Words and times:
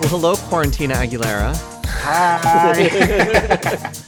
Well, 0.00 0.08
hello, 0.08 0.34
Quarantina 0.48 0.94
Aguilera. 0.94 1.54
Hi. 1.84 3.90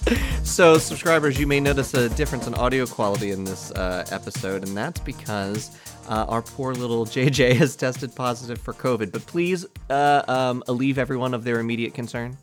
So, 0.52 0.76
subscribers, 0.76 1.40
you 1.40 1.46
may 1.46 1.60
notice 1.60 1.94
a 1.94 2.10
difference 2.10 2.46
in 2.46 2.52
audio 2.52 2.84
quality 2.84 3.30
in 3.30 3.42
this 3.42 3.70
uh, 3.70 4.04
episode, 4.10 4.68
and 4.68 4.76
that's 4.76 5.00
because 5.00 5.74
uh, 6.10 6.26
our 6.28 6.42
poor 6.42 6.74
little 6.74 7.06
JJ 7.06 7.54
has 7.54 7.74
tested 7.74 8.14
positive 8.14 8.60
for 8.60 8.74
COVID. 8.74 9.12
But 9.12 9.24
please 9.24 9.64
uh, 9.88 10.22
um, 10.28 10.62
alleviate 10.68 10.98
everyone 10.98 11.32
of 11.32 11.44
their 11.44 11.58
immediate 11.58 11.94
concern. 11.94 12.36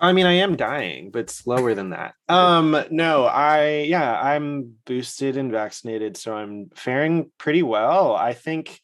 I 0.00 0.14
mean, 0.14 0.24
I 0.24 0.32
am 0.32 0.56
dying, 0.56 1.10
but 1.10 1.28
slower 1.28 1.74
than 1.74 1.90
that. 1.90 2.14
Um, 2.30 2.82
no, 2.90 3.26
I 3.26 3.80
yeah, 3.86 4.18
I'm 4.18 4.74
boosted 4.86 5.36
and 5.36 5.52
vaccinated, 5.52 6.16
so 6.16 6.34
I'm 6.34 6.70
faring 6.74 7.30
pretty 7.36 7.62
well. 7.62 8.16
I 8.16 8.32
think 8.32 8.80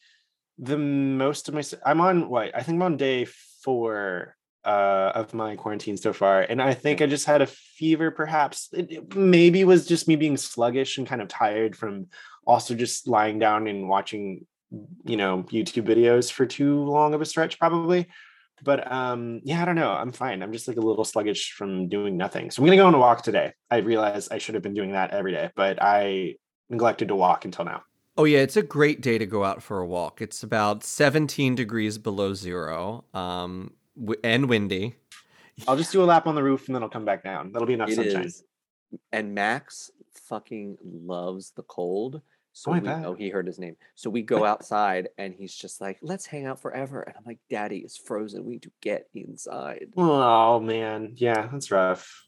the 0.58 0.76
most 0.76 1.48
of 1.48 1.54
my 1.54 1.62
I'm 1.86 2.02
on 2.02 2.28
what 2.28 2.54
I 2.54 2.62
think 2.62 2.76
I'm 2.76 2.82
on 2.82 2.96
day 2.98 3.24
four 3.64 4.36
uh 4.64 5.12
of 5.14 5.34
my 5.34 5.56
quarantine 5.56 5.96
so 5.96 6.12
far 6.12 6.42
and 6.42 6.62
i 6.62 6.72
think 6.72 7.02
i 7.02 7.06
just 7.06 7.26
had 7.26 7.42
a 7.42 7.46
fever 7.82 8.12
perhaps. 8.12 8.68
It, 8.72 8.92
it 8.92 9.16
maybe 9.16 9.64
was 9.64 9.88
just 9.88 10.06
me 10.06 10.14
being 10.14 10.36
sluggish 10.36 10.98
and 10.98 11.06
kind 11.06 11.20
of 11.20 11.26
tired 11.26 11.74
from 11.74 12.06
also 12.46 12.76
just 12.76 13.08
lying 13.08 13.40
down 13.40 13.66
and 13.66 13.88
watching 13.88 14.46
you 15.04 15.16
know 15.16 15.42
youtube 15.50 15.88
videos 15.88 16.30
for 16.30 16.46
too 16.46 16.84
long 16.84 17.12
of 17.12 17.20
a 17.20 17.26
stretch 17.26 17.58
probably. 17.58 18.06
But 18.62 18.80
um 18.92 19.40
yeah 19.42 19.60
i 19.60 19.64
don't 19.64 19.74
know. 19.74 19.90
I'm 19.90 20.12
fine. 20.12 20.44
I'm 20.44 20.52
just 20.52 20.68
like 20.68 20.76
a 20.76 20.80
little 20.88 21.04
sluggish 21.04 21.54
from 21.58 21.88
doing 21.88 22.16
nothing. 22.16 22.52
So 22.52 22.62
i'm 22.62 22.66
gonna 22.66 22.76
go 22.76 22.86
on 22.86 22.94
a 22.94 22.98
walk 22.98 23.22
today. 23.22 23.52
I 23.68 23.78
realize 23.78 24.28
i 24.28 24.38
should 24.38 24.54
have 24.54 24.62
been 24.62 24.74
doing 24.74 24.92
that 24.92 25.10
every 25.10 25.32
day 25.32 25.50
but 25.56 25.82
i 25.82 26.36
neglected 26.70 27.08
to 27.08 27.16
walk 27.16 27.44
until 27.44 27.64
now. 27.64 27.82
Oh, 28.16 28.24
yeah, 28.24 28.40
it's 28.40 28.58
a 28.58 28.62
great 28.62 29.00
day 29.00 29.16
to 29.16 29.24
go 29.24 29.42
out 29.42 29.62
for 29.62 29.80
a 29.80 29.86
walk. 29.86 30.20
It's 30.20 30.42
about 30.42 30.84
17 30.84 31.54
degrees 31.54 31.96
below 31.96 32.34
zero. 32.34 33.06
Um, 33.14 33.72
w- 33.98 34.20
and 34.24 34.48
windy. 34.48 34.94
i'll 35.68 35.76
just 35.76 35.92
do 35.92 36.02
a 36.02 36.06
lap 36.06 36.26
on 36.26 36.34
the 36.34 36.42
roof 36.42 36.66
and 36.66 36.74
then 36.74 36.82
i'll 36.82 36.88
come 36.88 37.04
back 37.04 37.22
down 37.22 37.52
that'll 37.52 37.66
be 37.66 37.74
enough 37.74 37.90
It 37.90 37.96
sunshine 37.96 38.24
is. 38.24 38.44
And 39.10 39.34
Max 39.34 39.90
fucking 40.28 40.76
loves 40.84 41.52
the 41.52 41.62
cold. 41.62 42.20
So 42.52 42.70
Oh, 42.70 42.74
I 42.74 42.80
we, 42.80 42.86
bet. 42.86 43.06
oh, 43.06 43.14
he 43.14 43.30
heard 43.30 43.46
his 43.46 43.58
name. 43.58 43.76
So 43.94 44.10
we 44.10 44.20
go 44.20 44.44
outside 44.52 45.08
and 45.16 45.32
he's 45.34 45.54
just 45.54 45.80
like, 45.80 45.96
let's 46.02 46.26
hang 46.26 46.44
out 46.44 46.60
forever. 46.60 47.00
And 47.00 47.14
I'm 47.16 47.22
like, 47.24 47.38
Daddy, 47.48 47.78
it's 47.78 47.96
frozen. 47.96 48.44
We 48.44 48.52
need 48.54 48.62
to 48.64 48.70
get 48.82 49.08
inside. 49.14 49.86
oh 49.96 50.60
man 50.60 51.14
yeah 51.16 51.48
that's 51.50 51.70
rough 51.70 52.26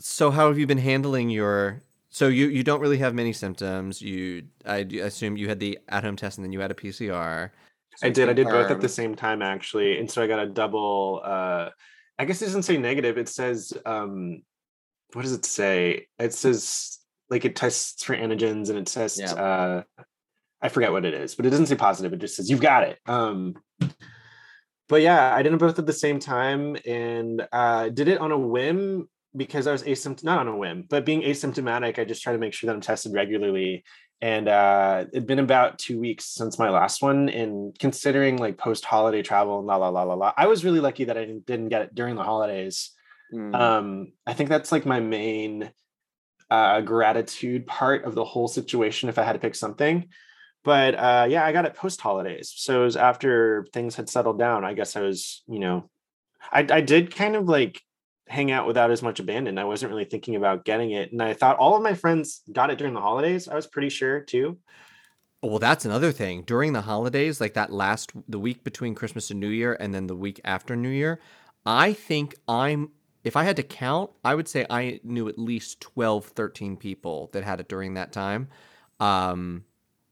So, 0.00 0.30
how 0.32 0.48
have 0.48 0.58
you 0.58 0.66
been 0.66 0.78
handling 0.78 1.30
your. 1.30 1.82
So, 2.12 2.26
you, 2.26 2.48
you 2.48 2.64
don't 2.64 2.80
really 2.80 2.98
have 2.98 3.14
many 3.14 3.32
symptoms. 3.32 4.02
You, 4.02 4.42
I 4.66 4.78
assume 4.78 5.36
you 5.36 5.48
had 5.48 5.60
the 5.60 5.78
at 5.88 6.02
home 6.02 6.16
test 6.16 6.38
and 6.38 6.44
then 6.44 6.50
you 6.52 6.58
had 6.58 6.72
a 6.72 6.74
PCR. 6.74 7.50
So 8.00 8.06
I 8.06 8.10
did. 8.10 8.28
I 8.30 8.32
did 8.32 8.46
both 8.48 8.70
at 8.70 8.80
the 8.80 8.88
same 8.88 9.14
time 9.14 9.42
actually, 9.42 9.98
and 9.98 10.10
so 10.10 10.22
I 10.22 10.26
got 10.26 10.40
a 10.40 10.46
double. 10.46 11.20
uh 11.22 11.68
I 12.18 12.24
guess 12.24 12.40
it 12.42 12.46
doesn't 12.46 12.62
say 12.62 12.76
negative. 12.78 13.18
It 13.18 13.28
says, 13.28 13.72
um 13.84 14.42
what 15.12 15.22
does 15.22 15.32
it 15.32 15.44
say? 15.44 16.06
It 16.18 16.32
says 16.32 16.98
like 17.28 17.44
it 17.44 17.56
tests 17.56 18.02
for 18.02 18.16
antigens, 18.16 18.70
and 18.70 18.78
it 18.78 18.88
says, 18.88 19.18
Yeah. 19.20 19.32
uh 19.34 19.82
I 20.62 20.68
forget 20.70 20.92
what 20.92 21.04
it 21.04 21.14
is, 21.14 21.34
but 21.34 21.44
it 21.46 21.50
doesn't 21.50 21.66
say 21.66 21.74
positive. 21.76 22.12
It 22.14 22.20
just 22.20 22.36
says 22.36 22.48
you've 22.50 22.60
got 22.60 22.84
it. 22.84 22.98
Um 23.06 23.54
But 24.88 25.02
yeah, 25.02 25.34
I 25.34 25.42
did 25.42 25.52
them 25.52 25.58
both 25.58 25.78
at 25.78 25.86
the 25.86 25.92
same 25.92 26.20
time, 26.20 26.76
and 26.86 27.46
uh 27.52 27.90
did 27.90 28.08
it 28.08 28.18
on 28.18 28.32
a 28.32 28.38
whim 28.38 29.08
because 29.36 29.66
I 29.66 29.72
was 29.72 29.82
asymptomatic. 29.82 30.24
Not 30.24 30.38
on 30.38 30.48
a 30.48 30.56
whim, 30.56 30.86
but 30.88 31.04
being 31.04 31.20
asymptomatic, 31.22 31.98
I 31.98 32.04
just 32.04 32.22
try 32.22 32.32
to 32.32 32.38
make 32.38 32.54
sure 32.54 32.68
that 32.68 32.74
I'm 32.74 32.80
tested 32.80 33.12
regularly 33.12 33.84
and 34.22 34.48
uh 34.48 35.04
it'd 35.12 35.26
been 35.26 35.38
about 35.38 35.78
two 35.78 35.98
weeks 35.98 36.26
since 36.26 36.58
my 36.58 36.68
last 36.68 37.02
one 37.02 37.28
and 37.28 37.78
considering 37.78 38.36
like 38.36 38.58
post 38.58 38.84
holiday 38.84 39.22
travel 39.22 39.58
and 39.58 39.66
la 39.66 39.76
la 39.76 39.88
la 39.88 40.02
la 40.02 40.14
la 40.14 40.32
i 40.36 40.46
was 40.46 40.64
really 40.64 40.80
lucky 40.80 41.04
that 41.04 41.16
i 41.16 41.24
didn't, 41.24 41.46
didn't 41.46 41.68
get 41.68 41.82
it 41.82 41.94
during 41.94 42.16
the 42.16 42.22
holidays. 42.22 42.90
Mm. 43.32 43.54
um 43.54 44.12
i 44.26 44.34
think 44.34 44.50
that's 44.50 44.72
like 44.72 44.84
my 44.84 45.00
main 45.00 45.70
uh 46.50 46.80
gratitude 46.80 47.66
part 47.66 48.04
of 48.04 48.14
the 48.14 48.24
whole 48.24 48.48
situation 48.48 49.08
if 49.08 49.18
i 49.18 49.22
had 49.22 49.34
to 49.34 49.38
pick 49.38 49.54
something. 49.54 50.08
But 50.62 50.94
uh 50.94 51.26
yeah 51.30 51.44
i 51.44 51.52
got 51.52 51.64
it 51.64 51.74
post 51.74 52.02
holidays 52.02 52.52
so 52.54 52.82
it 52.82 52.84
was 52.84 52.96
after 52.96 53.66
things 53.72 53.94
had 53.94 54.10
settled 54.10 54.38
down 54.38 54.62
i 54.62 54.74
guess 54.74 54.94
i 54.94 55.00
was 55.00 55.42
you 55.46 55.58
know 55.58 55.88
i 56.52 56.66
i 56.70 56.80
did 56.82 57.14
kind 57.14 57.34
of 57.34 57.48
like 57.48 57.80
hang 58.30 58.52
out 58.52 58.66
without 58.66 58.92
as 58.92 59.02
much 59.02 59.18
abandon. 59.18 59.58
I 59.58 59.64
wasn't 59.64 59.90
really 59.90 60.04
thinking 60.04 60.36
about 60.36 60.64
getting 60.64 60.92
it. 60.92 61.10
And 61.10 61.20
I 61.20 61.34
thought 61.34 61.56
all 61.56 61.76
of 61.76 61.82
my 61.82 61.94
friends 61.94 62.42
got 62.50 62.70
it 62.70 62.78
during 62.78 62.94
the 62.94 63.00
holidays. 63.00 63.48
I 63.48 63.56
was 63.56 63.66
pretty 63.66 63.88
sure 63.88 64.20
too. 64.20 64.56
Well, 65.42 65.58
that's 65.58 65.84
another 65.84 66.12
thing. 66.12 66.42
During 66.42 66.72
the 66.72 66.82
holidays, 66.82 67.40
like 67.40 67.54
that 67.54 67.72
last 67.72 68.12
the 68.28 68.38
week 68.38 68.62
between 68.62 68.94
Christmas 68.94 69.30
and 69.30 69.40
New 69.40 69.48
Year 69.48 69.76
and 69.80 69.92
then 69.92 70.06
the 70.06 70.14
week 70.14 70.40
after 70.44 70.76
New 70.76 70.90
Year, 70.90 71.20
I 71.66 71.92
think 71.92 72.36
I'm 72.46 72.90
if 73.24 73.36
I 73.36 73.42
had 73.44 73.56
to 73.56 73.62
count, 73.64 74.10
I 74.24 74.34
would 74.34 74.48
say 74.48 74.64
I 74.70 75.00
knew 75.02 75.28
at 75.28 75.38
least 75.38 75.80
12, 75.80 76.26
13 76.26 76.76
people 76.76 77.28
that 77.32 77.42
had 77.42 77.60
it 77.60 77.68
during 77.68 77.94
that 77.94 78.12
time. 78.12 78.48
Um 79.00 79.64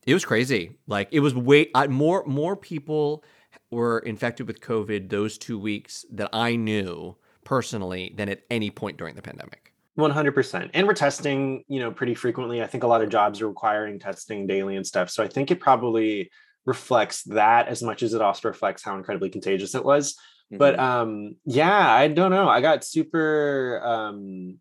it 0.09 0.15
was 0.15 0.25
crazy. 0.25 0.77
Like 0.89 1.09
it 1.13 1.21
was 1.21 1.35
way 1.35 1.71
I, 1.73 1.87
more 1.87 2.25
more 2.27 2.57
people 2.57 3.23
were 3.71 4.01
infected 4.01 4.49
with 4.49 4.61
COVID 4.61 5.09
those 5.09 5.39
2 5.39 5.57
weeks 5.57 6.05
that 6.11 6.31
I 6.33 6.57
knew 6.57 7.17
personally 7.49 8.13
than 8.15 8.29
at 8.29 8.43
any 8.51 8.71
point 8.71 8.99
during 8.99 9.15
the 9.15 9.23
pandemic. 9.23 9.73
100%. 9.99 10.71
And 10.75 10.87
we're 10.87 10.93
testing, 10.93 11.65
you 11.67 11.81
know, 11.81 11.91
pretty 11.91 12.15
frequently. 12.15 12.63
I 12.63 12.67
think 12.67 12.85
a 12.85 12.87
lot 12.87 13.01
of 13.03 13.09
jobs 13.09 13.41
are 13.41 13.49
requiring 13.49 13.99
testing 13.99 14.47
daily 14.47 14.77
and 14.77 14.87
stuff. 14.87 15.09
So 15.09 15.25
I 15.25 15.29
think 15.29 15.51
it 15.51 15.59
probably 15.59 16.31
reflects 16.67 17.23
that 17.25 17.69
as 17.69 17.83
much 17.83 18.03
as 18.03 18.13
it 18.13 18.21
also 18.21 18.49
reflects 18.49 18.83
how 18.83 18.99
incredibly 18.99 19.31
contagious 19.31 19.75
it 19.75 19.83
was. 19.83 20.15
But 20.51 20.77
Mhm. 20.77 20.81
um 20.81 21.37
yeah, 21.47 21.91
I 21.91 22.09
don't 22.09 22.31
know. 22.31 22.49
I 22.51 22.61
got 22.61 22.85
super 22.85 23.81
um 23.83 24.59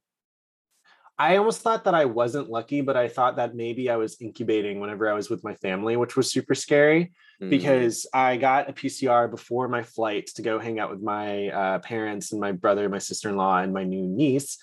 I 1.20 1.38
almost 1.38 1.62
thought 1.62 1.84
that 1.86 1.96
I 1.96 2.06
wasn't 2.06 2.50
lucky, 2.50 2.82
but 2.82 2.96
I 2.96 3.08
thought 3.08 3.38
that 3.38 3.56
maybe 3.56 3.90
I 3.90 3.96
was 3.96 4.18
incubating 4.22 4.80
whenever 4.80 5.10
I 5.10 5.14
was 5.14 5.30
with 5.30 5.44
my 5.44 5.56
family, 5.56 5.98
which 5.98 6.16
was 6.16 6.32
super 6.32 6.54
scary 6.54 7.12
Mhm. 7.42 7.50
because 7.50 8.06
I 8.14 8.38
got 8.38 8.70
a 8.70 8.74
PCR 8.74 9.28
before 9.28 9.68
my 9.68 9.82
flight 9.84 10.28
to 10.36 10.42
go 10.44 10.60
hang 10.60 10.80
out 10.80 10.92
with 10.92 11.02
my 11.02 11.50
uh, 11.50 11.80
parents 11.80 12.32
and 12.32 12.40
my 12.42 12.52
brother, 12.52 12.88
my 12.88 13.00
sister 13.00 13.30
in 13.30 13.36
law, 13.36 13.58
and 13.58 13.74
my 13.74 13.84
new 13.84 14.06
niece. 14.08 14.60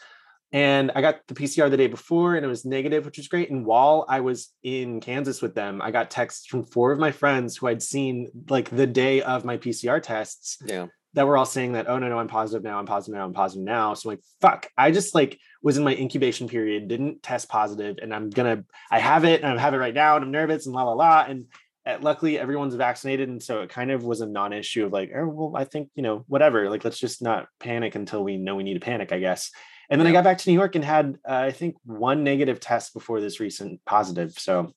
And 0.52 0.92
I 0.94 1.00
got 1.00 1.16
the 1.26 1.34
PCR 1.34 1.68
the 1.68 1.76
day 1.76 1.88
before 1.88 2.36
and 2.36 2.44
it 2.44 2.48
was 2.48 2.64
negative, 2.64 3.04
which 3.04 3.18
was 3.18 3.26
great. 3.26 3.50
And 3.50 3.66
while 3.66 4.06
I 4.08 4.20
was 4.20 4.52
in 4.62 5.00
Kansas 5.00 5.42
with 5.42 5.56
them, 5.56 5.82
I 5.82 5.90
got 5.90 6.12
texts 6.12 6.46
from 6.46 6.62
four 6.62 6.92
of 6.92 7.00
my 7.00 7.10
friends 7.10 7.56
who 7.56 7.66
I'd 7.66 7.82
seen 7.82 8.30
like 8.48 8.70
the 8.70 8.86
day 8.86 9.20
of 9.22 9.44
my 9.44 9.56
PCR 9.56 10.00
tests 10.00 10.58
yeah. 10.64 10.86
That 11.14 11.26
we're 11.26 11.36
all 11.36 11.46
saying 11.46 11.72
that, 11.72 11.88
oh 11.88 11.98
no, 11.98 12.08
no, 12.08 12.18
I'm 12.18 12.28
positive 12.28 12.62
now, 12.62 12.78
I'm 12.78 12.86
positive 12.86 13.16
now, 13.16 13.24
I'm 13.24 13.32
positive 13.32 13.64
now. 13.64 13.94
So 13.94 14.10
I'm 14.10 14.16
like, 14.16 14.24
fuck, 14.40 14.70
I 14.76 14.90
just 14.90 15.14
like 15.14 15.38
was 15.62 15.78
in 15.78 15.84
my 15.84 15.94
incubation 15.94 16.48
period, 16.48 16.88
didn't 16.88 17.22
test 17.22 17.48
positive, 17.48 17.96
and 18.02 18.12
I'm 18.12 18.30
gonna, 18.30 18.64
I 18.90 18.98
have 18.98 19.24
it, 19.24 19.42
and 19.42 19.52
I 19.52 19.60
have 19.60 19.74
it 19.74 19.78
right 19.78 19.94
now, 19.94 20.16
and 20.16 20.24
I'm 20.24 20.30
nervous 20.30 20.66
and 20.66 20.74
la 20.74 20.82
la 20.82 20.92
la. 20.92 21.24
And 21.26 21.46
uh, 21.86 21.98
luckily 22.00 22.38
everyone's 22.38 22.74
vaccinated, 22.74 23.28
and 23.28 23.42
so 23.42 23.62
it 23.62 23.70
kind 23.70 23.90
of 23.90 24.04
was 24.04 24.20
a 24.20 24.26
non-issue 24.26 24.86
of 24.86 24.92
like, 24.92 25.12
oh 25.16 25.26
well, 25.26 25.52
I 25.56 25.64
think 25.64 25.90
you 25.94 26.02
know, 26.02 26.24
whatever. 26.26 26.68
Like, 26.68 26.84
let's 26.84 26.98
just 26.98 27.22
not 27.22 27.48
panic 27.60 27.94
until 27.94 28.24
we 28.24 28.36
know 28.36 28.56
we 28.56 28.64
need 28.64 28.74
to 28.74 28.80
panic, 28.80 29.12
I 29.12 29.20
guess. 29.20 29.50
And 29.90 30.00
then 30.00 30.06
I 30.06 30.12
got 30.12 30.24
back 30.24 30.38
to 30.38 30.50
New 30.50 30.54
York 30.54 30.76
and 30.76 30.84
had, 30.84 31.18
uh, 31.28 31.34
I 31.34 31.50
think, 31.52 31.76
one 31.84 32.24
negative 32.24 32.58
test 32.58 32.94
before 32.94 33.20
this 33.20 33.38
recent 33.38 33.84
positive. 33.84 34.32
So 34.32 34.72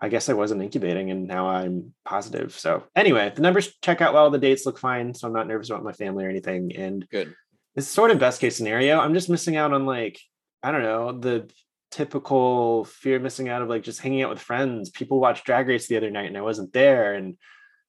I 0.00 0.08
guess 0.08 0.28
I 0.28 0.32
wasn't 0.32 0.62
incubating 0.62 1.10
and 1.10 1.26
now 1.26 1.48
I'm 1.48 1.92
positive. 2.04 2.52
So 2.58 2.84
anyway, 2.96 3.32
the 3.34 3.42
numbers 3.42 3.76
check 3.82 4.00
out 4.00 4.14
well. 4.14 4.30
The 4.30 4.38
dates 4.38 4.64
look 4.64 4.78
fine. 4.78 5.12
So 5.12 5.26
I'm 5.26 5.34
not 5.34 5.46
nervous 5.46 5.68
about 5.68 5.84
my 5.84 5.92
family 5.92 6.24
or 6.24 6.30
anything. 6.30 6.74
And 6.74 7.06
Good. 7.10 7.34
it's 7.76 7.86
sort 7.86 8.10
of 8.10 8.18
best 8.18 8.40
case 8.40 8.56
scenario. 8.56 8.98
I'm 8.98 9.12
just 9.12 9.28
missing 9.28 9.56
out 9.56 9.72
on 9.74 9.84
like, 9.84 10.18
I 10.62 10.72
don't 10.72 10.82
know, 10.82 11.12
the 11.12 11.50
typical 11.90 12.84
fear 12.84 13.16
of 13.16 13.22
missing 13.22 13.48
out 13.48 13.62
of 13.62 13.68
like 13.68 13.82
just 13.82 14.00
hanging 14.00 14.22
out 14.22 14.30
with 14.30 14.40
friends. 14.40 14.88
People 14.88 15.20
watched 15.20 15.44
Drag 15.44 15.68
Race 15.68 15.86
the 15.86 15.98
other 15.98 16.10
night 16.10 16.28
and 16.28 16.38
I 16.38 16.42
wasn't 16.42 16.72
there 16.72 17.14
and 17.14 17.36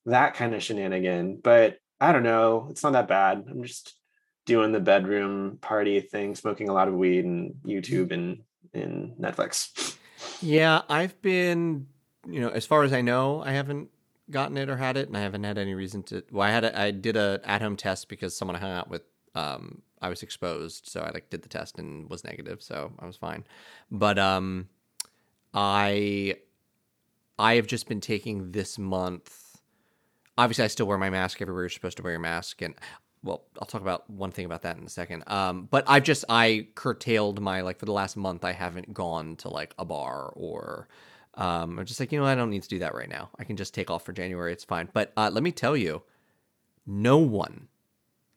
that 0.05 0.33
kind 0.33 0.53
of 0.53 0.61
shenanigan. 0.61 1.39
But 1.41 1.77
I 2.01 2.11
don't 2.11 2.23
know. 2.23 2.67
It's 2.71 2.83
not 2.83 2.93
that 2.93 3.07
bad. 3.07 3.45
I'm 3.49 3.63
just 3.63 3.93
doing 4.45 4.73
the 4.73 4.79
bedroom 4.81 5.59
party 5.61 6.01
thing, 6.01 6.35
smoking 6.35 6.67
a 6.67 6.73
lot 6.73 6.89
of 6.89 6.93
weed 6.93 7.23
and 7.23 7.53
YouTube 7.65 8.11
and, 8.11 8.41
and 8.73 9.15
Netflix. 9.17 9.95
Yeah, 10.41 10.81
I've 10.89 11.21
been, 11.21 11.87
you 12.27 12.39
know, 12.39 12.49
as 12.49 12.65
far 12.65 12.83
as 12.83 12.93
I 12.93 13.01
know, 13.01 13.41
I 13.41 13.51
haven't 13.51 13.89
gotten 14.29 14.57
it 14.57 14.69
or 14.69 14.77
had 14.77 14.97
it, 14.97 15.07
and 15.07 15.17
I 15.17 15.21
haven't 15.21 15.43
had 15.43 15.57
any 15.57 15.73
reason 15.73 16.03
to. 16.03 16.23
Well, 16.31 16.47
I 16.47 16.51
had 16.51 16.63
a, 16.63 16.79
I 16.79 16.91
did 16.91 17.15
a 17.17 17.41
at 17.43 17.61
home 17.61 17.75
test 17.75 18.09
because 18.09 18.35
someone 18.35 18.55
I 18.55 18.59
hung 18.59 18.71
out 18.71 18.89
with, 18.89 19.03
um, 19.35 19.81
I 20.01 20.09
was 20.09 20.23
exposed, 20.23 20.87
so 20.87 21.01
I 21.01 21.11
like 21.11 21.29
did 21.29 21.41
the 21.41 21.49
test 21.49 21.79
and 21.79 22.09
was 22.09 22.23
negative, 22.23 22.61
so 22.61 22.91
I 22.99 23.05
was 23.05 23.17
fine. 23.17 23.45
But 23.89 24.19
um, 24.19 24.69
I 25.53 26.35
I 27.37 27.55
have 27.55 27.67
just 27.67 27.87
been 27.87 28.01
taking 28.01 28.51
this 28.51 28.77
month. 28.77 29.59
Obviously, 30.37 30.63
I 30.63 30.67
still 30.67 30.87
wear 30.87 30.97
my 30.97 31.09
mask 31.09 31.41
everywhere. 31.41 31.63
You're 31.63 31.69
supposed 31.69 31.97
to 31.97 32.03
wear 32.03 32.13
your 32.13 32.19
mask, 32.21 32.61
and 32.61 32.75
well, 33.23 33.43
I'll 33.59 33.67
talk 33.67 33.81
about 33.81 34.09
one 34.09 34.31
thing 34.31 34.45
about 34.45 34.63
that 34.63 34.77
in 34.77 34.83
a 34.85 34.89
second. 34.89 35.23
Um, 35.27 35.67
but 35.69 35.83
I've 35.87 36.03
just 36.03 36.25
I 36.29 36.67
curtailed 36.75 37.41
my 37.41 37.61
like 37.61 37.79
for 37.79 37.85
the 37.85 37.91
last 37.91 38.15
month. 38.15 38.45
I 38.45 38.53
haven't 38.53 38.93
gone 38.93 39.35
to 39.37 39.49
like 39.49 39.73
a 39.77 39.85
bar 39.85 40.31
or. 40.35 40.87
Um, 41.35 41.79
I'm 41.79 41.85
just 41.85 41.99
like 41.99 42.11
you 42.11 42.19
know 42.19 42.25
I 42.25 42.35
don't 42.35 42.49
need 42.49 42.63
to 42.63 42.69
do 42.69 42.79
that 42.79 42.93
right 42.93 43.09
now. 43.09 43.29
I 43.39 43.43
can 43.43 43.55
just 43.57 43.73
take 43.73 43.89
off 43.89 44.03
for 44.05 44.13
January. 44.13 44.51
It's 44.53 44.63
fine. 44.65 44.89
But 44.93 45.13
uh, 45.15 45.29
let 45.33 45.43
me 45.43 45.51
tell 45.51 45.77
you, 45.77 46.03
no 46.85 47.17
one, 47.17 47.67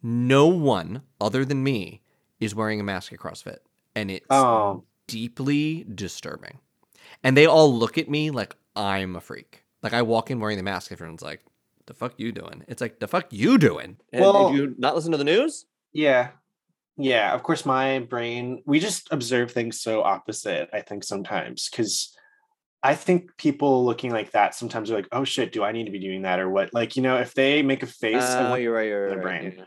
no 0.02 0.46
one 0.46 1.02
other 1.20 1.44
than 1.44 1.62
me 1.62 2.02
is 2.40 2.54
wearing 2.54 2.80
a 2.80 2.84
mask 2.84 3.12
at 3.12 3.18
CrossFit, 3.18 3.58
and 3.94 4.10
it's 4.10 4.26
Oh, 4.30 4.84
deeply 5.06 5.84
disturbing. 5.94 6.58
And 7.22 7.36
they 7.36 7.46
all 7.46 7.72
look 7.72 7.98
at 7.98 8.08
me 8.08 8.30
like 8.30 8.54
I'm 8.76 9.16
a 9.16 9.20
freak. 9.20 9.62
Like 9.82 9.92
I 9.92 10.02
walk 10.02 10.30
in 10.30 10.40
wearing 10.40 10.56
the 10.56 10.62
mask, 10.62 10.92
everyone's 10.92 11.22
like, 11.22 11.42
"The 11.86 11.94
fuck 11.94 12.14
you 12.18 12.32
doing?" 12.32 12.64
It's 12.68 12.80
like, 12.80 13.00
"The 13.00 13.08
fuck 13.08 13.32
you 13.32 13.58
doing?" 13.58 13.96
And 14.12 14.22
Well- 14.22 14.50
did 14.50 14.56
you 14.58 14.74
not 14.78 14.94
listen 14.94 15.12
to 15.12 15.18
the 15.18 15.24
news? 15.24 15.66
yeah. 15.92 16.30
Yeah. 16.96 17.34
Of 17.34 17.42
course, 17.42 17.66
my 17.66 17.98
brain, 17.98 18.62
we 18.66 18.78
just 18.78 19.08
observe 19.10 19.50
things 19.50 19.80
so 19.80 20.02
opposite, 20.04 20.70
I 20.72 20.80
think, 20.80 21.02
sometimes. 21.02 21.68
Because 21.68 22.16
I 22.84 22.94
think 22.94 23.36
people 23.38 23.84
looking 23.84 24.12
like 24.12 24.30
that 24.32 24.54
sometimes 24.54 24.90
are 24.90 24.94
like, 24.94 25.08
oh 25.10 25.24
shit, 25.24 25.52
do 25.52 25.64
I 25.64 25.72
need 25.72 25.86
to 25.86 25.90
be 25.90 25.98
doing 25.98 26.22
that 26.22 26.38
or 26.38 26.48
what? 26.50 26.72
Like, 26.74 26.94
you 26.96 27.02
know, 27.02 27.16
if 27.16 27.32
they 27.34 27.62
make 27.62 27.82
a 27.82 27.86
face, 27.86 28.22
I 28.22 28.46
Oh, 28.46 28.50
want- 28.50 28.62
you're 28.62 28.74
right. 28.74 28.86
You're 28.88 29.08
right. 29.08 29.22
brain. 29.22 29.54
yeah. 29.58 29.64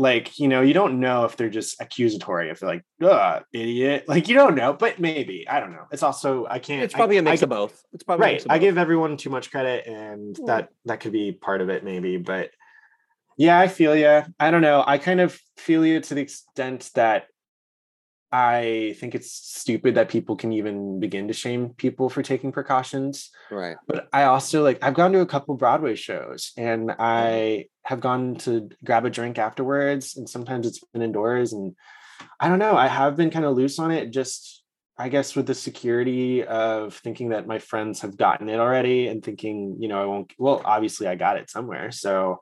like, 0.00 0.38
you 0.38 0.46
know, 0.48 0.60
you 0.62 0.74
don't 0.74 1.00
know 1.00 1.24
if 1.24 1.36
they're 1.36 1.50
just 1.50 1.80
accusatory, 1.80 2.50
if 2.50 2.60
they're 2.60 2.68
like, 2.68 2.84
ugh, 3.02 3.42
idiot. 3.52 4.04
Like, 4.08 4.28
you 4.28 4.34
don't 4.34 4.54
know, 4.54 4.72
but 4.72 4.98
maybe. 5.00 5.48
I 5.48 5.58
don't 5.60 5.72
know. 5.72 5.86
It's 5.90 6.02
also, 6.04 6.46
I 6.48 6.58
can't. 6.60 6.82
It's 6.84 6.94
probably 6.94 7.16
I, 7.16 7.20
a 7.20 7.22
mix 7.22 7.42
I, 7.42 7.44
of 7.44 7.50
both. 7.50 7.80
It's 7.92 8.04
probably 8.04 8.24
right 8.26 8.46
i 8.48 8.54
both. 8.54 8.60
give 8.60 8.78
everyone 8.78 9.16
too 9.16 9.30
much 9.30 9.50
credit 9.50 9.86
and 9.86 10.36
Yeah. 10.38 10.44
that 10.46 10.68
that 10.84 11.00
could 11.00 11.12
be 11.12 11.32
part 11.32 11.60
of 11.62 11.68
it 11.68 11.82
maybe 11.84 12.16
but 12.16 12.50
yeah 13.36 13.58
i 13.58 13.68
feel 13.68 13.94
you 13.96 14.22
i 14.40 14.50
don't 14.50 14.62
know 14.62 14.82
i 14.86 14.98
kind 14.98 15.20
of 15.20 15.38
feel 15.56 15.86
you 15.86 16.00
to 16.00 16.14
the 16.14 16.20
extent 16.22 16.90
that 16.94 17.26
i 18.32 18.94
think 18.98 19.14
it's 19.14 19.32
stupid 19.32 19.94
that 19.94 20.08
people 20.08 20.36
can 20.36 20.52
even 20.52 21.00
begin 21.00 21.28
to 21.28 21.34
shame 21.34 21.70
people 21.70 22.08
for 22.08 22.22
taking 22.22 22.52
precautions 22.52 23.30
right. 23.50 23.76
but 23.86 24.08
i 24.12 24.24
also 24.24 24.62
like 24.62 24.78
i've 24.82 24.94
gone 24.94 25.12
to 25.12 25.20
a 25.20 25.26
couple 25.26 25.54
broadway 25.56 25.94
shows 25.94 26.52
and 26.56 26.88
mm-hmm. 26.88 27.00
i 27.00 27.64
have 27.84 28.00
gone 28.00 28.34
to 28.34 28.68
grab 28.84 29.04
a 29.04 29.10
drink 29.10 29.38
afterwards 29.38 30.16
and 30.16 30.28
sometimes 30.28 30.66
it's 30.66 30.80
been 30.92 31.02
indoors 31.02 31.52
and 31.52 31.74
i 32.40 32.48
don't 32.48 32.58
know 32.58 32.76
i 32.76 32.86
have 32.86 33.16
been 33.16 33.30
kind 33.30 33.44
of 33.44 33.56
loose 33.56 33.78
on 33.78 33.90
it 33.90 34.10
just 34.10 34.62
i 34.98 35.08
guess 35.08 35.34
with 35.34 35.46
the 35.46 35.54
security 35.54 36.44
of 36.44 36.94
thinking 36.94 37.30
that 37.30 37.46
my 37.46 37.58
friends 37.58 38.00
have 38.00 38.16
gotten 38.16 38.48
it 38.48 38.60
already 38.60 39.08
and 39.08 39.24
thinking 39.24 39.76
you 39.78 39.88
know 39.88 40.02
i 40.02 40.04
won't 40.04 40.32
well 40.38 40.60
obviously 40.64 41.06
i 41.06 41.14
got 41.14 41.38
it 41.38 41.48
somewhere 41.48 41.90
so 41.90 42.40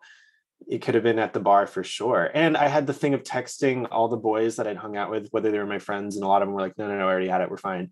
it 0.69 0.83
could 0.83 0.95
have 0.95 1.05
been 1.05 1.19
at 1.19 1.33
the 1.33 1.41
bar 1.41 1.67
for 1.67 1.85
sure 1.85 2.31
and 2.35 2.57
i 2.57 2.67
had 2.67 2.87
the 2.87 2.93
thing 2.93 3.15
of 3.15 3.23
texting 3.23 3.87
all 3.91 4.09
the 4.09 4.17
boys 4.17 4.57
that 4.57 4.67
i'd 4.67 4.77
hung 4.77 4.97
out 4.97 5.11
with 5.11 5.29
whether 5.31 5.51
they 5.51 5.59
were 5.59 5.67
my 5.67 5.79
friends 5.79 6.17
and 6.17 6.25
a 6.25 6.29
lot 6.29 6.43
of 6.43 6.49
them 6.49 6.55
were 6.55 6.61
like 6.63 6.77
no 6.79 6.89
no 6.89 6.97
no 6.99 7.07
i 7.07 7.11
already 7.11 7.29
had 7.29 7.41
it 7.41 7.51
we're 7.51 7.57
fine 7.57 7.91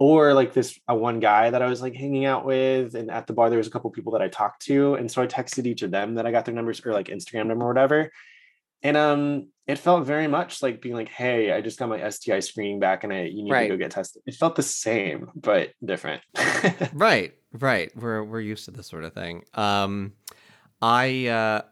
or 0.00 0.32
like 0.32 0.52
this 0.52 0.78
uh, 0.88 0.94
one 0.94 1.18
guy 1.18 1.50
that 1.50 1.60
I 1.60 1.66
was 1.66 1.82
like 1.82 1.92
hanging 1.94 2.24
out 2.24 2.44
with, 2.44 2.94
and 2.94 3.10
at 3.10 3.26
the 3.26 3.32
bar 3.32 3.50
there 3.50 3.58
was 3.58 3.66
a 3.66 3.70
couple 3.70 3.90
people 3.90 4.12
that 4.12 4.22
I 4.22 4.28
talked 4.28 4.64
to, 4.66 4.94
and 4.94 5.10
so 5.10 5.20
I 5.20 5.26
texted 5.26 5.66
each 5.66 5.82
of 5.82 5.90
them 5.90 6.14
that 6.14 6.24
I 6.24 6.30
got 6.30 6.44
their 6.44 6.54
numbers 6.54 6.80
or 6.86 6.92
like 6.92 7.08
Instagram 7.08 7.48
them 7.48 7.60
or 7.60 7.66
whatever, 7.66 8.12
and 8.84 8.96
um, 8.96 9.48
it 9.66 9.76
felt 9.76 10.06
very 10.06 10.28
much 10.28 10.62
like 10.62 10.80
being 10.80 10.94
like, 10.94 11.08
hey, 11.08 11.50
I 11.50 11.60
just 11.60 11.80
got 11.80 11.88
my 11.88 12.08
STI 12.10 12.38
screening 12.38 12.78
back, 12.78 13.02
and 13.02 13.12
I 13.12 13.22
you 13.22 13.42
need 13.42 13.50
Right. 13.50 13.62
to 13.64 13.70
go 13.70 13.76
get 13.76 13.90
tested. 13.90 14.22
It 14.24 14.36
felt 14.36 14.54
the 14.54 14.62
same 14.62 15.32
but 15.34 15.72
different. 15.84 16.22
Right, 16.92 17.34
right. 17.52 17.90
We're 17.96 18.22
we're 18.22 18.40
used 18.40 18.66
to 18.66 18.70
this 18.70 18.86
sort 18.86 19.02
of 19.02 19.14
thing. 19.14 19.42
Um, 19.54 20.12
I 20.80 21.26
uh, 21.26 21.62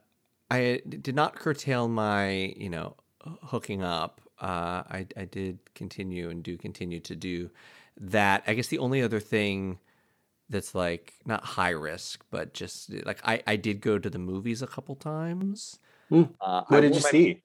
I 0.51 0.81
did 0.89 1.15
not 1.15 1.35
curtail 1.35 1.89
my 1.89 2.55
you 2.57 2.71
know 2.71 2.97
hooking 3.43 3.83
up. 3.83 4.21
Uh, 4.41 4.83
I 4.89 5.07
I 5.17 5.25
did 5.25 5.59
continue 5.75 6.31
and 6.31 6.43
do 6.43 6.57
continue 6.57 7.01
to 7.01 7.17
do 7.17 7.51
that. 8.01 8.45
I 8.47 8.55
guess 8.55 8.69
the 8.69 8.79
only 8.79 9.03
other 9.03 9.21
thing 9.21 9.79
that's 10.49 10.75
like 10.75 11.15
not 11.25 11.45
high 11.45 11.71
risk, 11.71 12.25
but 12.31 12.55
just 12.55 12.93
like 13.05 13.19
I 13.25 13.43
I 13.47 13.57
did 13.57 13.81
go 13.81 13.99
to 13.99 14.09
the 14.11 14.19
movies 14.19 14.63
a 14.63 14.67
couple 14.67 14.95
times. 14.95 15.79
Uh, 16.13 16.25
I 16.41 16.65
what 16.69 16.81
did 16.83 16.95
you 16.95 17.03
my- 17.03 17.11
see? 17.11 17.43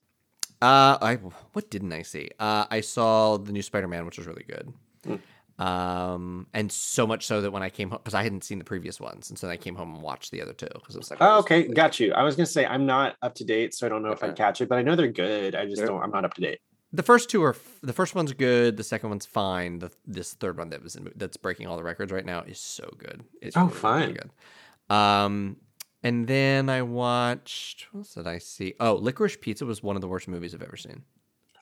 Uh, 0.61 0.97
I 1.01 1.15
what 1.53 1.71
didn't 1.71 1.91
I 1.91 2.03
see? 2.03 2.29
Uh, 2.37 2.65
I 2.69 2.81
saw 2.81 3.37
the 3.37 3.51
new 3.51 3.63
Spider 3.63 3.87
Man, 3.87 4.05
which 4.05 4.19
was 4.19 4.27
really 4.27 4.43
good. 4.47 4.71
Hmm. 5.03 5.15
Um, 5.61 6.47
and 6.53 6.71
so 6.71 7.05
much 7.05 7.25
so 7.25 7.41
that 7.41 7.51
when 7.51 7.61
I 7.63 7.69
came 7.69 7.89
home, 7.91 7.99
because 8.03 8.13
I 8.15 8.23
hadn't 8.23 8.43
seen 8.43 8.57
the 8.57 8.65
previous 8.65 8.99
ones, 8.99 9.29
and 9.29 9.37
so 9.37 9.47
I 9.47 9.57
came 9.57 9.75
home 9.75 9.93
and 9.93 10.01
watched 10.03 10.31
the 10.31 10.41
other 10.41 10.53
two 10.53 10.67
because 10.73 10.95
it 10.95 10.97
was 10.97 11.11
like, 11.11 11.19
Oh, 11.21 11.39
okay, 11.39 11.67
got 11.67 11.99
you. 11.99 12.13
I 12.13 12.23
was 12.23 12.35
gonna 12.35 12.45
say 12.47 12.65
I'm 12.65 12.85
not 12.85 13.15
up 13.21 13.35
to 13.35 13.43
date, 13.43 13.73
so 13.75 13.85
I 13.85 13.89
don't 13.89 14.01
know 14.03 14.11
if 14.11 14.23
I'd 14.23 14.35
catch 14.35 14.61
it, 14.61 14.69
but 14.69 14.77
I 14.77 14.81
know 14.81 14.95
they're 14.95 15.07
good. 15.07 15.55
I 15.55 15.65
just 15.65 15.77
They're- 15.77 15.87
don't. 15.87 16.01
I'm 16.01 16.11
not 16.11 16.25
up 16.25 16.33
to 16.35 16.41
date. 16.41 16.59
the 16.93 17.03
first 17.03 17.29
two 17.29 17.41
are 17.43 17.51
f- 17.53 17.79
the 17.81 17.93
first 17.93 18.15
one's 18.15 18.33
good, 18.33 18.75
the 18.75 18.83
second 18.83 19.09
one's 19.09 19.25
fine. 19.25 19.79
The 19.79 19.91
this 20.05 20.33
third 20.33 20.57
one 20.57 20.69
that 20.71 20.81
was 20.83 20.95
in, 20.95 21.11
that's 21.15 21.37
breaking 21.37 21.67
all 21.67 21.77
the 21.77 21.83
records 21.83 22.11
right 22.11 22.25
now 22.25 22.41
is 22.41 22.59
so 22.59 22.89
good. 22.97 23.23
It's 23.41 23.55
Oh, 23.55 23.61
really, 23.61 23.71
really 23.71 23.79
fine. 23.79 24.13
good. 24.13 24.95
Um, 24.95 25.57
and 26.03 26.27
then 26.27 26.69
I 26.69 26.81
watched 26.81 27.85
what 27.91 27.99
else 28.01 28.13
did 28.15 28.25
I 28.27 28.39
see? 28.39 28.73
Oh, 28.79 28.95
Licorice 28.95 29.37
Pizza 29.39 29.65
was 29.65 29.83
one 29.83 29.95
of 29.95 30.01
the 30.01 30.07
worst 30.07 30.27
movies 30.27 30.53
I've 30.55 30.63
ever 30.63 30.75
seen. 30.77 31.03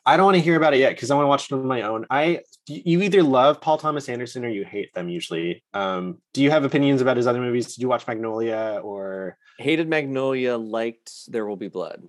I 0.10 0.18
don't 0.18 0.26
want 0.26 0.38
to 0.38 0.42
hear 0.42 0.56
about 0.56 0.74
it 0.74 0.80
yet 0.80 0.90
because 0.96 1.12
I 1.12 1.16
want 1.16 1.26
to 1.26 1.30
watch 1.30 1.52
it 1.52 1.54
on 1.54 1.68
my 1.68 1.84
own. 1.84 2.08
I 2.10 2.40
you 2.68 3.00
either 3.04 3.22
love 3.22 3.62
Paul 3.62 3.78
Thomas 3.78 4.10
Anderson 4.10 4.44
or 4.44 4.50
you 4.50 4.66
hate 4.66 4.92
them 4.96 5.08
usually. 5.08 5.64
Um, 5.76 6.18
do 6.34 6.42
you 6.42 6.50
have 6.50 6.64
opinions 6.64 7.00
about 7.02 7.16
his 7.16 7.28
other 7.28 7.40
movies? 7.40 7.76
Did 7.76 7.84
you 7.84 7.90
watch 7.90 8.08
Magnolia 8.08 8.82
or 8.84 9.38
hated 9.60 9.88
Magnolia, 9.88 10.58
liked 10.58 11.12
There 11.28 11.46
Will 11.46 11.58
Be 11.58 11.68
Blood. 11.68 12.08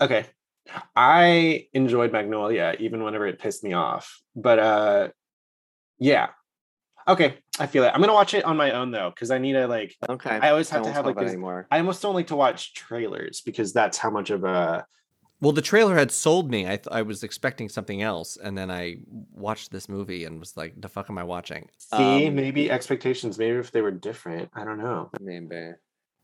okay? 0.00 0.26
I 0.96 1.68
enjoyed 1.72 2.10
Magnolia 2.10 2.74
even 2.80 3.04
whenever 3.04 3.28
it 3.28 3.38
pissed 3.38 3.62
me 3.62 3.72
off. 3.72 4.20
But 4.34 4.58
uh 4.58 5.08
yeah. 6.00 6.30
Okay, 7.06 7.36
I 7.60 7.68
feel 7.68 7.84
it. 7.84 7.92
I'm 7.94 8.00
gonna 8.00 8.14
watch 8.14 8.34
it 8.34 8.44
on 8.44 8.56
my 8.56 8.72
own 8.72 8.90
though, 8.90 9.10
because 9.10 9.30
I 9.30 9.38
need 9.38 9.52
to 9.52 9.68
like 9.68 9.94
Okay. 10.08 10.30
I 10.42 10.50
always 10.50 10.70
have 10.70 10.82
to 10.82 10.92
have 10.92 11.06
like 11.06 11.16
this. 11.16 11.28
anymore. 11.28 11.68
I 11.70 11.78
almost 11.78 12.02
don't 12.02 12.16
like 12.16 12.26
to 12.26 12.36
watch 12.36 12.74
trailers 12.74 13.42
because 13.42 13.72
that's 13.72 13.96
how 13.96 14.10
much 14.10 14.30
of 14.30 14.42
a 14.42 14.84
Well, 15.40 15.52
the 15.52 15.62
trailer 15.62 15.96
had 15.96 16.10
sold 16.10 16.50
me. 16.50 16.64
I 16.66 16.76
th- 16.76 16.88
I 16.90 17.02
was 17.02 17.22
expecting 17.22 17.68
something 17.68 18.02
else, 18.02 18.36
and 18.36 18.58
then 18.58 18.70
I 18.70 18.96
watched 19.32 19.70
this 19.70 19.88
movie 19.88 20.24
and 20.24 20.40
was 20.40 20.56
like, 20.56 20.80
"The 20.80 20.88
fuck 20.88 21.08
am 21.10 21.18
I 21.18 21.22
watching?" 21.24 21.70
see 21.78 22.26
Um, 22.26 22.34
maybe 22.34 22.70
expectations. 22.70 23.38
Maybe 23.38 23.56
if 23.56 23.70
they 23.70 23.80
were 23.80 23.92
different, 23.92 24.50
I 24.54 24.64
don't 24.64 24.78
know. 24.78 25.10
Maybe. 25.20 25.72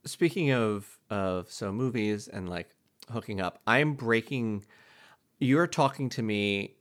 Speaking 0.05 0.51
of 0.53 0.99
of 1.11 1.51
so 1.51 1.71
movies 1.73 2.27
and 2.27 2.49
like 2.49 2.71
hooking 3.11 3.41
up, 3.41 3.61
I'm 3.67 3.95
breaking. 3.95 4.65
You're 5.39 5.69
talking 5.69 6.09
to 6.11 6.23
me 6.23 6.75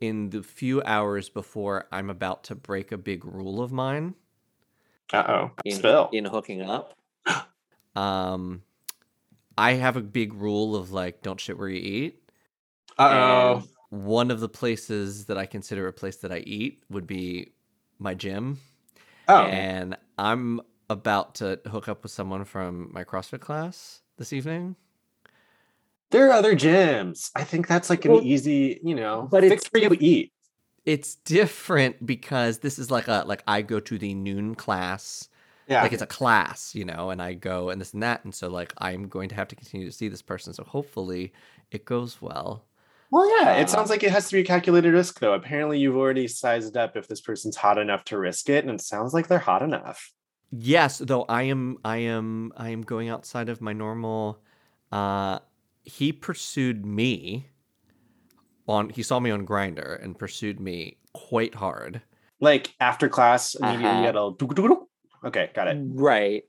in 0.00 0.30
the 0.30 0.42
few 0.42 0.82
hours 0.82 1.28
before 1.28 1.88
I'm 1.90 2.10
about 2.10 2.44
to 2.44 2.54
break 2.54 2.92
a 2.92 2.98
big 2.98 3.24
rule 3.24 3.62
of 3.62 3.72
mine. 3.72 4.14
Uh 5.12 5.24
oh, 5.26 5.50
In, 5.64 5.76
spill. 5.76 6.10
in 6.12 6.26
hooking 6.26 6.60
up. 6.62 6.94
Um, 7.96 8.62
I 9.58 9.72
have 9.74 9.96
a 9.96 10.00
big 10.00 10.32
rule 10.34 10.76
of 10.76 10.92
like, 10.92 11.22
don't 11.22 11.40
shit 11.40 11.58
where 11.58 11.68
you 11.68 11.80
eat. 11.80 12.22
Uh 12.98 13.10
oh. 13.10 13.62
One 13.90 14.30
of 14.30 14.40
the 14.40 14.48
places 14.48 15.26
that 15.26 15.36
I 15.38 15.46
consider 15.46 15.86
a 15.88 15.92
place 15.92 16.16
that 16.18 16.32
I 16.32 16.38
eat 16.38 16.82
would 16.90 17.06
be 17.06 17.52
my 17.98 18.14
gym. 18.14 18.58
Oh, 19.28 19.44
And 19.44 19.96
I'm 20.16 20.60
about 20.88 21.34
to 21.36 21.60
hook 21.70 21.88
up 21.88 22.02
with 22.02 22.12
someone 22.12 22.44
from 22.44 22.90
my 22.92 23.04
CrossFit 23.04 23.40
class 23.40 24.00
this 24.16 24.32
evening. 24.32 24.76
there 26.10 26.28
are 26.28 26.32
other 26.32 26.54
gyms. 26.56 27.30
I 27.34 27.44
think 27.44 27.66
that's 27.66 27.90
like 27.90 28.04
an 28.06 28.12
Well, 28.12 28.22
easy, 28.22 28.80
you 28.82 28.94
know, 28.94 29.28
but 29.30 29.42
fix 29.42 29.64
it's- 29.66 29.68
for 29.68 29.78
you 29.78 29.88
to 29.90 30.02
eat. 30.04 30.32
It's 30.86 31.16
different 31.16 32.06
because 32.06 32.60
this 32.60 32.78
is 32.78 32.90
like 32.90 33.08
a 33.08 33.22
like 33.26 33.42
I 33.46 33.60
go 33.60 33.78
to 33.80 33.98
the 33.98 34.14
noon 34.14 34.54
class. 34.54 35.28
Yeah. 35.68 35.82
Like 35.82 35.92
it's 35.92 36.02
a 36.02 36.06
class, 36.06 36.74
you 36.74 36.84
know, 36.84 37.10
and 37.10 37.22
I 37.22 37.34
go 37.34 37.70
and 37.70 37.80
this 37.80 37.92
and 37.94 38.02
that. 38.02 38.24
And 38.24 38.34
so 38.34 38.48
like 38.48 38.72
I'm 38.78 39.08
going 39.08 39.28
to 39.30 39.34
have 39.36 39.48
to 39.48 39.56
continue 39.56 39.86
to 39.86 39.92
see 39.92 40.08
this 40.08 40.22
person. 40.22 40.52
So 40.54 40.64
hopefully 40.64 41.32
it 41.70 41.84
goes 41.84 42.20
well. 42.22 42.66
well, 43.10 43.28
yeah. 43.42 43.54
It 43.56 43.64
Uh, 43.64 43.66
sounds 43.68 43.90
like 43.90 44.02
it 44.02 44.10
has 44.10 44.28
to 44.28 44.36
be 44.36 44.40
a 44.40 44.44
calculated 44.44 44.92
risk, 44.92 45.20
though. 45.20 45.34
Apparently, 45.34 45.78
you've 45.78 45.96
already 45.96 46.28
sized 46.28 46.76
up 46.76 46.96
if 46.96 47.08
this 47.08 47.20
person's 47.20 47.56
hot 47.56 47.78
enough 47.78 48.04
to 48.04 48.18
risk 48.18 48.48
it, 48.50 48.64
and 48.64 48.74
it 48.74 48.82
sounds 48.82 49.14
like 49.14 49.28
they're 49.28 49.38
hot 49.38 49.62
enough. 49.62 50.12
Yes, 50.50 50.98
though 50.98 51.24
I 51.28 51.42
am 51.44 51.78
I 51.84 51.98
am 51.98 52.52
I 52.56 52.70
am 52.70 52.82
going 52.82 53.08
outside 53.08 53.48
of 53.48 53.60
my 53.60 53.72
normal 53.72 54.42
uh 54.92 55.40
he 55.84 56.12
pursued 56.12 56.84
me 56.86 57.48
on 58.66 58.90
he 58.90 59.02
saw 59.02 59.18
me 59.20 59.30
on 59.30 59.46
Grindr 59.46 60.02
and 60.02 60.18
pursued 60.18 60.60
me 60.60 60.98
quite 61.12 61.54
hard. 61.54 62.02
Like 62.40 62.74
after 62.80 63.08
class, 63.08 63.54
immediately 63.54 64.06
Uh-huh. 64.06 64.12
you 64.12 64.16
a. 64.16 64.87
Okay, 65.24 65.50
got 65.54 65.68
it. 65.68 65.76
Right. 65.80 66.44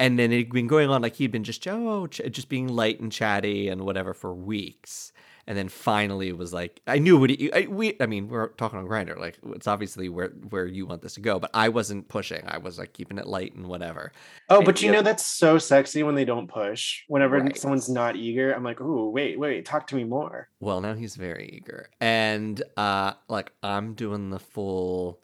And 0.00 0.18
then 0.18 0.30
it'd 0.32 0.50
been 0.50 0.68
going 0.68 0.90
on 0.90 1.02
like 1.02 1.16
he'd 1.16 1.32
been 1.32 1.44
just 1.44 1.66
oh 1.66 2.06
ch- 2.06 2.20
just 2.30 2.48
being 2.48 2.68
light 2.68 3.00
and 3.00 3.10
chatty 3.10 3.68
and 3.68 3.80
whatever 3.82 4.14
for 4.14 4.32
weeks. 4.34 5.12
and 5.48 5.56
then 5.56 5.68
finally 5.70 6.28
it 6.28 6.36
was 6.36 6.52
like, 6.52 6.80
I 6.86 6.98
knew 6.98 7.18
what 7.18 7.30
he, 7.30 7.50
I, 7.52 7.62
we, 7.70 7.96
I 8.00 8.06
mean, 8.06 8.28
we're 8.28 8.48
talking 8.48 8.78
on 8.78 8.86
Grindr, 8.86 9.18
like 9.18 9.38
it's 9.56 9.66
obviously 9.66 10.08
where 10.10 10.28
where 10.50 10.66
you 10.66 10.86
want 10.86 11.00
this 11.02 11.14
to 11.14 11.20
go, 11.22 11.40
but 11.40 11.50
I 11.54 11.70
wasn't 11.70 12.06
pushing. 12.08 12.44
I 12.46 12.58
was 12.58 12.78
like 12.78 12.92
keeping 12.92 13.18
it 13.18 13.26
light 13.26 13.54
and 13.56 13.66
whatever. 13.66 14.12
Oh, 14.50 14.58
And 14.58 14.66
but 14.66 14.82
you 14.82 14.92
know 14.92 15.02
that's 15.02 15.24
so 15.26 15.58
sexy 15.58 16.02
when 16.04 16.14
they 16.14 16.26
don't 16.26 16.48
push. 16.48 17.02
Whenever 17.08 17.38
Right. 17.40 17.56
someone's 17.58 17.88
not 17.88 18.14
eager, 18.14 18.52
I'm 18.52 18.62
like, 18.62 18.80
"Ooh, 18.80 19.10
wait, 19.10 19.36
wait, 19.38 19.64
talk 19.64 19.86
to 19.88 19.96
me 19.96 20.04
more." 20.04 20.48
Well, 20.60 20.80
now 20.80 20.94
he's 20.94 21.16
very 21.16 21.48
eager, 21.56 21.88
and 22.00 22.62
uh, 22.76 23.14
like 23.28 23.50
I'm 23.64 23.94
doing 23.94 24.28
the 24.30 24.38
full 24.38 25.20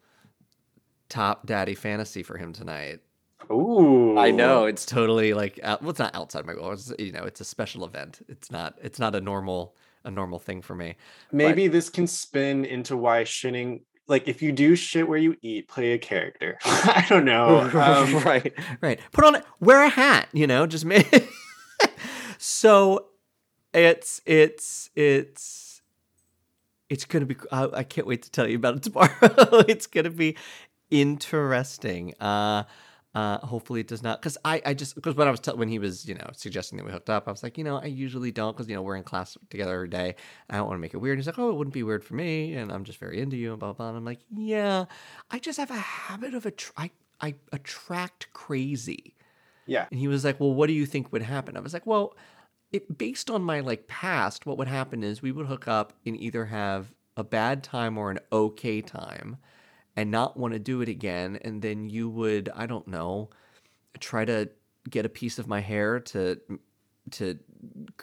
top 1.14 1.46
daddy 1.46 1.74
fantasy 1.76 2.24
for 2.24 2.36
him 2.36 2.52
tonight. 2.52 2.98
Ooh, 3.50 4.18
I 4.18 4.30
know 4.30 4.64
It's 4.64 4.84
totally 4.84 5.32
like 5.32 5.60
out, 5.62 5.80
well, 5.80 5.90
it's 5.90 5.98
not 5.98 6.14
outside 6.14 6.44
my 6.44 6.54
goal. 6.54 6.72
It's, 6.72 6.92
you 6.98 7.12
know, 7.12 7.24
it's 7.24 7.40
a 7.40 7.44
special 7.44 7.84
event. 7.84 8.24
It's 8.28 8.50
not. 8.50 8.78
It's 8.82 8.98
not 8.98 9.14
a 9.14 9.20
normal 9.20 9.76
a 10.04 10.10
normal 10.10 10.38
thing 10.38 10.60
for 10.60 10.74
me. 10.74 10.96
Maybe 11.32 11.68
this 11.68 11.88
can 11.88 12.06
spin 12.06 12.64
into 12.64 12.96
why 12.96 13.22
shitting. 13.22 13.82
Like, 14.06 14.28
if 14.28 14.42
you 14.42 14.52
do 14.52 14.76
shit 14.76 15.08
where 15.08 15.18
you 15.18 15.36
eat, 15.40 15.68
play 15.68 15.92
a 15.92 15.98
character. 15.98 16.58
I 16.64 17.06
don't 17.08 17.24
know. 17.24 17.60
Um, 17.74 18.18
right. 18.24 18.52
Right. 18.80 18.98
Put 19.12 19.24
on 19.24 19.42
wear 19.60 19.84
a 19.84 19.88
hat. 19.88 20.28
You 20.32 20.46
know, 20.46 20.66
just 20.66 20.84
make. 20.84 21.30
so, 22.38 23.06
it's 23.72 24.20
it's 24.26 24.90
it's 24.96 25.80
it's 26.88 27.04
gonna 27.04 27.26
be. 27.26 27.36
I, 27.52 27.68
I 27.72 27.82
can't 27.84 28.06
wait 28.06 28.22
to 28.22 28.30
tell 28.30 28.48
you 28.48 28.56
about 28.56 28.76
it 28.76 28.82
tomorrow. 28.82 29.10
it's 29.68 29.86
gonna 29.86 30.10
be 30.10 30.36
interesting. 31.00 32.14
Uh, 32.20 32.64
uh, 33.14 33.38
hopefully 33.38 33.78
it 33.80 33.86
does 33.86 34.02
not, 34.02 34.20
because 34.20 34.36
I, 34.44 34.60
I 34.66 34.74
just 34.74 34.96
because 34.96 35.14
when 35.14 35.28
I 35.28 35.30
was 35.30 35.38
tell 35.38 35.56
when 35.56 35.68
he 35.68 35.78
was 35.78 36.06
you 36.08 36.14
know 36.14 36.28
suggesting 36.32 36.78
that 36.78 36.84
we 36.84 36.90
hooked 36.90 37.10
up, 37.10 37.28
I 37.28 37.30
was 37.30 37.42
like, 37.42 37.56
you 37.56 37.62
know, 37.64 37.76
I 37.76 37.86
usually 37.86 38.32
don't, 38.32 38.56
because 38.56 38.68
you 38.68 38.74
know 38.74 38.82
we're 38.82 38.96
in 38.96 39.04
class 39.04 39.36
together 39.50 39.74
every 39.74 39.88
day. 39.88 40.16
I 40.50 40.56
don't 40.56 40.66
want 40.66 40.78
to 40.78 40.80
make 40.80 40.94
it 40.94 40.98
weird. 40.98 41.18
He's 41.18 41.26
like, 41.26 41.38
oh, 41.38 41.50
it 41.50 41.54
wouldn't 41.54 41.74
be 41.74 41.84
weird 41.84 42.02
for 42.04 42.14
me, 42.14 42.54
and 42.54 42.72
I'm 42.72 42.82
just 42.84 42.98
very 42.98 43.20
into 43.20 43.36
you, 43.36 43.50
and 43.52 43.60
blah 43.60 43.72
blah. 43.72 43.86
blah. 43.86 43.88
And 43.90 43.98
I'm 43.98 44.04
like, 44.04 44.20
yeah, 44.34 44.86
I 45.30 45.38
just 45.38 45.58
have 45.58 45.70
a 45.70 45.74
habit 45.74 46.34
of 46.34 46.44
attr- 46.44 46.72
I, 46.76 46.90
I 47.20 47.34
attract 47.52 48.32
crazy. 48.32 49.14
yeah. 49.66 49.86
And 49.90 50.00
he 50.00 50.08
was 50.08 50.24
like, 50.24 50.40
"Well, 50.40 50.52
what 50.54 50.66
do 50.66 50.72
you 50.72 50.86
think 50.86 51.12
would 51.12 51.22
happen?" 51.22 51.56
I 51.56 51.60
was 51.60 51.72
like, 51.72 51.86
"Well, 51.86 52.16
it 52.72 52.98
based 52.98 53.30
on 53.30 53.42
my 53.42 53.60
like 53.60 53.86
past, 53.86 54.44
what 54.44 54.58
would 54.58 54.68
happen 54.68 55.04
is 55.04 55.22
we 55.22 55.30
would 55.32 55.46
hook 55.46 55.68
up 55.68 55.92
and 56.04 56.16
either 56.20 56.46
have 56.46 56.92
a 57.16 57.22
bad 57.22 57.62
time 57.62 57.96
or 57.96 58.10
an 58.10 58.18
okay 58.32 58.80
time 58.80 59.36
and 59.96 60.10
not 60.10 60.36
want 60.36 60.52
to 60.52 60.58
do 60.58 60.80
it 60.80 60.88
again 60.88 61.38
and 61.42 61.62
then 61.62 61.88
you 61.88 62.08
would, 62.08 62.50
I 62.54 62.66
don't 62.66 62.88
know, 62.88 63.30
try 64.00 64.24
to 64.24 64.48
get 64.90 65.06
a 65.06 65.08
piece 65.08 65.38
of 65.38 65.46
my 65.46 65.60
hair 65.60 66.00
to 66.00 66.40
to 67.10 67.38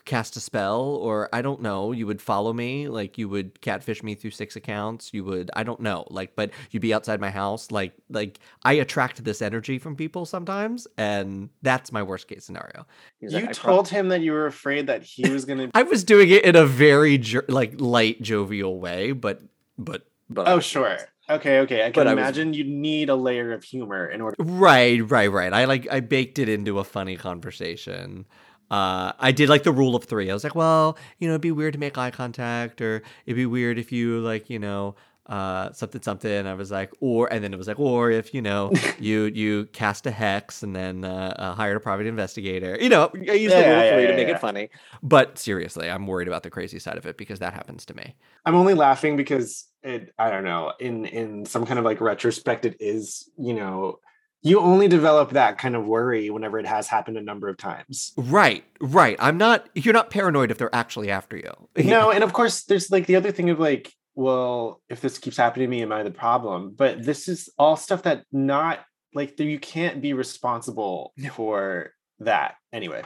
cast 0.06 0.36
a 0.36 0.40
spell 0.40 0.82
or 0.82 1.30
I 1.34 1.42
don't 1.42 1.62
know, 1.62 1.92
you 1.92 2.08
would 2.08 2.22
follow 2.22 2.54
me, 2.54 2.88
like 2.88 3.18
you 3.18 3.30
would 3.30 3.62
catfish 3.62 4.04
me 4.04 4.16
through 4.16 4.32
six 4.32 4.56
accounts, 4.56 5.14
you 5.14 5.24
would 5.24 5.52
I 5.56 5.64
don't 5.64 5.80
know, 5.80 6.06
like 6.10 6.36
but 6.36 6.52
you'd 6.72 6.82
be 6.82 6.94
outside 6.94 7.20
my 7.20 7.30
house, 7.30 7.72
like 7.72 7.94
like 8.10 8.40
I 8.64 8.74
attract 8.74 9.24
this 9.24 9.42
energy 9.42 9.80
from 9.80 9.96
people 9.96 10.26
sometimes 10.26 10.88
and 10.98 11.50
that's 11.62 11.92
my 11.92 12.04
worst 12.04 12.28
case 12.28 12.46
scenario. 12.46 12.86
He 13.20 13.28
You 13.28 13.32
like, 13.34 13.50
I 13.50 13.52
told 13.54 13.88
him 13.88 14.10
that 14.10 14.22
you 14.22 14.32
were 14.32 14.46
afraid 14.46 14.88
that 14.88 15.04
he 15.04 15.30
was 15.30 15.46
gonna. 15.46 15.70
I 15.76 15.84
was 15.84 16.04
doing 16.04 16.30
it 16.30 16.44
in 16.44 16.56
a 16.56 16.66
very 16.66 17.18
jo- 17.18 17.42
like 17.48 17.80
light 17.80 18.22
jovial 18.22 18.80
way, 18.80 19.12
but 19.12 19.42
but 19.78 20.06
but 20.30 20.48
oh, 20.48 20.60
sure. 20.60 20.98
Okay, 21.32 21.60
okay. 21.60 21.82
I 21.82 21.86
can 21.86 21.94
But 21.94 22.08
I 22.08 22.14
was- 22.14 22.22
imagine 22.22 22.54
you 22.54 22.64
need 22.64 23.10
a 23.10 23.16
layer 23.16 23.54
of 23.54 23.64
humor 23.64 24.06
in 24.08 24.22
order. 24.22 24.36
Right, 24.40 25.00
right, 25.10 25.32
right. 25.32 25.54
I 25.54 25.66
like 25.66 25.88
I 25.92 26.00
baked 26.00 26.40
it 26.40 26.50
into 26.50 26.80
a 26.80 26.84
funny 26.84 27.16
conversation. 27.16 28.26
Uh, 28.70 29.12
I 29.20 29.32
did 29.34 29.50
like 29.50 29.64
the 29.64 29.72
rule 29.72 29.96
of 29.96 30.06
three. 30.06 30.30
I 30.30 30.34
was 30.34 30.44
like, 30.46 30.56
well, 30.56 30.98
you 31.20 31.28
know, 31.28 31.34
it'd 31.34 31.42
be 31.42 31.52
weird 31.52 31.74
to 31.74 31.80
make 31.80 31.98
eye 31.98 32.12
contact, 32.12 32.80
or 32.82 33.02
it'd 33.26 33.36
be 33.36 33.46
weird 33.46 33.78
if 33.78 33.92
you 33.92 34.20
like, 34.22 34.50
you 34.50 34.60
know, 34.60 34.96
uh, 35.28 35.72
something, 35.74 36.02
something. 36.02 36.48
I 36.48 36.54
was 36.56 36.72
like, 36.72 36.92
or, 37.00 37.32
and 37.32 37.44
then 37.44 37.54
it 37.54 37.58
was 37.58 37.68
like, 37.68 37.80
or 37.80 38.12
if 38.12 38.34
you 38.34 38.42
know, 38.42 38.72
you 39.00 39.26
you 39.26 39.66
cast 39.68 40.06
a 40.08 40.12
hex 40.12 40.64
and 40.64 40.76
then 40.76 41.06
uh, 41.06 41.34
uh, 41.38 41.54
hired 41.56 41.78
a 41.78 41.80
private 41.80 42.08
investigator. 42.08 42.78
You 42.80 42.90
know, 42.90 43.12
I 43.16 43.34
used 43.34 43.58
the 43.58 43.62
Yeah, 43.62 43.70
rule 43.70 43.84
yeah, 43.84 43.94
three 43.94 44.08
to 44.08 44.16
make 44.16 44.28
yeah. 44.28 44.36
it 44.36 44.40
funny. 44.40 44.70
but 45.04 45.38
seriously, 45.38 45.90
I'm 45.90 46.08
worried 46.08 46.28
about 46.28 46.44
the 46.44 46.50
crazy 46.50 46.80
side 46.80 46.98
of 46.98 47.06
it 47.06 47.18
because 47.18 47.40
that 47.40 47.54
happens 47.54 47.86
to 47.88 47.96
me. 47.96 48.16
I'm 48.46 48.56
only 48.56 48.74
laughing 48.74 49.16
because 49.18 49.68
it. 49.84 50.14
I 50.18 50.30
don't 50.32 50.44
know. 50.44 50.74
In 50.80 51.06
in 51.06 51.46
some 51.46 51.66
kind 51.66 51.80
of 51.80 51.86
like 51.86 52.02
retrospect, 52.02 52.66
it 52.66 52.78
is. 52.80 53.30
You 53.38 53.54
know, 53.54 54.00
you 54.42 54.60
only 54.60 54.88
develop 54.88 55.32
that 55.32 55.58
kind 55.60 55.76
of 55.76 55.86
worry 55.86 56.30
whenever 56.32 56.58
it 56.60 56.66
has 56.66 56.88
happened 56.88 57.18
a 57.18 57.22
number 57.22 57.48
of 57.48 57.58
times. 57.58 58.14
Right, 58.18 58.64
right. 58.80 59.16
I'm 59.20 59.38
not. 59.38 59.70
You're 59.76 59.94
not 59.94 60.10
paranoid 60.10 60.52
if 60.52 60.58
they're 60.58 60.74
actually 60.76 61.12
after 61.12 61.38
you. 61.38 61.52
No, 61.86 62.12
and 62.12 62.24
of 62.24 62.34
course, 62.34 62.64
there's 62.64 62.90
like 62.92 63.06
the 63.06 63.16
other 63.16 63.32
thing 63.32 63.50
of 63.50 63.60
like, 63.60 63.94
well, 64.16 64.82
if 64.90 65.02
this 65.02 65.18
keeps 65.18 65.38
happening 65.38 65.68
to 65.68 65.70
me, 65.70 65.82
am 65.82 65.92
I 65.92 66.04
the 66.04 66.12
problem? 66.12 66.74
But 66.76 67.04
this 67.04 67.28
is 67.28 67.50
all 67.58 67.76
stuff 67.76 68.04
that 68.04 68.26
not 68.32 68.80
like 69.14 69.40
you 69.40 69.60
can't 69.60 70.02
be 70.02 70.14
responsible 70.14 71.14
for 71.34 71.94
that 72.20 72.56
anyway. 72.72 73.04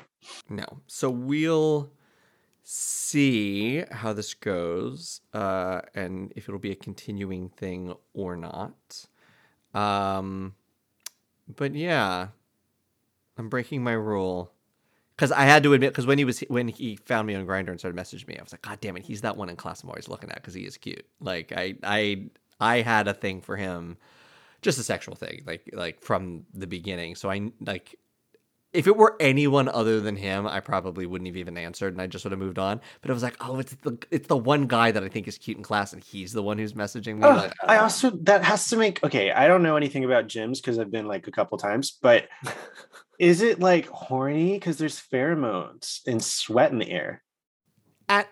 No. 0.50 0.66
So 0.88 1.10
we'll 1.10 1.92
see 2.64 3.84
how 3.92 4.14
this 4.14 4.34
goes 4.34 5.22
uh, 5.34 5.82
and 5.94 6.34
if 6.36 6.50
it'll 6.50 6.60
be 6.60 6.72
a 6.72 6.76
continuing 6.76 7.50
thing 7.50 7.94
or 8.14 8.36
not. 8.36 9.06
Um, 9.74 10.56
but 11.56 11.76
yeah, 11.76 12.30
I'm 13.38 13.50
breaking 13.50 13.84
my 13.84 13.94
rule. 13.94 14.52
Because 15.16 15.32
I 15.32 15.44
had 15.44 15.64
to 15.64 15.74
admit, 15.74 15.92
because 15.92 16.06
when 16.06 16.18
he 16.18 16.26
was 16.26 16.42
when 16.42 16.68
he 16.68 16.98
found 16.98 17.28
me 17.28 17.36
on 17.36 17.46
Grindr 17.46 17.70
and 17.70 17.80
started 17.80 17.98
messaging 17.98 18.28
me, 18.28 18.38
I 18.38 18.44
was 18.44 18.52
like, 18.52 18.62
God 18.62 18.80
damn 18.82 18.98
it, 18.98 19.04
he's 19.04 19.22
that 19.22 19.38
one 19.38 19.50
in 19.50 19.56
class 19.56 19.82
I'm 19.82 19.90
always 19.90 20.10
looking 20.10 20.30
at 20.30 20.36
because 20.36 20.54
he 20.54 20.64
is 20.64 20.78
cute. 20.78 21.06
Like 21.22 21.54
I 21.56 21.76
I 21.84 22.26
I 22.60 22.82
had 22.82 23.08
a 23.08 23.14
thing 23.14 23.42
for 23.42 23.56
him, 23.56 23.98
just 24.62 24.78
a 24.78 24.84
sexual 24.84 25.16
thing, 25.16 25.44
like 25.46 25.70
like 25.74 26.02
from 26.02 26.46
the 26.54 26.68
beginning. 26.68 27.16
So 27.16 27.30
I 27.30 27.52
like 27.62 27.98
if 28.76 28.88
it 28.88 28.98
were 28.98 29.16
anyone 29.22 29.70
other 29.70 30.02
than 30.02 30.18
him, 30.18 30.46
I 30.46 30.60
probably 30.60 31.06
wouldn't 31.06 31.28
have 31.28 31.38
even 31.38 31.58
answered, 31.58 31.94
and 31.94 32.02
I 32.02 32.08
just 32.08 32.26
would 32.26 32.34
have 32.34 32.40
moved 32.40 32.60
on. 32.60 32.82
But 33.02 33.10
it 33.10 33.14
was 33.14 33.24
like, 33.24 33.38
oh, 33.40 33.60
it's 33.60 33.74
the 33.76 33.98
it's 34.12 34.28
the 34.28 34.38
one 34.38 34.68
guy 34.68 34.92
that 34.92 35.04
I 35.04 35.08
think 35.08 35.28
is 35.28 35.38
cute 35.38 35.58
in 35.58 35.64
class, 35.64 35.94
and 35.94 36.04
he's 36.04 36.34
the 36.34 36.44
one 36.44 36.58
who's 36.58 36.74
messaging 36.74 37.18
me. 37.18 37.24
Oh, 37.24 37.30
like, 37.30 37.54
I 37.64 37.78
oh. 37.78 37.84
also 37.84 38.10
that 38.24 38.44
has 38.44 38.68
to 38.70 38.78
make 38.78 39.02
okay. 39.04 39.32
I 39.32 39.48
don't 39.48 39.64
know 39.64 39.78
anything 39.78 40.04
about 40.04 40.28
gyms 40.28 40.58
because 40.58 40.78
I've 40.78 40.92
been 40.92 41.08
like 41.08 41.28
a 41.28 41.32
couple 41.32 41.58
times, 41.58 41.98
but 42.02 42.28
is 43.20 43.42
it 43.42 43.60
like 43.60 43.88
horny 43.88 44.54
because 44.54 44.78
there's 44.78 45.00
pheromones 45.00 46.02
and 46.08 46.24
sweat 46.24 46.72
in 46.72 46.80
the 46.80 46.92
air? 46.92 47.24
at 48.10 48.30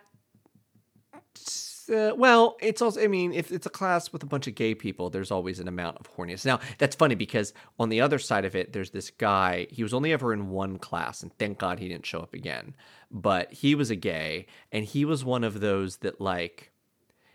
uh, 1.93 2.13
well, 2.15 2.55
it's 2.61 2.81
also. 2.81 3.01
I 3.01 3.07
mean, 3.07 3.33
if 3.33 3.51
it's 3.51 3.65
a 3.65 3.69
class 3.69 4.13
with 4.13 4.23
a 4.23 4.25
bunch 4.25 4.47
of 4.47 4.55
gay 4.55 4.73
people, 4.73 5.09
there's 5.09 5.31
always 5.31 5.59
an 5.59 5.67
amount 5.67 5.97
of 5.97 6.09
horniness. 6.15 6.45
Now, 6.45 6.61
that's 6.77 6.95
funny 6.95 7.15
because 7.15 7.53
on 7.77 7.89
the 7.89 7.99
other 7.99 8.19
side 8.19 8.45
of 8.45 8.55
it, 8.55 8.71
there's 8.71 8.91
this 8.91 9.11
guy. 9.11 9.67
He 9.69 9.83
was 9.83 9.93
only 9.93 10.13
ever 10.13 10.31
in 10.31 10.49
one 10.49 10.79
class, 10.79 11.21
and 11.21 11.37
thank 11.37 11.59
God 11.59 11.79
he 11.79 11.89
didn't 11.89 12.05
show 12.05 12.21
up 12.21 12.33
again. 12.33 12.73
But 13.11 13.51
he 13.51 13.75
was 13.75 13.89
a 13.91 13.97
gay, 13.97 14.45
and 14.71 14.85
he 14.85 15.03
was 15.03 15.25
one 15.25 15.43
of 15.43 15.59
those 15.59 15.97
that 15.97 16.21
like 16.21 16.71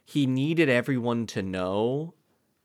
he 0.07 0.27
needed 0.27 0.71
everyone 0.71 1.27
to 1.27 1.43
know 1.43 2.15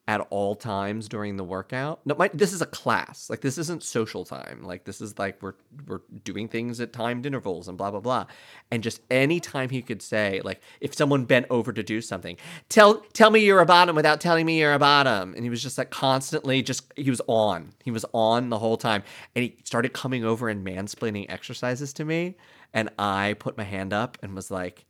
at 0.05 0.19
all 0.31 0.53
times 0.53 1.07
during 1.07 1.37
the 1.37 1.43
workout. 1.45 2.01
No, 2.05 2.15
my, 2.15 2.29
this 2.33 2.51
is 2.51 2.61
a 2.61 2.65
class. 2.65 3.29
Like 3.29 3.39
this 3.39 3.57
isn't 3.57 3.83
social 3.83 4.25
time. 4.25 4.61
Like 4.63 4.83
this 4.83 4.99
is 4.99 5.17
like 5.17 5.41
we're 5.41 5.53
we're 5.87 6.01
doing 6.25 6.49
things 6.49 6.81
at 6.81 6.91
timed 6.91 7.25
intervals 7.25 7.69
and 7.69 7.77
blah 7.77 7.89
blah 7.89 8.01
blah. 8.01 8.25
And 8.69 8.83
just 8.83 8.99
any 9.09 9.39
time 9.39 9.69
he 9.69 9.81
could 9.81 10.01
say, 10.01 10.41
like 10.43 10.61
if 10.81 10.93
someone 10.93 11.23
bent 11.23 11.45
over 11.49 11.71
to 11.71 11.81
do 11.83 12.01
something, 12.01 12.35
tell 12.67 12.95
tell 13.13 13.31
me 13.31 13.45
you're 13.45 13.61
a 13.61 13.65
bottom 13.65 13.95
without 13.95 14.19
telling 14.19 14.45
me 14.45 14.59
you're 14.59 14.73
a 14.73 14.79
bottom. 14.79 15.33
And 15.35 15.43
he 15.43 15.49
was 15.49 15.63
just 15.63 15.77
like 15.77 15.89
constantly 15.89 16.61
just 16.61 16.91
he 16.97 17.09
was 17.09 17.21
on. 17.27 17.73
He 17.83 17.91
was 17.91 18.05
on 18.13 18.49
the 18.49 18.59
whole 18.59 18.77
time. 18.77 19.03
And 19.35 19.43
he 19.43 19.55
started 19.63 19.93
coming 19.93 20.25
over 20.25 20.49
and 20.49 20.65
mansplaining 20.65 21.27
exercises 21.29 21.93
to 21.93 22.03
me. 22.03 22.35
And 22.73 22.89
I 22.99 23.35
put 23.39 23.57
my 23.57 23.63
hand 23.63 23.93
up 23.93 24.17
and 24.21 24.35
was 24.35 24.51
like, 24.51 24.85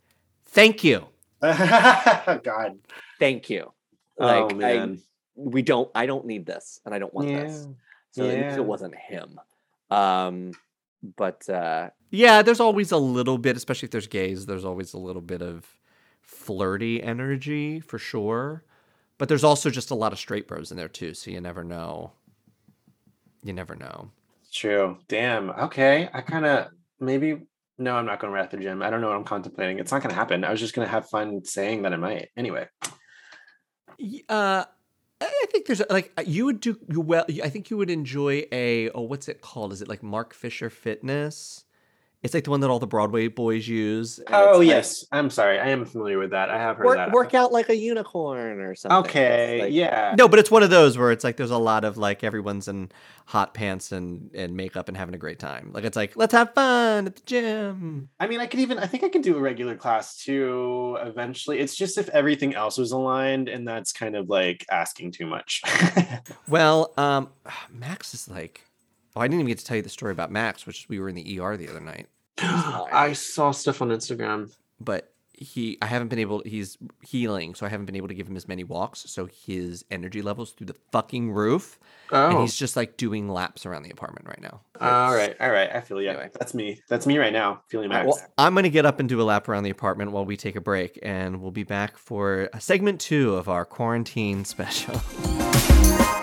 Thank 0.46 0.84
you. 0.84 1.08
God, 1.41 2.79
Thank 3.20 3.50
you. 3.50 3.74
Oh 4.20 4.48
Like 4.48 4.63
I, 4.63 4.98
we 5.36 5.62
don't. 5.62 5.89
I 5.96 6.05
don't 6.05 6.25
need 6.25 6.46
this, 6.46 6.79
and 6.86 6.93
I 6.93 7.00
don't 7.00 7.13
want 7.13 7.27
this. 7.27 7.67
So 8.12 8.25
Yeah. 8.25 8.55
it 8.55 8.63
wasn't 8.65 8.96
him. 8.96 9.39
Um, 9.89 10.51
but 11.17 11.48
uh, 11.50 11.89
Yeah, 12.12 12.41
there's 12.41 12.60
always 12.60 12.91
a 12.91 12.98
little 12.98 13.38
bit, 13.38 13.58
especially 13.58 13.88
if 13.88 13.91
there's 13.91 14.08
gays, 14.08 14.46
there's 14.46 14.65
always 14.65 14.93
a 14.93 15.00
little 15.00 15.22
bit 15.22 15.41
of 15.41 15.65
flirty 16.22 17.01
energy 17.01 17.79
for 17.79 17.98
sure. 17.98 18.63
But 19.17 19.29
there's 19.29 19.43
also 19.43 19.70
just 19.70 19.91
a 19.91 19.96
lot 19.96 20.12
of 20.13 20.20
straight 20.20 20.48
bros 20.48 20.72
in 20.72 20.77
there 20.77 20.88
too, 20.89 21.13
so 21.13 21.32
you 21.32 21.39
never 21.41 21.63
know. 21.63 22.12
You 23.43 23.53
never 23.53 23.75
know. 23.75 24.10
true. 24.51 24.98
Damn. 25.08 25.50
Okay, 25.51 26.10
I 26.13 26.22
kind 26.22 26.46
of 26.46 26.67
maybe. 27.00 27.41
No, 27.79 27.96
I'm 27.96 28.05
not 28.05 28.20
going 28.20 28.32
to 28.32 28.39
at 28.39 28.51
the 28.51 28.58
gym. 28.58 28.84
I 28.84 28.89
don't 28.91 29.01
know 29.01 29.08
what 29.08 29.15
I'm 29.17 29.24
contemplating. 29.24 29.79
It's 29.79 29.91
not 29.91 30.01
going 30.03 30.12
to 30.12 30.15
happen. 30.15 30.43
I 30.43 30.51
was 30.51 30.60
just 30.60 30.75
going 30.75 30.86
to 30.88 30.91
have 30.91 31.10
fun 31.10 31.43
saying 31.43 31.82
that 31.82 31.91
I 31.91 31.96
might. 31.98 32.29
Anyway, 32.38 32.67
Y- 32.84 32.92
Uh, 34.29 34.65
I 35.21 35.45
think 35.51 35.67
there's 35.67 35.81
like 35.89 36.12
uh, 36.17 36.23
you 36.25 36.45
would 36.45 36.59
do 36.59 36.77
well. 36.89 37.25
I 37.43 37.50
think 37.50 37.69
you 37.69 37.77
would 37.77 37.89
enjoy 37.89 38.45
a 38.51 38.89
oh, 38.89 39.01
what's 39.01 39.27
it 39.27 39.41
called? 39.41 39.71
Is 39.73 39.81
it 39.81 39.88
like 39.88 40.03
Mark 40.03 40.33
Fisher 40.33 40.69
Fitness? 40.69 41.65
It's 42.24 42.34
like 42.34 42.46
the 42.46 42.50
one 42.51 42.62
that 42.62 42.70
all 42.70 42.80
the 42.80 42.88
Broadway 42.88 43.27
boys 43.27 43.68
use. 43.68 44.20
Oh 44.32 44.50
it's 44.50 44.58
like- 44.60 44.68
yes, 44.68 45.06
I'm 45.12 45.30
sorry. 45.30 45.60
I 45.60 45.70
am 45.70 45.84
familiar 45.86 46.18
with 46.18 46.32
that. 46.32 46.50
I 46.50 46.58
have 46.58 46.77
heard 46.77 46.86
Work, 46.86 46.98
that. 46.98 47.12
work 47.12 47.34
out 47.34 47.51
like 47.51 47.70
a 47.70 47.75
unicorn 47.75 48.62
or 48.62 48.75
something. 48.75 48.98
Okay, 49.10 49.60
like- 49.62 49.74
yeah. 49.74 50.15
No, 50.18 50.27
but 50.30 50.39
it's 50.39 50.50
one 50.50 50.63
of 50.63 50.70
those 50.70 50.98
where 50.98 51.12
it's 51.12 51.24
like 51.24 51.36
there's 51.38 51.51
a 51.51 51.58
lot 51.58 51.84
of 51.84 51.98
like 51.98 52.24
everyone's 52.24 52.68
in 52.68 52.89
hot 53.25 53.53
pants 53.53 53.92
and 53.92 54.30
and 54.34 54.56
makeup 54.56 54.88
and 54.88 54.98
having 54.98 55.13
a 55.15 55.18
great 55.18 55.39
time. 55.39 55.72
Like 55.74 55.84
it's 55.84 55.98
like 55.98 56.15
let's 56.15 56.34
have 56.34 56.53
fun 56.53 57.08
at 57.08 57.15
the 57.15 57.22
gym. 57.25 58.10
I 58.20 58.27
mean, 58.27 58.39
I 58.39 58.48
could 58.48 58.62
even. 58.62 58.80
I 58.80 58.86
think 58.88 59.03
I 59.03 59.10
could 59.10 59.22
do 59.22 59.36
a 59.38 59.42
regular 59.42 59.75
class 59.75 60.18
too. 60.18 60.98
Eventually, 61.01 61.60
it's 61.60 61.75
just 61.75 61.98
if 61.98 62.08
everything 62.10 62.56
else 62.56 62.77
was 62.77 62.92
aligned, 62.94 63.50
and 63.50 63.68
that's 63.68 63.92
kind 63.92 64.15
of 64.15 64.30
like 64.30 64.65
asking 64.72 65.12
too 65.12 65.25
much. 65.27 65.62
Well, 66.48 66.94
um, 66.98 67.30
Max 67.72 68.13
is 68.13 68.30
like, 68.30 68.63
oh, 69.15 69.22
I 69.22 69.27
didn't 69.27 69.39
even 69.41 69.48
get 69.48 69.60
to 69.60 69.65
tell 69.65 69.77
you 69.77 69.84
the 69.84 69.89
story 69.89 70.12
about 70.12 70.32
Max, 70.32 70.65
which 70.65 70.88
we 70.89 71.00
were 71.00 71.10
in 71.10 71.15
the 71.15 71.39
ER 71.39 71.58
the 71.58 71.70
other 71.70 71.79
night. 71.82 72.08
I 72.39 73.13
saw 73.13 73.51
stuff 73.51 73.82
on 73.82 73.89
Instagram. 73.89 74.51
but 74.79 75.10
he 75.36 75.79
I 75.82 75.88
haven't 75.88 76.10
been 76.10 76.20
able 76.20 76.43
he's 76.46 76.77
healing, 77.01 77.55
so 77.55 77.65
I 77.65 77.70
haven't 77.70 77.88
been 77.88 77.96
able 77.96 78.08
to 78.08 78.13
give 78.13 78.27
him 78.27 78.36
as 78.38 78.48
many 78.48 78.63
walks. 78.63 79.03
So 79.10 79.25
his 79.25 79.84
energy 79.89 80.22
levels 80.22 80.51
through 80.51 80.67
the 80.67 80.75
fucking 80.91 81.32
roof. 81.32 81.79
And 82.12 82.36
Oh, 82.38 82.41
he's 82.41 82.55
just 82.55 82.75
like 82.75 82.98
doing 82.98 83.27
laps 83.27 83.65
around 83.65 83.82
the 83.84 83.89
apartment 83.89 84.27
right 84.27 84.39
now. 84.41 84.62
all 84.79 85.13
right, 85.13 85.36
all 85.41 85.50
right. 85.50 85.70
I 85.74 85.82
feel 85.82 86.00
you. 86.01 86.10
Anyway. 86.10 86.29
That's 86.34 86.53
me. 86.53 86.79
That's 86.88 87.08
me 87.08 87.17
right 87.17 87.34
now. 87.34 87.63
Feeling 87.67 87.91
All 87.91 87.98
right, 87.98 88.05
Max. 88.05 88.20
well, 88.20 88.27
I'm 88.38 88.53
gonna 88.53 88.70
get 88.70 88.86
up 88.86 89.00
and 89.00 89.10
do 89.10 89.20
a 89.22 89.24
lap 89.24 89.50
around 89.50 89.63
the 89.63 89.72
apartment 89.72 90.12
while 90.12 90.24
we 90.24 90.38
take 90.38 90.55
a 90.55 90.62
break, 90.62 91.00
and 91.01 91.41
we'll 91.41 91.51
be 91.51 91.63
back 91.63 91.98
for 91.98 92.50
a 92.53 92.62
segment 92.62 93.01
two 93.01 93.34
of 93.36 93.50
our 93.50 93.65
quarantine 93.65 94.46
special. 94.46 95.01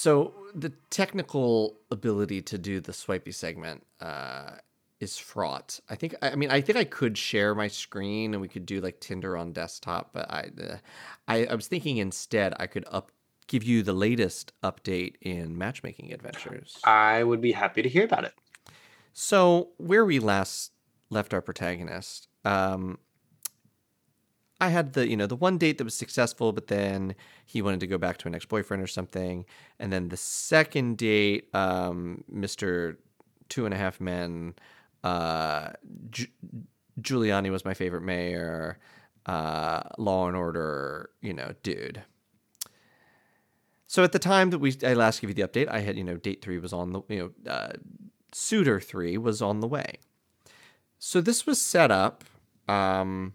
So 0.00 0.32
the 0.54 0.70
technical 0.88 1.76
ability 1.90 2.40
to 2.40 2.56
do 2.56 2.80
the 2.80 2.94
swipey 2.94 3.32
segment 3.32 3.86
uh, 4.00 4.52
is 4.98 5.18
fraught. 5.18 5.78
I 5.90 5.94
think. 5.94 6.14
I 6.22 6.36
mean, 6.36 6.50
I 6.50 6.62
think 6.62 6.78
I 6.78 6.84
could 6.84 7.18
share 7.18 7.54
my 7.54 7.68
screen 7.68 8.32
and 8.32 8.40
we 8.40 8.48
could 8.48 8.64
do 8.64 8.80
like 8.80 9.00
Tinder 9.00 9.36
on 9.36 9.52
desktop. 9.52 10.14
But 10.14 10.30
I, 10.30 10.48
uh, 10.58 10.76
I, 11.28 11.44
I 11.44 11.54
was 11.54 11.66
thinking 11.66 11.98
instead 11.98 12.54
I 12.58 12.66
could 12.66 12.86
up 12.90 13.12
give 13.46 13.62
you 13.62 13.82
the 13.82 13.92
latest 13.92 14.54
update 14.62 15.16
in 15.20 15.58
matchmaking 15.58 16.14
adventures. 16.14 16.78
I 16.82 17.22
would 17.22 17.42
be 17.42 17.52
happy 17.52 17.82
to 17.82 17.88
hear 17.90 18.04
about 18.04 18.24
it. 18.24 18.32
So 19.12 19.68
where 19.76 20.06
we 20.06 20.18
last 20.18 20.72
left 21.10 21.34
our 21.34 21.42
protagonist, 21.42 22.26
um, 22.46 22.96
I 24.60 24.68
had 24.68 24.92
the 24.92 25.08
you 25.08 25.16
know 25.16 25.26
the 25.26 25.36
one 25.36 25.58
date 25.58 25.78
that 25.78 25.84
was 25.84 25.94
successful, 25.94 26.52
but 26.52 26.66
then 26.66 27.14
he 27.46 27.62
wanted 27.62 27.80
to 27.80 27.86
go 27.86 27.98
back 27.98 28.18
to 28.18 28.28
an 28.28 28.34
ex 28.34 28.44
boyfriend 28.44 28.82
or 28.82 28.86
something, 28.86 29.46
and 29.78 29.92
then 29.92 30.08
the 30.08 30.16
second 30.16 30.98
date, 30.98 31.48
um, 31.54 32.24
Mister 32.28 32.98
Two 33.48 33.64
and 33.64 33.74
a 33.74 33.76
Half 33.76 34.00
Men, 34.00 34.54
uh, 35.02 35.70
Ju- 36.10 36.28
Giuliani 37.00 37.50
was 37.50 37.64
my 37.64 37.74
favorite 37.74 38.02
mayor, 38.02 38.78
uh, 39.26 39.82
Law 39.98 40.28
and 40.28 40.36
Order, 40.36 41.10
you 41.22 41.32
know, 41.32 41.54
dude. 41.62 42.02
So 43.86 44.04
at 44.04 44.12
the 44.12 44.20
time 44.20 44.50
that 44.50 44.58
we 44.58 44.76
I 44.84 44.94
last 44.94 45.20
gave 45.20 45.30
you 45.30 45.34
the 45.34 45.42
update, 45.42 45.68
I 45.68 45.80
had 45.80 45.96
you 45.96 46.04
know 46.04 46.16
date 46.16 46.42
three 46.42 46.58
was 46.58 46.72
on 46.72 46.92
the 46.92 47.02
you 47.08 47.34
know 47.44 47.50
uh, 47.50 47.72
suitor 48.30 48.78
three 48.78 49.18
was 49.18 49.42
on 49.42 49.60
the 49.60 49.66
way. 49.66 49.98
So 50.98 51.20
this 51.20 51.46
was 51.46 51.60
set 51.60 51.90
up. 51.90 52.24
Um, 52.68 53.34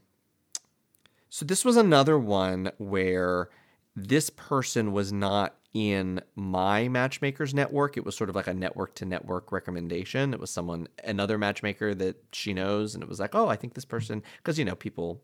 so 1.35 1.45
this 1.45 1.65
was 1.65 1.75
another 1.75 2.17
one 2.17 2.71
where 2.77 3.49
this 3.93 4.29
person 4.29 4.93
was 4.93 5.11
not 5.11 5.57
in 5.73 6.21
my 6.33 6.87
matchmaker's 6.87 7.53
network. 7.53 7.97
It 7.97 8.05
was 8.05 8.15
sort 8.15 8.29
of 8.29 8.37
like 8.37 8.47
a 8.47 8.53
network 8.53 8.95
to 8.95 9.05
network 9.05 9.51
recommendation. 9.51 10.33
It 10.33 10.39
was 10.39 10.49
someone, 10.49 10.87
another 11.03 11.37
matchmaker 11.37 11.93
that 11.95 12.23
she 12.31 12.53
knows, 12.53 12.93
and 12.93 13.03
it 13.03 13.09
was 13.09 13.19
like, 13.19 13.35
oh, 13.35 13.49
I 13.49 13.57
think 13.57 13.73
this 13.73 13.83
person, 13.83 14.23
because 14.37 14.57
you 14.57 14.63
know, 14.63 14.75
people 14.75 15.23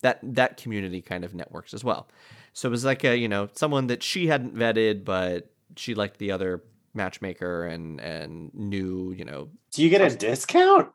that 0.00 0.18
that 0.24 0.56
community 0.56 1.00
kind 1.00 1.24
of 1.24 1.32
networks 1.32 1.72
as 1.72 1.84
well. 1.84 2.08
So 2.52 2.68
it 2.68 2.72
was 2.72 2.84
like 2.84 3.04
a 3.04 3.16
you 3.16 3.28
know 3.28 3.48
someone 3.52 3.86
that 3.86 4.02
she 4.02 4.26
hadn't 4.26 4.56
vetted, 4.56 5.04
but 5.04 5.52
she 5.76 5.94
liked 5.94 6.18
the 6.18 6.32
other 6.32 6.64
matchmaker 6.92 7.66
and 7.66 8.00
and 8.00 8.52
knew 8.52 9.14
you 9.16 9.24
know 9.24 9.48
Do 9.70 9.84
you 9.84 9.90
get 9.90 10.00
a 10.00 10.16
discount? 10.16 10.90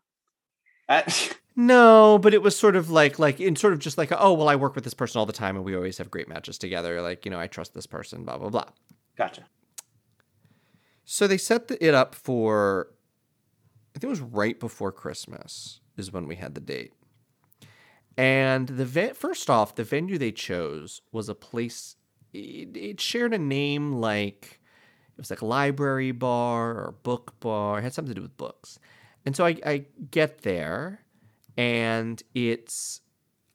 At- 0.89 1.37
no, 1.59 2.19
but 2.19 2.35
it 2.35 2.43
was 2.43 2.55
sort 2.55 2.75
of 2.75 2.91
like 2.91 3.17
like 3.17 3.39
in 3.39 3.55
sort 3.55 3.73
of 3.73 3.79
just 3.79 3.97
like 3.97 4.11
oh 4.15 4.31
well 4.33 4.47
I 4.47 4.55
work 4.55 4.75
with 4.75 4.83
this 4.83 4.93
person 4.93 5.17
all 5.17 5.25
the 5.25 5.33
time 5.33 5.55
and 5.55 5.65
we 5.65 5.75
always 5.75 5.97
have 5.97 6.11
great 6.11 6.29
matches 6.29 6.59
together 6.59 7.01
like 7.01 7.25
you 7.25 7.31
know 7.31 7.39
I 7.39 7.47
trust 7.47 7.73
this 7.73 7.87
person 7.87 8.23
blah 8.23 8.37
blah 8.37 8.49
blah. 8.49 8.69
gotcha. 9.17 9.45
So 11.03 11.25
they 11.25 11.37
set 11.37 11.67
the, 11.67 11.83
it 11.83 11.95
up 11.95 12.13
for 12.13 12.89
I 13.95 13.99
think 13.99 14.03
it 14.03 14.07
was 14.07 14.21
right 14.21 14.59
before 14.59 14.91
Christmas 14.91 15.81
is 15.97 16.13
when 16.13 16.27
we 16.27 16.35
had 16.35 16.53
the 16.53 16.61
date. 16.61 16.93
And 18.15 18.67
the 18.67 18.85
ve- 18.85 19.13
first 19.13 19.49
off, 19.49 19.73
the 19.73 19.83
venue 19.83 20.19
they 20.19 20.31
chose 20.31 21.01
was 21.11 21.27
a 21.27 21.35
place 21.35 21.95
it, 22.33 22.77
it 22.77 23.01
shared 23.01 23.33
a 23.33 23.39
name 23.39 23.93
like 23.93 24.61
it 25.17 25.17
was 25.17 25.31
like 25.31 25.41
a 25.41 25.45
library 25.45 26.11
bar 26.11 26.73
or 26.73 26.95
book 27.01 27.39
bar. 27.39 27.79
It 27.79 27.81
had 27.81 27.95
something 27.95 28.13
to 28.13 28.19
do 28.19 28.21
with 28.21 28.37
books. 28.37 28.77
And 29.25 29.35
so 29.35 29.43
I, 29.43 29.57
I 29.65 29.85
get 30.11 30.43
there 30.43 31.01
and 31.57 32.21
it's 32.33 33.01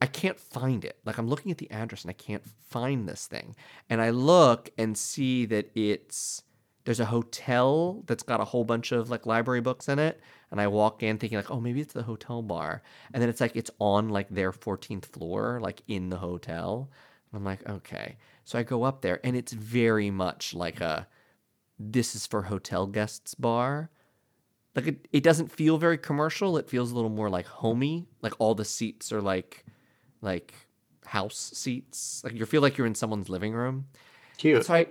I 0.01 0.07
can't 0.07 0.39
find 0.39 0.85
it. 0.85 0.99
Like 1.05 1.17
I'm 1.17 1.29
looking 1.29 1.53
at 1.53 1.59
the 1.59 1.71
address 1.71 2.03
and 2.03 2.11
I 2.11 2.15
can't 2.15 2.45
find 2.69 3.09
this 3.09 3.29
thing. 3.29 3.55
And 3.89 4.03
I 4.03 4.11
look 4.11 4.71
and 4.77 4.99
see 4.99 5.47
that 5.47 5.71
it's 5.77 6.43
there's 6.85 6.99
a 6.99 7.05
hotel 7.05 8.03
that's 8.07 8.25
got 8.25 8.41
a 8.41 8.45
whole 8.45 8.65
bunch 8.65 8.91
of 8.91 9.09
like 9.09 9.27
library 9.27 9.61
books 9.61 9.89
in 9.89 10.01
it. 10.01 10.21
And 10.51 10.61
I 10.61 10.67
walk 10.67 11.05
in 11.05 11.19
thinking 11.19 11.37
like, 11.37 11.53
oh, 11.53 11.61
maybe 11.61 11.81
it's 11.81 11.95
the 11.95 12.03
hotel 12.03 12.43
bar. 12.43 12.83
And 13.15 13.23
then 13.23 13.31
it's 13.31 13.41
like 13.41 13.55
it's 13.55 13.71
on 13.79 14.09
like 14.09 14.29
their 14.29 14.51
14th 14.51 15.05
floor, 15.05 15.61
like 15.63 15.83
in 15.87 16.11
the 16.11 16.17
hotel. 16.17 16.91
And 17.31 17.39
I'm 17.39 17.45
like, 17.45 17.69
okay. 17.69 18.17
So 18.45 18.59
I 18.59 18.65
go 18.65 18.83
up 18.83 19.03
there 19.03 19.21
and 19.25 19.37
it's 19.37 19.53
very 19.53 20.11
much 20.11 20.53
like 20.53 20.81
a 20.81 21.07
this 21.79 22.17
is 22.17 22.27
for 22.27 22.43
hotel 22.43 22.87
guests 22.87 23.37
bar. 23.37 23.91
Like 24.75 24.87
it, 24.87 25.09
it 25.13 25.23
doesn't 25.23 25.53
feel 25.53 25.79
very 25.79 25.99
commercial. 25.99 26.57
It 26.57 26.69
feels 26.69 26.93
a 26.93 26.95
little 26.95 27.11
more 27.11 27.29
like 27.29 27.47
homey. 27.47 28.07
Like 28.23 28.35
all 28.39 28.55
the 28.55 28.65
seats 28.65 29.13
are 29.13 29.21
like 29.21 29.65
like 30.21 30.55
house 31.05 31.51
seats. 31.55 32.23
Like 32.25 32.35
you 32.35 32.47
feel 32.47 32.63
like 32.63 32.79
you're 32.79 32.87
in 32.87 32.95
someone's 32.95 33.29
living 33.29 33.53
room. 33.53 33.87
Cute. 34.39 34.65
So 34.65 34.75
I 34.75 34.87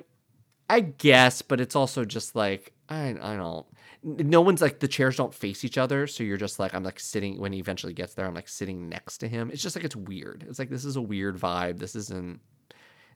I 0.69 0.79
guess, 0.81 1.41
but 1.41 1.59
it's 1.59 1.75
also 1.75 2.05
just 2.05 2.35
like 2.35 2.73
I 2.89 3.15
I 3.21 3.35
don't 3.35 3.65
no 4.03 4.41
one's 4.41 4.61
like 4.61 4.79
the 4.79 4.87
chairs 4.87 5.17
don't 5.17 5.33
face 5.33 5.63
each 5.63 5.77
other, 5.77 6.07
so 6.07 6.23
you're 6.23 6.37
just 6.37 6.59
like 6.59 6.73
I'm 6.73 6.83
like 6.83 6.99
sitting 6.99 7.39
when 7.39 7.53
he 7.53 7.59
eventually 7.59 7.93
gets 7.93 8.13
there, 8.13 8.25
I'm 8.25 8.33
like 8.33 8.47
sitting 8.47 8.89
next 8.89 9.19
to 9.19 9.27
him. 9.27 9.51
It's 9.51 9.61
just 9.61 9.75
like 9.75 9.85
it's 9.85 9.95
weird. 9.95 10.45
It's 10.49 10.59
like 10.59 10.69
this 10.69 10.85
is 10.85 10.95
a 10.95 11.01
weird 11.01 11.37
vibe. 11.37 11.79
This 11.79 11.95
isn't 11.95 12.39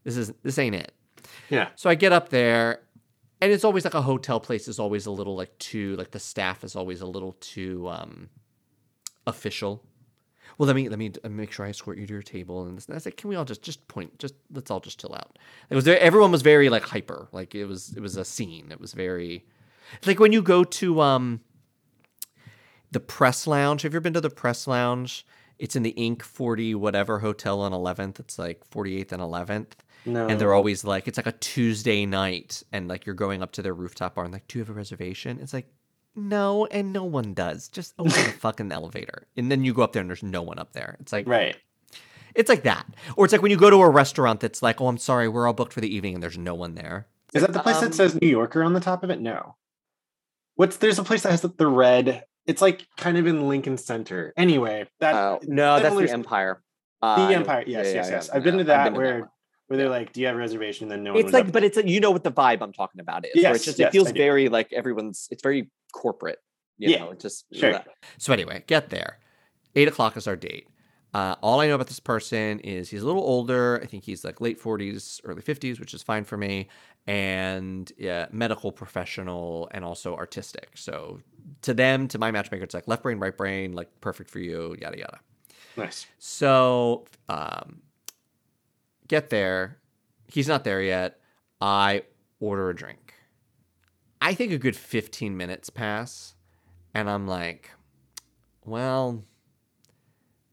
this 0.04 0.18
is 0.18 0.34
this 0.44 0.60
ain't 0.60 0.76
it. 0.76 0.94
Yeah. 1.50 1.70
So 1.76 1.90
I 1.90 1.96
get 1.96 2.12
up 2.12 2.30
there 2.30 2.82
and 3.46 3.54
it's 3.54 3.64
always 3.64 3.84
like 3.84 3.94
a 3.94 4.02
hotel 4.02 4.40
place 4.40 4.68
is 4.68 4.80
always 4.80 5.06
a 5.06 5.12
little 5.12 5.36
like 5.36 5.56
too 5.60 5.96
like 5.98 6.12
the 6.12 6.20
staff 6.20 6.64
is 6.64 6.76
always 6.76 7.02
a 7.02 7.06
little 7.06 7.34
too 7.34 7.88
um 7.88 8.30
official. 9.28 9.84
Well, 10.58 10.68
let 10.68 10.76
me 10.76 10.90
let 10.90 10.98
me 10.98 11.12
make 11.24 11.52
sure 11.52 11.66
I 11.66 11.70
escort 11.70 11.98
you 11.98 12.08
to 12.08 12.14
your 12.14 12.24
table, 12.24 12.66
and, 12.66 12.78
this, 12.78 12.88
and 12.88 12.96
I 12.96 13.02
like, 13.06 13.18
can 13.18 13.30
we 13.30 13.36
all 13.36 13.46
just 13.46 13.62
just 13.62 13.88
point, 13.88 14.18
just 14.18 14.34
let's 14.52 14.72
all 14.72 14.80
just 14.80 15.00
chill 15.00 15.14
out. 15.14 15.38
It 15.70 15.76
was 15.76 15.84
very, 15.84 16.00
everyone 16.00 16.32
was 16.32 16.42
very 16.42 16.70
like 16.70 16.84
hyper, 16.84 17.28
like 17.32 17.54
it 17.54 17.66
was 17.66 17.94
it 17.96 18.00
was 18.00 18.18
a 18.18 18.26
scene. 18.26 18.72
It 18.72 18.80
was 18.80 18.94
very 18.94 19.46
like 20.08 20.20
when 20.20 20.32
you 20.32 20.42
go 20.42 20.64
to 20.64 21.02
um 21.02 21.42
the 22.92 23.00
press 23.00 23.46
lounge. 23.46 23.84
Have 23.84 23.94
you 23.94 23.98
ever 23.98 24.02
been 24.04 24.14
to 24.14 24.22
the 24.22 24.30
press 24.32 24.66
lounge? 24.66 25.26
It's 25.60 25.76
in 25.76 25.84
the 25.84 25.92
Ink 25.92 26.24
Forty 26.24 26.74
whatever 26.74 27.20
hotel 27.20 27.62
on 27.62 27.74
Eleventh. 27.74 28.20
It's 28.20 28.40
like 28.40 28.66
Forty 28.66 28.98
Eighth 28.98 29.12
and 29.12 29.22
Eleventh 29.22 29.76
No. 30.06 30.28
and 30.28 30.40
they're 30.40 30.54
always 30.54 30.84
like 30.84 31.08
it's 31.08 31.18
like 31.18 31.28
a 31.28 31.32
Tuesday 31.32 32.06
night 32.06 32.62
and 32.72 32.88
like 32.88 33.06
you're 33.06 33.16
going 33.16 33.42
up 33.42 33.52
to 33.54 33.62
their 33.62 33.74
rooftop 33.74 34.16
bar 34.16 34.24
and 34.24 34.34
like 34.34 34.48
do 34.48 34.60
you 34.60 34.64
have 34.64 34.70
a 34.70 34.74
reservation 34.74 35.40
it's 35.42 35.54
like 35.54 35.68
no 36.16 36.66
and 36.68 36.94
no 36.94 37.04
one 37.04 37.34
does 37.34 37.68
just 37.70 37.94
open 38.00 38.12
the 38.12 38.32
fucking 38.40 38.72
elevator 38.72 39.28
and 39.36 39.52
then 39.52 39.64
you 39.64 39.74
go 39.74 39.82
up 39.82 39.94
there 39.94 40.02
and 40.02 40.10
there's 40.10 40.24
no 40.24 40.42
one 40.42 40.60
up 40.60 40.74
there 40.74 40.96
it's 41.00 41.12
like 41.12 41.28
right. 41.28 41.58
it's 42.36 42.50
like 42.50 42.64
that 42.64 42.86
or 43.18 43.26
it's 43.26 43.32
like 43.32 43.42
when 43.42 43.52
you 43.52 43.58
go 43.58 43.70
to 43.70 43.78
a 43.82 43.90
restaurant 43.90 44.40
that's 44.40 44.62
like 44.62 44.80
oh 44.80 44.88
I'm 44.88 44.98
sorry 44.98 45.28
we're 45.28 45.48
all 45.48 45.54
booked 45.54 45.74
for 45.74 45.82
the 45.82 45.94
evening 45.94 46.14
and 46.14 46.22
there's 46.24 46.38
no 46.38 46.54
one 46.56 46.76
there 46.76 47.08
Is 47.34 47.42
that 47.42 47.52
the 47.54 47.60
place 47.60 47.78
Um, 47.78 47.86
that 47.86 47.94
says 47.96 48.16
New 48.22 48.28
Yorker 48.30 48.64
on 48.64 48.74
the 48.74 48.80
top 48.80 49.04
of 49.04 49.10
it? 49.10 49.20
No. 49.20 49.56
What's 50.56 50.78
there's 50.78 51.00
a 51.00 51.04
place 51.04 51.24
that 51.24 51.32
has 51.32 51.42
the, 51.42 51.50
the 51.50 51.68
red. 51.68 52.24
It's 52.46 52.62
like 52.62 52.86
kind 52.96 53.18
of 53.18 53.28
in 53.28 53.48
Lincoln 53.50 53.78
Center. 53.78 54.34
Anyway, 54.38 54.88
that 55.00 55.16
Oh 55.16 55.40
no, 55.44 55.80
that's 55.82 55.96
the 55.96 56.12
Empire. 56.12 56.62
the 57.02 57.08
Uh, 57.08 57.16
I 57.16 57.18
know- 57.32 57.36
Empire. 57.36 57.64
Yes, 57.68 57.88
yeah, 57.88 57.94
yes, 57.94 58.08
yeah, 58.08 58.12
yes. 58.16 58.30
yeah, 58.30 58.38
I've 58.38 58.44
been 58.44 58.54
yeah, 58.54 58.60
to 58.60 58.64
that 58.66 58.84
been 58.86 58.94
to 58.94 59.00
where 59.00 59.20
one. 59.22 59.30
Where 59.68 59.78
they're 59.78 59.90
like, 59.90 60.14
"Do 60.14 60.22
you 60.22 60.28
have 60.28 60.36
a 60.36 60.40
reservation?" 60.40 60.88
Then 60.90 61.04
no 61.04 61.12
one. 61.14 61.20
It's 61.20 61.26
was 61.26 61.34
like, 61.34 61.52
but 61.52 61.62
there. 61.62 61.66
it's 61.66 61.78
you 61.78 62.00
know 62.00 62.12
what 62.12 62.24
the 62.24 62.32
vibe 62.32 62.62
I'm 62.62 62.74
talking 62.74 63.02
about 63.02 63.26
is. 63.26 63.32
where 63.34 63.44
Yes, 63.44 63.56
it's 63.58 63.66
just 63.66 63.80
yes, 63.80 63.90
it 63.90 63.92
feels 63.92 64.12
very 64.12 64.50
like 64.50 64.72
everyone's. 64.74 65.28
It's 65.32 65.44
very 65.44 65.70
corporate. 65.94 66.40
You 66.78 66.90
Yeah, 66.90 67.00
know, 67.00 67.12
it 67.12 67.20
just 67.20 67.46
sure. 67.54 67.80
so 68.18 68.34
anyway 68.34 68.64
get 68.68 68.90
there 68.90 69.20
eight 69.76 69.88
o'clock 69.88 70.18
is 70.18 70.28
our 70.28 70.36
date 70.36 70.68
Uh, 71.14 71.36
all 71.42 71.62
I 71.62 71.68
know 71.68 71.76
about 71.76 71.88
this 71.88 72.02
person 72.02 72.60
is 72.60 72.90
he's 72.90 73.02
a 73.02 73.06
little 73.06 73.24
older. 73.24 73.80
I 73.82 73.86
think 73.86 74.04
he's 74.04 74.26
like 74.26 74.42
late 74.42 74.60
40s, 74.60 75.22
early 75.24 75.42
50s, 75.42 75.80
which 75.80 75.94
is 75.94 76.04
fine 76.04 76.26
for 76.26 76.36
me, 76.36 76.68
and 77.08 77.90
yeah, 77.98 78.26
medical 78.32 78.70
professional 78.74 79.70
and 79.72 79.86
also 79.86 80.14
artistic. 80.14 80.72
So 80.76 81.22
to 81.62 81.74
them, 81.74 82.10
to 82.10 82.18
my 82.20 82.32
matchmaker, 82.32 82.66
it's 82.66 82.74
like 82.74 82.90
left 82.90 83.04
brain, 83.04 83.18
right 83.20 83.38
brain, 83.38 83.72
like 83.72 83.90
perfect 84.02 84.30
for 84.30 84.40
you, 84.40 84.76
yada 84.82 84.98
yada. 85.00 85.20
Nice. 85.78 86.08
So 86.18 87.06
um, 87.30 87.82
get 89.08 89.30
there. 89.30 89.80
He's 90.28 90.48
not 90.48 90.64
there 90.64 90.82
yet. 90.82 91.20
I 91.62 92.04
order 92.40 92.70
a 92.70 92.76
drink. 92.76 93.14
I 94.22 94.34
think 94.34 94.52
a 94.52 94.58
good 94.58 94.76
15 94.76 95.38
minutes 95.38 95.70
pass, 95.70 96.36
and 96.94 97.10
I'm 97.10 97.28
like, 97.28 97.72
well, 98.66 99.24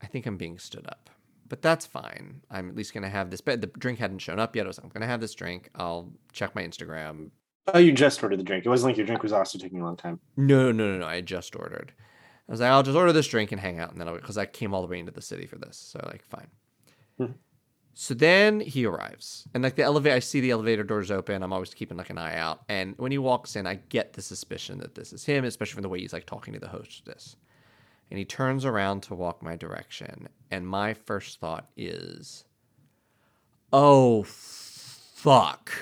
I 0.03 0.07
think 0.07 0.27
I'm 0.27 0.37
being 0.37 0.59
stood 0.59 0.87
up. 0.87 1.11
But 1.49 1.63
that's 1.63 1.87
fine. 1.87 2.41
I'm 2.51 2.69
at 2.71 2.77
least 2.77 2.95
going 2.95 3.03
to 3.03 3.11
have 3.11 3.31
this. 3.31 3.41
But 3.41 3.61
the 3.61 3.67
drink 3.67 3.99
hadn't 3.99 4.21
shown 4.21 4.41
up 4.41 4.57
yet. 4.57 4.65
I 4.65 4.69
was 4.69 4.79
like, 4.79 4.85
I'm 4.85 4.91
going 4.91 5.03
to 5.03 5.07
have 5.07 5.21
this 5.21 5.35
drink. 5.35 5.71
I'll 5.75 6.11
check 6.33 6.55
my 6.55 6.63
Instagram. 6.63 7.31
Oh, 7.73 7.79
you 7.79 7.93
just 7.93 8.23
ordered 8.23 8.39
the 8.39 8.45
drink. 8.45 8.65
It 8.65 8.69
wasn't 8.69 8.91
like 8.91 8.97
your 8.97 9.07
drink 9.07 9.23
was 9.23 9.33
also 9.33 9.59
taking 9.59 9.81
a 9.81 9.85
long 9.85 9.97
time. 9.97 10.19
No, 10.37 10.73
no, 10.73 10.93
no, 10.93 10.99
no. 10.99 11.07
I 11.07 11.21
just 11.21 11.55
ordered. 11.55 11.93
I 12.49 12.53
was 12.53 12.61
like, 12.61 12.71
I'll 12.71 12.83
just 12.83 12.97
order 12.97 13.13
this 13.13 13.29
drink 13.29 13.53
and 13.53 13.61
hang 13.61 13.79
out. 13.79 13.93
And 13.93 14.01
then 14.01 14.09
I'll, 14.09 14.15
because 14.15 14.39
I 14.39 14.47
came 14.47 14.75
all 14.75 14.83
the 14.83 14.89
way 14.89 14.99
into 14.99 15.13
the 15.13 15.23
city 15.23 15.47
for 15.47 15.57
this. 15.57 15.77
So, 15.77 16.01
like, 16.07 16.25
fine. 16.25 16.49
Hmm. 17.19 17.33
So 17.95 18.15
then 18.15 18.61
he 18.61 18.87
arrives. 18.87 19.47
And, 19.53 19.63
like, 19.63 19.75
the 19.75 19.83
elevator, 19.83 20.17
I 20.17 20.21
see 20.21 20.41
the 20.41 20.51
elevator 20.51 20.83
doors 20.83 21.11
open. 21.11 21.43
I'm 21.43 21.53
always 21.53 21.75
keeping, 21.75 21.99
like, 21.99 22.11
an 22.11 22.19
eye 22.19 22.37
out. 22.37 22.63
And 22.69 22.95
when 22.97 23.13
he 23.13 23.19
walks 23.19 23.55
in, 23.55 23.67
I 23.67 23.75
get 23.91 24.15
the 24.15 24.23
suspicion 24.23 24.79
that 24.79 24.95
this 24.95 25.13
is 25.13 25.25
him, 25.25 25.45
especially 25.45 25.75
from 25.75 25.83
the 25.83 25.91
way 25.91 26.01
he's, 26.01 26.13
like, 26.13 26.25
talking 26.25 26.55
to 26.55 26.61
the 26.61 26.69
hostess. 26.69 27.37
And 28.11 28.19
he 28.19 28.25
turns 28.25 28.65
around 28.65 29.03
to 29.05 29.15
walk 29.15 29.43
my 29.43 29.57
direction. 29.57 30.29
And 30.51 30.67
my 30.67 30.95
first 30.95 31.39
thought 31.39 31.69
is, 31.77 32.45
oh, 33.73 34.23
fuck. 34.23 35.73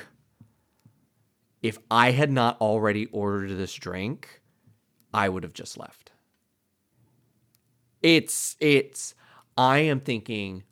If 1.63 1.79
I 1.91 2.11
had 2.11 2.33
not 2.33 2.61
already 2.61 3.07
ordered 3.07 3.57
this 3.57 3.75
drink, 3.75 4.41
I 5.15 5.29
would 5.29 5.45
have 5.45 5.53
just 5.53 5.79
left. 5.79 6.13
It's, 8.03 8.57
it's, 8.61 9.15
I 9.57 9.79
am 9.79 10.01
thinking, 10.01 10.65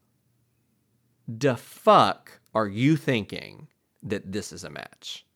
the 1.29 1.57
fuck 1.57 2.41
are 2.55 2.67
you 2.67 2.97
thinking 2.97 3.69
that 4.03 4.33
this 4.33 4.53
is 4.53 4.65
a 4.65 4.71
match? 4.71 5.27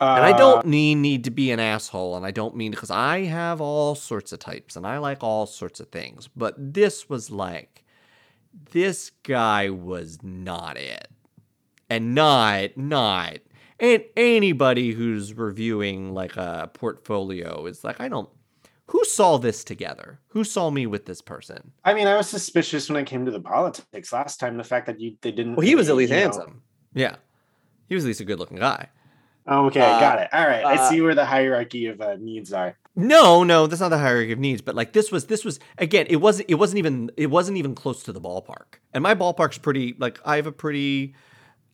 And 0.00 0.24
I 0.24 0.32
Uh, 0.32 0.38
don't 0.38 0.66
mean 0.66 1.02
need 1.02 1.24
to 1.24 1.30
be 1.30 1.50
an 1.50 1.60
asshole, 1.60 2.16
and 2.16 2.26
I 2.26 2.30
don't 2.30 2.56
mean 2.56 2.70
because 2.70 2.90
I 2.90 3.24
have 3.24 3.60
all 3.60 3.94
sorts 3.94 4.32
of 4.32 4.38
types 4.38 4.74
and 4.76 4.86
I 4.86 4.98
like 4.98 5.22
all 5.22 5.46
sorts 5.46 5.78
of 5.78 5.88
things, 5.90 6.28
but 6.34 6.54
this 6.58 7.08
was 7.08 7.30
like, 7.30 7.84
this 8.72 9.10
guy 9.22 9.70
was 9.70 10.22
not 10.22 10.76
it, 10.78 11.08
and 11.90 12.14
not 12.14 12.76
not. 12.76 13.38
And 13.78 14.04
anybody 14.16 14.92
who's 14.92 15.34
reviewing 15.34 16.12
like 16.14 16.36
a 16.36 16.70
portfolio 16.74 17.66
is 17.66 17.84
like, 17.84 18.00
I 18.00 18.08
don't. 18.08 18.28
Who 18.90 19.04
saw 19.04 19.38
this 19.38 19.62
together? 19.62 20.18
Who 20.28 20.42
saw 20.42 20.70
me 20.70 20.84
with 20.86 21.06
this 21.06 21.22
person? 21.22 21.72
I 21.84 21.94
mean, 21.94 22.08
I 22.08 22.16
was 22.16 22.28
suspicious 22.28 22.88
when 22.88 23.00
it 23.00 23.06
came 23.06 23.24
to 23.24 23.30
the 23.30 23.40
politics 23.40 24.12
last 24.12 24.40
time. 24.40 24.56
The 24.56 24.64
fact 24.64 24.86
that 24.86 24.98
you 25.00 25.16
they 25.22 25.30
didn't. 25.30 25.54
Well, 25.54 25.66
he 25.66 25.76
was 25.76 25.88
at 25.88 25.96
least 25.96 26.10
you 26.10 26.16
know- 26.16 26.22
handsome. 26.22 26.62
Yeah, 26.92 27.16
he 27.88 27.94
was 27.94 28.04
at 28.04 28.08
least 28.08 28.20
a 28.20 28.24
good-looking 28.24 28.58
guy. 28.58 28.88
Oh, 29.46 29.66
okay, 29.66 29.80
Uh, 29.80 30.00
got 30.00 30.18
it. 30.20 30.28
All 30.32 30.46
right, 30.46 30.64
I 30.64 30.74
uh, 30.74 30.90
see 30.90 31.00
where 31.00 31.14
the 31.14 31.24
hierarchy 31.24 31.86
of 31.86 32.00
uh, 32.00 32.16
needs 32.18 32.52
are. 32.52 32.76
No, 32.96 33.44
no, 33.44 33.68
that's 33.68 33.80
not 33.80 33.90
the 33.90 33.98
hierarchy 33.98 34.32
of 34.32 34.40
needs. 34.40 34.60
But 34.60 34.74
like 34.74 34.92
this 34.92 35.12
was, 35.12 35.26
this 35.26 35.44
was 35.44 35.60
again, 35.78 36.06
it 36.10 36.16
wasn't, 36.16 36.50
it 36.50 36.56
wasn't 36.56 36.78
even, 36.78 37.10
it 37.16 37.28
wasn't 37.28 37.58
even 37.58 37.76
close 37.76 38.02
to 38.02 38.12
the 38.12 38.20
ballpark. 38.20 38.80
And 38.92 39.02
my 39.02 39.14
ballpark's 39.14 39.58
pretty, 39.58 39.94
like 39.98 40.18
I 40.24 40.34
have 40.36 40.46
a 40.48 40.52
pretty, 40.52 41.14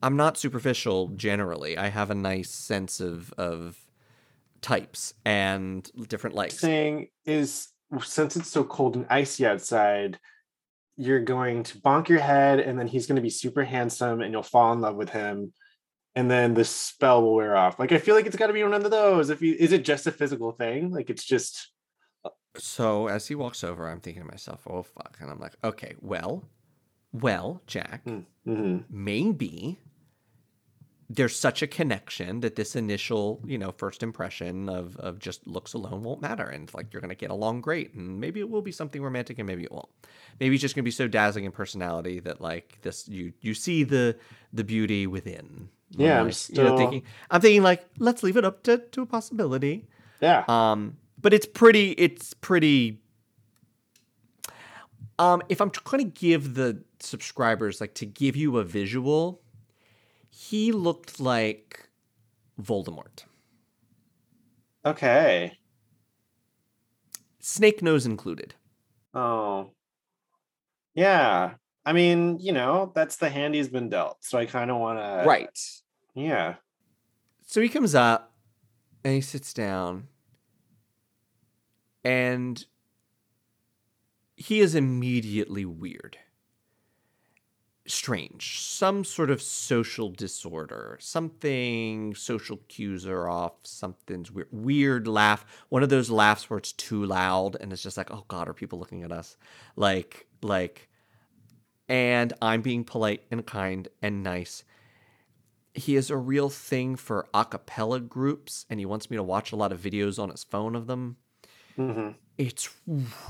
I'm 0.02 0.16
not 0.16 0.36
superficial 0.36 1.08
generally. 1.08 1.78
I 1.78 1.88
have 1.88 2.10
a 2.10 2.14
nice 2.14 2.50
sense 2.50 3.00
of 3.00 3.32
of 3.38 3.78
types 4.66 5.14
and 5.24 5.88
different 6.08 6.34
likes. 6.34 6.58
Saying 6.58 7.06
is 7.24 7.68
since 8.02 8.34
it's 8.34 8.50
so 8.50 8.64
cold 8.64 8.96
and 8.96 9.06
icy 9.08 9.46
outside, 9.46 10.18
you're 10.96 11.20
going 11.20 11.62
to 11.62 11.78
bonk 11.78 12.08
your 12.08 12.18
head, 12.18 12.58
and 12.58 12.76
then 12.76 12.88
he's 12.88 13.06
going 13.06 13.14
to 13.16 13.22
be 13.22 13.30
super 13.30 13.62
handsome, 13.62 14.22
and 14.22 14.32
you'll 14.32 14.42
fall 14.42 14.72
in 14.72 14.80
love 14.80 14.96
with 14.96 15.10
him, 15.10 15.52
and 16.16 16.28
then 16.28 16.54
the 16.54 16.64
spell 16.64 17.22
will 17.22 17.36
wear 17.36 17.56
off. 17.56 17.78
Like 17.78 17.92
I 17.92 17.98
feel 17.98 18.16
like 18.16 18.26
it's 18.26 18.34
got 18.34 18.48
to 18.48 18.52
be 18.52 18.64
one 18.64 18.74
of 18.74 18.90
those. 18.90 19.30
If 19.30 19.40
you 19.40 19.54
is 19.56 19.70
it 19.70 19.84
just 19.84 20.08
a 20.08 20.10
physical 20.12 20.50
thing? 20.50 20.90
Like 20.90 21.10
it's 21.10 21.24
just 21.24 21.70
So 22.56 23.06
as 23.06 23.28
he 23.28 23.36
walks 23.36 23.62
over, 23.62 23.88
I'm 23.88 24.00
thinking 24.00 24.24
to 24.24 24.28
myself, 24.28 24.66
oh 24.68 24.82
fuck, 24.82 25.18
and 25.20 25.30
I'm 25.30 25.38
like, 25.38 25.54
okay, 25.62 25.94
well, 26.00 26.42
well, 27.12 27.62
Jack, 27.68 28.04
mhm. 28.04 28.84
maybe 28.90 29.78
there's 31.08 31.36
such 31.38 31.62
a 31.62 31.66
connection 31.68 32.40
that 32.40 32.56
this 32.56 32.74
initial, 32.74 33.40
you 33.46 33.58
know, 33.58 33.70
first 33.72 34.02
impression 34.02 34.68
of 34.68 34.96
of 34.96 35.18
just 35.20 35.46
looks 35.46 35.72
alone 35.72 36.02
won't 36.02 36.20
matter, 36.20 36.44
and 36.44 36.72
like 36.74 36.92
you're 36.92 37.00
gonna 37.00 37.14
get 37.14 37.30
along 37.30 37.60
great, 37.60 37.94
and 37.94 38.18
maybe 38.20 38.40
it 38.40 38.50
will 38.50 38.62
be 38.62 38.72
something 38.72 39.02
romantic, 39.02 39.38
and 39.38 39.46
maybe 39.46 39.62
it 39.62 39.70
won't. 39.70 39.88
Maybe 40.40 40.56
it's 40.56 40.62
just 40.62 40.74
gonna 40.74 40.82
be 40.82 40.90
so 40.90 41.06
dazzling 41.06 41.44
in 41.44 41.52
personality 41.52 42.18
that 42.20 42.40
like 42.40 42.78
this, 42.82 43.06
you 43.08 43.32
you 43.40 43.54
see 43.54 43.84
the 43.84 44.16
the 44.52 44.64
beauty 44.64 45.06
within. 45.06 45.68
Yeah, 45.90 46.18
I'm 46.20 46.26
Like, 46.26 46.48
you 46.48 46.54
know, 46.56 46.64
still- 46.64 46.76
thinking. 46.76 47.02
I'm 47.30 47.40
thinking 47.40 47.62
like 47.62 47.86
let's 47.98 48.22
leave 48.24 48.36
it 48.36 48.44
up 48.44 48.64
to 48.64 48.78
to 48.78 49.02
a 49.02 49.06
possibility. 49.06 49.86
yeah. 50.20 50.44
Um, 50.48 50.96
but 51.20 51.32
it's 51.32 51.46
pretty. 51.46 51.92
It's 51.92 52.34
pretty. 52.34 53.00
Um, 55.18 55.42
if 55.48 55.60
I'm 55.60 55.70
trying 55.70 56.04
to 56.04 56.10
give 56.10 56.54
the 56.54 56.82
subscribers 57.00 57.80
like 57.80 57.94
to 57.94 58.06
give 58.06 58.36
you 58.36 58.58
a 58.58 58.64
visual, 58.64 59.40
he 60.38 60.70
looked 60.70 61.18
like 61.18 61.88
Voldemort, 62.60 63.24
okay. 64.84 65.56
snake 67.40 67.82
nose 67.82 68.04
included. 68.06 68.54
Oh, 69.14 69.70
yeah. 70.94 71.54
I 71.86 71.92
mean, 71.92 72.38
you 72.40 72.52
know, 72.52 72.92
that's 72.94 73.16
the 73.16 73.30
hand 73.30 73.54
he's 73.54 73.68
been 73.68 73.88
dealt. 73.88 74.18
So 74.24 74.38
I 74.38 74.46
kind 74.46 74.70
of 74.70 74.78
want 74.78 74.98
to. 74.98 75.26
right. 75.26 75.58
Yeah. 76.14 76.56
So 77.46 77.60
he 77.60 77.68
comes 77.68 77.94
up 77.94 78.32
and 79.04 79.14
he 79.14 79.20
sits 79.20 79.52
down, 79.54 80.08
and 82.04 82.64
he 84.36 84.60
is 84.60 84.74
immediately 84.74 85.64
weird. 85.64 86.18
Strange. 87.86 88.60
Some 88.60 89.04
sort 89.04 89.30
of 89.30 89.40
social 89.40 90.10
disorder. 90.10 90.98
Something 91.00 92.14
social 92.14 92.58
cues 92.68 93.06
are 93.06 93.28
off. 93.28 93.52
Something's 93.62 94.30
weird. 94.30 94.48
Weird 94.52 95.08
laugh. 95.08 95.44
One 95.68 95.82
of 95.82 95.88
those 95.88 96.10
laughs 96.10 96.50
where 96.50 96.58
it's 96.58 96.72
too 96.72 97.04
loud 97.04 97.56
and 97.60 97.72
it's 97.72 97.82
just 97.82 97.96
like, 97.96 98.10
oh 98.10 98.24
God, 98.28 98.48
are 98.48 98.54
people 98.54 98.78
looking 98.78 99.02
at 99.02 99.12
us? 99.12 99.36
Like, 99.76 100.26
like, 100.42 100.88
and 101.88 102.32
I'm 102.42 102.62
being 102.62 102.84
polite 102.84 103.22
and 103.30 103.46
kind 103.46 103.88
and 104.02 104.22
nice 104.22 104.64
he 105.76 105.94
is 105.94 106.10
a 106.10 106.16
real 106.16 106.48
thing 106.48 106.96
for 106.96 107.28
a 107.34 107.44
cappella 107.44 108.00
groups 108.00 108.64
and 108.70 108.80
he 108.80 108.86
wants 108.86 109.10
me 109.10 109.16
to 109.16 109.22
watch 109.22 109.52
a 109.52 109.56
lot 109.56 109.72
of 109.72 109.80
videos 109.80 110.18
on 110.18 110.30
his 110.30 110.42
phone 110.42 110.74
of 110.74 110.86
them. 110.86 111.16
hmm 111.76 112.10
It's 112.38 112.70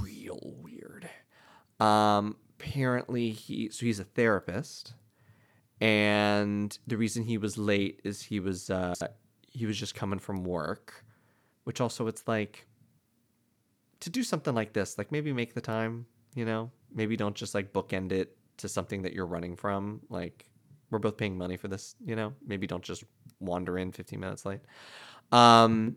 real 0.01 0.41
weird. 0.63 1.11
Um 1.81 2.37
apparently 2.59 3.31
he 3.31 3.69
so 3.71 3.85
he's 3.87 4.01
a 4.01 4.05
therapist 4.05 4.95
and 5.81 6.79
the 6.87 6.97
reason 6.97 7.23
he 7.23 7.39
was 7.39 7.59
late 7.59 8.01
is 8.05 8.23
he 8.23 8.41
was 8.41 8.71
uh 8.71 8.95
he 9.57 9.65
was 9.67 9.79
just 9.79 9.95
coming 9.95 10.19
from 10.19 10.45
work, 10.45 11.05
which 11.65 11.81
also 11.81 12.07
it's 12.09 12.29
like 12.29 12.67
to 14.01 14.11
do 14.11 14.23
something 14.23 14.55
like 14.55 14.75
this, 14.75 14.99
like 14.99 15.11
maybe 15.11 15.33
make 15.33 15.55
the 15.55 15.61
time, 15.63 16.07
you 16.35 16.45
know? 16.45 16.71
Maybe 16.95 17.17
don't 17.17 17.35
just 17.35 17.55
like 17.55 17.73
bookend 17.73 18.13
it 18.13 18.37
to 18.59 18.69
something 18.69 19.03
that 19.03 19.15
you're 19.15 19.27
running 19.27 19.57
from, 19.57 20.03
like 20.11 20.51
we're 20.91 20.99
both 20.99 21.17
paying 21.17 21.39
money 21.39 21.57
for 21.57 21.69
this, 21.69 21.95
you 22.05 22.15
know? 22.17 22.35
Maybe 22.47 22.67
don't 22.67 22.85
just 22.85 23.05
wander 23.41 23.79
in 23.79 23.93
15 23.93 24.21
minutes 24.21 24.45
late. 24.45 24.61
Um, 25.33 25.97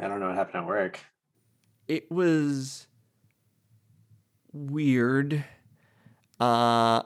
I 0.00 0.08
don't 0.08 0.18
know 0.18 0.26
what 0.26 0.34
happened 0.34 0.62
at 0.62 0.66
work. 0.66 0.98
it 1.86 2.10
was 2.10 2.88
weird. 4.52 5.44
Uh, 6.40 7.02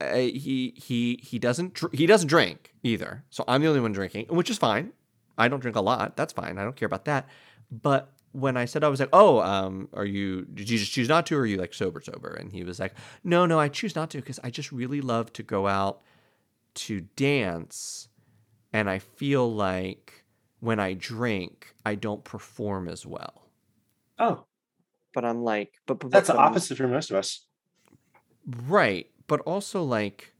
uh, 0.00 0.14
he 0.14 0.74
he 0.76 1.20
he 1.22 1.38
doesn't 1.38 1.74
dr- 1.74 1.92
he 1.94 2.06
doesn't 2.06 2.28
drink 2.28 2.74
either. 2.82 3.24
So 3.30 3.44
I'm 3.48 3.62
the 3.62 3.68
only 3.68 3.80
one 3.80 3.92
drinking, 3.92 4.26
which 4.28 4.50
is 4.50 4.58
fine. 4.58 4.92
I 5.38 5.48
don't 5.48 5.60
drink 5.60 5.76
a 5.76 5.80
lot. 5.80 6.16
That's 6.16 6.32
fine. 6.32 6.58
I 6.58 6.64
don't 6.64 6.76
care 6.76 6.86
about 6.86 7.04
that. 7.06 7.28
But 7.70 8.12
when 8.32 8.56
I 8.56 8.66
said 8.66 8.84
I 8.84 8.88
was 8.88 9.00
like, 9.00 9.08
"Oh, 9.12 9.40
um, 9.40 9.88
are 9.94 10.04
you? 10.04 10.42
Did 10.52 10.68
you 10.70 10.78
just 10.78 10.92
choose 10.92 11.08
not 11.08 11.26
to, 11.26 11.36
or 11.36 11.40
are 11.40 11.46
you 11.46 11.56
like 11.56 11.74
sober 11.74 12.00
sober?" 12.00 12.28
And 12.34 12.52
he 12.52 12.64
was 12.64 12.78
like, 12.78 12.94
"No, 13.24 13.46
no, 13.46 13.58
I 13.58 13.68
choose 13.68 13.96
not 13.96 14.10
to 14.10 14.18
because 14.18 14.38
I 14.44 14.50
just 14.50 14.70
really 14.72 15.00
love 15.00 15.32
to 15.34 15.42
go 15.42 15.66
out 15.66 16.02
to 16.74 17.00
dance, 17.16 18.08
and 18.72 18.90
I 18.90 18.98
feel 18.98 19.50
like 19.52 20.24
when 20.60 20.78
I 20.78 20.92
drink, 20.94 21.74
I 21.84 21.94
don't 21.94 22.24
perform 22.24 22.88
as 22.88 23.06
well." 23.06 23.48
Oh, 24.18 24.44
But 25.14 25.24
I'm 25.24 25.42
like, 25.42 25.74
but, 25.86 25.98
but 26.00 26.10
that's 26.10 26.28
but, 26.28 26.34
the 26.34 26.40
opposite 26.40 26.76
for 26.78 26.88
most 26.88 27.10
of 27.10 27.16
us. 27.16 27.46
Right, 28.46 29.10
but 29.26 29.40
also 29.40 29.82
like, 29.82 30.32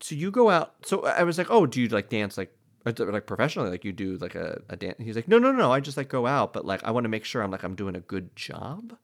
so 0.00 0.14
you 0.14 0.30
go 0.30 0.50
out. 0.50 0.74
So 0.86 1.04
I 1.04 1.24
was 1.24 1.36
like, 1.38 1.50
oh, 1.50 1.66
do 1.66 1.80
you 1.80 1.88
like 1.88 2.08
dance 2.08 2.38
like 2.38 2.54
uh, 2.86 2.92
or 2.98 3.12
like 3.12 3.26
professionally? 3.26 3.70
Like 3.70 3.84
you 3.84 3.92
do 3.92 4.16
like 4.18 4.34
a, 4.34 4.60
a 4.68 4.76
dance? 4.76 4.96
He's 4.98 5.16
like, 5.16 5.28
no, 5.28 5.38
no, 5.38 5.52
no. 5.52 5.72
I 5.72 5.80
just 5.80 5.96
like 5.96 6.08
go 6.08 6.26
out, 6.26 6.52
but 6.52 6.64
like 6.64 6.82
I 6.84 6.90
want 6.90 7.04
to 7.04 7.08
make 7.08 7.24
sure 7.24 7.42
I'm 7.42 7.50
like 7.50 7.62
I'm 7.64 7.74
doing 7.74 7.96
a 7.96 8.00
good 8.00 8.34
job. 8.36 8.96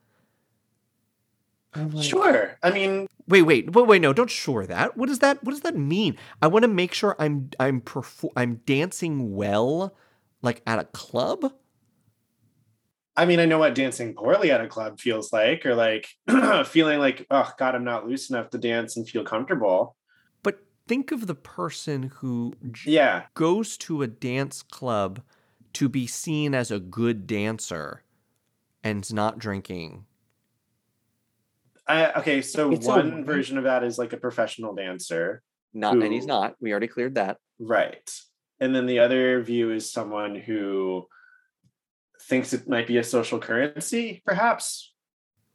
I'm 1.75 1.91
like, 1.91 2.05
Sure. 2.05 2.57
I 2.63 2.71
mean, 2.71 3.07
Wait, 3.29 3.43
wait, 3.43 3.73
wait, 3.73 3.87
wait. 3.87 4.01
No, 4.03 4.13
don't 4.13 4.31
sure 4.31 4.67
that. 4.67 4.97
What 4.97 5.09
does 5.09 5.19
that? 5.19 5.43
What 5.43 5.51
does 5.51 5.63
that 5.63 5.77
mean? 5.77 6.17
I 6.41 6.47
want 6.47 6.63
to 6.63 6.69
make 6.69 6.95
sure 6.95 7.17
I'm 7.19 7.51
I'm 7.59 7.81
perfor- 7.81 8.31
I'm 8.37 8.61
dancing 8.67 9.35
well, 9.35 9.97
like 10.43 10.63
at 10.67 10.79
a 10.79 10.85
club. 10.85 11.53
I 13.17 13.25
mean, 13.25 13.41
I 13.41 13.47
know 13.47 13.59
what 13.59 13.75
dancing 13.75 14.15
poorly 14.15 14.51
at 14.51 14.61
a 14.61 14.69
club 14.69 15.01
feels 15.01 15.33
like, 15.33 15.65
or 15.65 15.75
like 15.75 16.07
feeling 16.67 16.99
like, 16.99 17.27
oh 17.31 17.51
God, 17.59 17.75
I'm 17.75 17.85
not 17.85 18.07
loose 18.07 18.29
enough 18.31 18.51
to 18.51 18.59
dance 18.59 18.97
and 18.97 19.09
feel 19.09 19.25
comfortable. 19.25 19.97
But 20.43 20.59
think 20.87 21.13
of 21.13 21.27
the 21.27 21.35
person 21.35 22.05
who 22.17 22.53
j- 22.73 22.93
Yeah. 22.93 23.23
goes 23.35 23.77
to 23.79 24.03
a 24.03 24.07
dance 24.07 24.63
club 24.63 25.23
to 25.75 25.89
be 25.89 26.07
seen 26.07 26.55
as 26.55 26.71
a 26.71 26.79
good 26.81 27.27
dancer 27.27 28.03
and's 28.85 29.13
not 29.13 29.39
drinking. 29.39 30.05
I, 31.89 32.13
okay, 32.21 32.43
so 32.43 32.71
It's 32.73 32.87
a- 32.87 32.91
one 32.91 33.25
version 33.25 33.59
of 33.59 33.65
that 33.65 33.83
is 33.85 33.99
like 33.99 34.13
a 34.13 34.17
professional 34.17 34.75
dancer. 34.75 35.43
Not, 35.73 35.95
and 36.03 36.13
he's 36.13 36.27
not. 36.27 36.55
We 36.61 36.71
already 36.71 36.87
cleared 36.89 37.15
that. 37.17 37.39
Right. 37.59 38.11
And 38.61 38.75
then 38.75 38.87
the 38.87 38.99
other 39.01 39.43
view 39.43 39.71
is 39.73 39.91
someone 39.91 40.35
who 40.35 41.07
thinks 42.27 42.53
it 42.53 42.69
might 42.69 42.87
be 42.87 42.99
a 42.99 43.05
social 43.05 43.39
currency, 43.39 44.23
perhaps. 44.25 44.93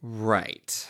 Right. 0.02 0.88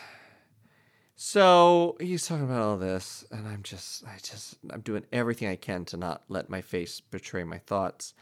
So 1.16 1.98
he's 2.00 2.26
talking 2.26 2.46
about 2.46 2.62
all 2.62 2.78
this, 2.78 3.26
and 3.32 3.48
I'm 3.48 3.64
just, 3.64 4.04
I 4.06 4.18
just, 4.24 4.58
I'm 4.70 4.82
doing 4.82 5.04
everything 5.12 5.48
I 5.48 5.56
can 5.56 5.86
to 5.86 5.98
not 5.98 6.24
let 6.30 6.50
my 6.50 6.62
face 6.62 7.00
betray 7.00 7.44
my 7.44 7.60
thoughts. 7.60 8.14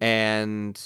And, 0.00 0.80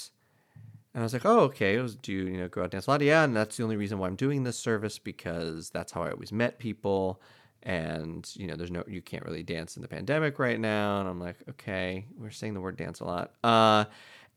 and 0.93 1.01
I 1.01 1.03
was 1.03 1.13
like, 1.13 1.25
oh, 1.25 1.39
okay. 1.41 1.77
Was, 1.79 1.95
do 1.95 2.11
you, 2.11 2.25
you 2.25 2.37
know, 2.37 2.47
go 2.47 2.63
out 2.63 2.71
dance 2.71 2.87
a 2.87 2.91
lot? 2.91 3.01
Yeah, 3.01 3.23
and 3.23 3.35
that's 3.35 3.57
the 3.57 3.63
only 3.63 3.75
reason 3.77 3.97
why 3.97 4.07
I'm 4.07 4.15
doing 4.15 4.43
this 4.43 4.59
service 4.59 4.99
because 4.99 5.69
that's 5.69 5.91
how 5.91 6.03
I 6.03 6.11
always 6.11 6.31
met 6.31 6.59
people. 6.59 7.21
And 7.63 8.29
you 8.35 8.47
know, 8.47 8.55
there's 8.55 8.71
no, 8.71 8.83
you 8.87 9.01
can't 9.01 9.25
really 9.25 9.43
dance 9.43 9.75
in 9.75 9.81
the 9.81 9.87
pandemic 9.87 10.37
right 10.39 10.59
now. 10.59 10.99
And 10.99 11.09
I'm 11.09 11.19
like, 11.19 11.37
okay, 11.49 12.05
we're 12.19 12.29
saying 12.29 12.53
the 12.53 12.61
word 12.61 12.77
dance 12.77 12.99
a 12.99 13.05
lot. 13.05 13.33
Uh, 13.43 13.85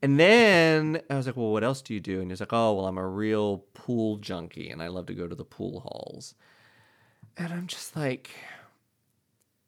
and 0.01 0.19
then 0.19 1.01
I 1.09 1.15
was 1.15 1.27
like, 1.27 1.37
well, 1.37 1.51
what 1.51 1.63
else 1.63 1.81
do 1.81 1.93
you 1.93 1.99
do? 1.99 2.21
And 2.21 2.31
he's 2.31 2.39
like, 2.39 2.53
oh, 2.53 2.73
well, 2.73 2.87
I'm 2.87 2.97
a 2.97 3.07
real 3.07 3.59
pool 3.73 4.17
junkie 4.17 4.69
and 4.69 4.81
I 4.81 4.87
love 4.87 5.05
to 5.07 5.13
go 5.13 5.27
to 5.27 5.35
the 5.35 5.45
pool 5.45 5.81
halls. 5.81 6.35
And 7.37 7.51
I'm 7.53 7.67
just 7.67 7.95
like, 7.95 8.29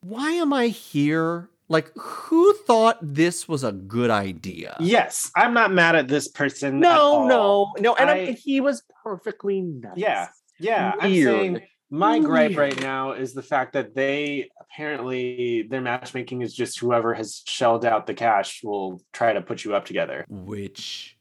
why 0.02 0.32
am 0.32 0.52
I 0.54 0.67
here? 0.67 1.50
Like, 1.69 1.91
who 1.98 2.54
thought 2.54 2.98
this 3.02 3.48
was 3.48 3.63
a 3.63 3.72
good 3.72 4.10
idea? 4.10 4.76
Yes, 4.80 5.32
I'm 5.36 5.54
not 5.54 5.72
mad 5.72 5.96
at 5.96 6.08
this 6.08 6.28
person. 6.28 6.76
at 6.76 6.80
No, 6.82 7.00
all. 7.00 7.28
no, 7.28 7.72
no. 7.80 7.96
And 7.96 8.10
I- 8.10 8.32
he 8.32 8.60
was 8.60 8.84
perfectly 9.04 9.62
nice. 9.62 9.93
Yeah, 9.96 10.28
yeah. 10.60 10.93
I'm 11.00 11.10
Weird. 11.12 11.39
saying 11.39 11.62
my 11.93 12.19
gripe 12.19 12.58
right 12.58 12.79
now 12.82 13.12
is 13.13 13.34
the 13.34 13.43
fact 13.43 13.73
that 13.73 13.93
they 13.93 14.49
apparently 14.60 15.63
their 15.69 15.82
matchmaking 15.82 16.41
is 16.41 16.53
just 16.53 16.79
whoever 16.79 17.13
has 17.13 17.43
shelled 17.45 17.86
out 17.86 18.08
the 18.08 18.13
cash 18.13 18.63
will 18.63 19.01
try 19.13 19.32
to 19.34 19.41
put 19.41 19.63
you 19.63 19.75
up 19.75 19.86
together. 19.86 20.25
Which 20.27 21.17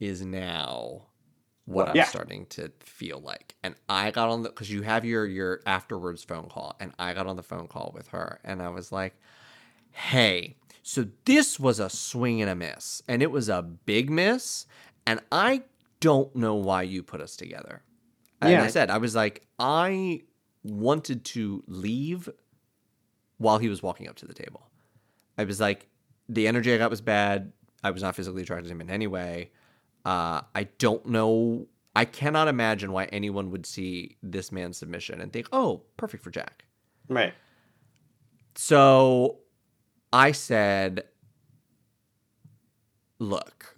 is 0.00 0.24
now 0.24 1.08
what 1.66 1.88
I'm 1.88 1.96
Yeah. 1.96 2.04
starting 2.04 2.46
to 2.46 2.72
feel 2.80 3.20
like. 3.20 3.56
And 3.62 3.74
I 3.88 4.10
got 4.10 4.30
on 4.30 4.42
the 4.42 4.48
because 4.50 4.70
you 4.70 4.82
have 4.82 5.04
your 5.04 5.26
your 5.26 5.60
afterwards 5.66 6.24
phone 6.24 6.48
call, 6.48 6.76
and 6.80 6.94
I 6.98 7.14
got 7.14 7.26
on 7.26 7.36
the 7.36 7.42
phone 7.42 7.68
call 7.68 7.92
with 7.94 8.08
her, 8.08 8.40
and 8.44 8.62
I 8.62 8.68
was 8.70 8.92
like, 8.92 9.14
"Hey, 9.92 10.56
so 10.82 11.06
this 11.26 11.60
was 11.60 11.80
a 11.80 11.90
swing 11.90 12.40
and 12.42 12.50
a 12.50 12.54
miss, 12.56 13.02
and 13.08 13.22
it 13.22 13.30
was 13.32 13.48
a 13.48 13.62
big 13.62 14.10
miss, 14.10 14.66
and 15.06 15.20
I 15.32 15.64
don't 16.00 16.34
know 16.36 16.54
why 16.54 16.82
you 16.82 17.02
put 17.02 17.20
us 17.20 17.36
together." 17.36 17.82
And 18.40 18.50
Yeah. 18.52 18.62
I 18.62 18.68
said, 18.68 18.90
I 18.90 18.98
was 18.98 19.14
like, 19.14 19.46
I 19.58 20.22
wanted 20.62 21.24
to 21.24 21.62
leave 21.66 22.28
while 23.38 23.58
he 23.58 23.68
was 23.68 23.82
walking 23.82 24.08
up 24.08 24.16
to 24.16 24.26
the 24.26 24.34
table. 24.34 24.68
I 25.36 25.44
was 25.44 25.60
like, 25.60 25.86
the 26.28 26.46
energy 26.48 26.74
I 26.74 26.78
got 26.78 26.90
was 26.90 27.00
bad. 27.00 27.52
I 27.82 27.90
was 27.90 28.02
not 28.02 28.16
physically 28.16 28.42
attracted 28.42 28.68
to 28.68 28.72
him 28.72 28.80
in 28.80 28.90
any 28.90 29.06
way. 29.06 29.50
Uh, 30.04 30.42
I 30.54 30.64
don't 30.78 31.06
know. 31.06 31.68
I 31.94 32.04
cannot 32.04 32.48
imagine 32.48 32.92
why 32.92 33.04
anyone 33.06 33.50
would 33.50 33.66
see 33.66 34.16
this 34.22 34.52
man's 34.52 34.76
submission 34.76 35.20
and 35.20 35.32
think, 35.32 35.48
oh, 35.52 35.82
perfect 35.96 36.22
for 36.22 36.30
Jack. 36.30 36.64
Right. 37.08 37.34
So 38.54 39.38
I 40.12 40.32
said, 40.32 41.04
look, 43.18 43.76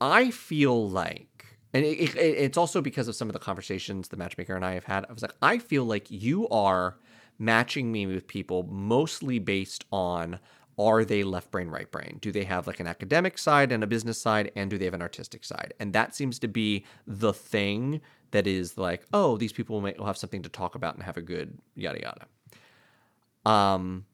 I 0.00 0.30
feel 0.30 0.88
like, 0.88 1.28
and 1.74 1.84
it, 1.84 2.14
it, 2.14 2.16
it's 2.16 2.58
also 2.58 2.80
because 2.80 3.08
of 3.08 3.14
some 3.14 3.28
of 3.28 3.32
the 3.32 3.38
conversations 3.38 4.08
the 4.08 4.16
matchmaker 4.16 4.54
and 4.54 4.64
I 4.64 4.74
have 4.74 4.84
had. 4.84 5.06
I 5.08 5.12
was 5.12 5.22
like, 5.22 5.34
I 5.40 5.58
feel 5.58 5.84
like 5.84 6.10
you 6.10 6.48
are 6.48 6.96
matching 7.38 7.90
me 7.90 8.06
with 8.06 8.26
people 8.26 8.64
mostly 8.64 9.38
based 9.38 9.84
on 9.90 10.38
are 10.78 11.04
they 11.04 11.22
left 11.22 11.50
brain, 11.50 11.68
right 11.68 11.90
brain? 11.90 12.18
Do 12.20 12.32
they 12.32 12.44
have 12.44 12.66
like 12.66 12.80
an 12.80 12.86
academic 12.86 13.38
side 13.38 13.72
and 13.72 13.84
a 13.84 13.86
business 13.86 14.20
side? 14.20 14.50
And 14.56 14.70
do 14.70 14.78
they 14.78 14.86
have 14.86 14.94
an 14.94 15.02
artistic 15.02 15.44
side? 15.44 15.74
And 15.78 15.92
that 15.92 16.14
seems 16.14 16.38
to 16.40 16.48
be 16.48 16.84
the 17.06 17.32
thing 17.32 18.00
that 18.30 18.46
is 18.46 18.78
like, 18.78 19.04
oh, 19.12 19.36
these 19.36 19.52
people 19.52 19.80
will 19.80 20.06
have 20.06 20.16
something 20.16 20.42
to 20.42 20.48
talk 20.48 20.74
about 20.74 20.94
and 20.94 21.02
have 21.02 21.16
a 21.16 21.22
good 21.22 21.58
yada 21.74 22.00
yada. 22.00 23.50
Um, 23.50 24.06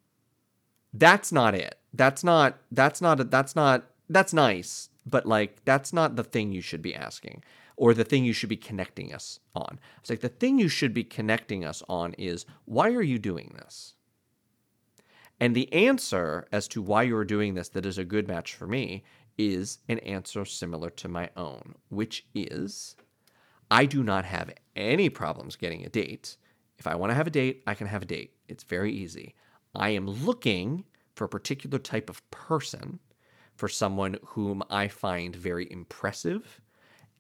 that's 0.93 1.31
not 1.33 1.55
it. 1.55 1.79
That's 1.95 2.25
not. 2.25 2.59
That's 2.73 3.01
not. 3.01 3.31
That's 3.31 3.55
not. 3.55 3.85
That's 4.09 4.33
nice, 4.33 4.89
but 5.09 5.27
like 5.27 5.65
that's 5.65 5.93
not 5.93 6.17
the 6.17 6.25
thing 6.25 6.53
you 6.53 6.61
should 6.61 6.83
be 6.83 6.95
asking, 6.95 7.43
or 7.77 7.95
the 7.95 8.05
thing 8.05 8.25
you 8.25 8.33
should 8.33 8.49
be 8.49 8.57
connecting 8.57 9.15
us 9.15 9.39
on. 9.55 9.79
It's 10.01 10.11
like 10.11 10.21
the 10.21 10.29
thing 10.29 10.59
you 10.59 10.69
should 10.69 10.93
be 10.93 11.05
connecting 11.05 11.65
us 11.65 11.83
on 11.89 12.15
is 12.15 12.47
why 12.65 12.91
are 12.91 13.03
you 13.03 13.19
doing 13.19 13.55
this? 13.57 13.95
And 15.41 15.55
the 15.55 15.73
answer 15.73 16.49
as 16.51 16.67
to 16.69 16.83
why 16.83 17.05
you're 17.05 17.25
doing 17.25 17.55
this 17.55 17.69
that 17.71 17.87
is 17.87 17.99
a 17.99 18.05
good 18.05 18.27
match 18.27 18.55
for 18.55 18.67
me 18.67 19.05
is 19.37 19.79
an 19.89 20.01
answer 20.01 20.45
similar 20.45 20.91
to 20.91 21.09
my 21.09 21.31
own, 21.37 21.77
which 21.89 22.27
is 22.35 22.97
I 23.71 23.87
do 23.87 24.03
not 24.03 24.25
have 24.25 24.53
any 24.75 25.09
problems 25.09 25.55
getting 25.55 25.85
a 25.85 25.89
date. 25.89 26.37
If 26.79 26.87
I 26.87 26.97
want 26.97 27.11
to 27.11 27.15
have 27.15 27.27
a 27.27 27.31
date, 27.31 27.63
I 27.67 27.75
can 27.75 27.87
have 27.87 28.03
a 28.03 28.07
date. 28.07 28.35
It's 28.49 28.65
very 28.65 28.93
easy. 28.93 29.35
I 29.75 29.91
am 29.91 30.09
looking 30.09 30.85
for 31.15 31.25
a 31.25 31.29
particular 31.29 31.79
type 31.79 32.11
of 32.11 32.29
person, 32.31 32.99
for 33.59 33.69
someone 33.69 34.17
whom 34.25 34.63
I 34.71 34.87
find 34.87 35.35
very 35.35 35.71
impressive, 35.71 36.61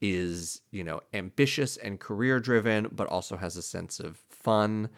is, 0.00 0.60
you 0.70 0.84
know, 0.84 1.00
ambitious 1.12 1.76
and 1.76 1.98
career 1.98 2.38
driven, 2.38 2.86
but 2.92 3.08
also 3.08 3.36
has 3.36 3.56
a 3.56 3.62
sense 3.62 3.98
of 3.98 4.16
fun, 4.30 4.88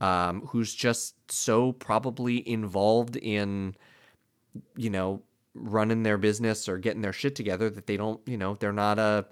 um, 0.00 0.42
who's 0.48 0.74
just 0.74 1.14
so 1.30 1.70
probably 1.72 2.46
involved 2.48 3.14
in, 3.14 3.76
you 4.76 4.90
know, 4.90 5.22
running 5.54 6.02
their 6.02 6.18
business 6.18 6.68
or 6.68 6.78
getting 6.78 7.02
their 7.02 7.12
shit 7.12 7.36
together 7.36 7.70
that 7.70 7.86
they 7.86 7.96
don't, 7.96 8.20
you 8.26 8.36
know, 8.36 8.56
they're 8.56 8.72
not 8.72 8.98
a 8.98 9.24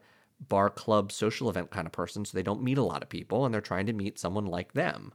bar 0.48 0.70
club 0.70 1.10
social 1.10 1.50
event 1.50 1.72
kind 1.72 1.86
of 1.86 1.92
person, 1.92 2.24
so 2.24 2.36
they 2.36 2.44
don't 2.44 2.62
meet 2.62 2.78
a 2.78 2.82
lot 2.82 3.02
of 3.02 3.08
people 3.08 3.44
and 3.44 3.52
they're 3.52 3.60
trying 3.60 3.86
to 3.86 3.92
meet 3.92 4.20
someone 4.20 4.46
like 4.46 4.74
them. 4.74 5.12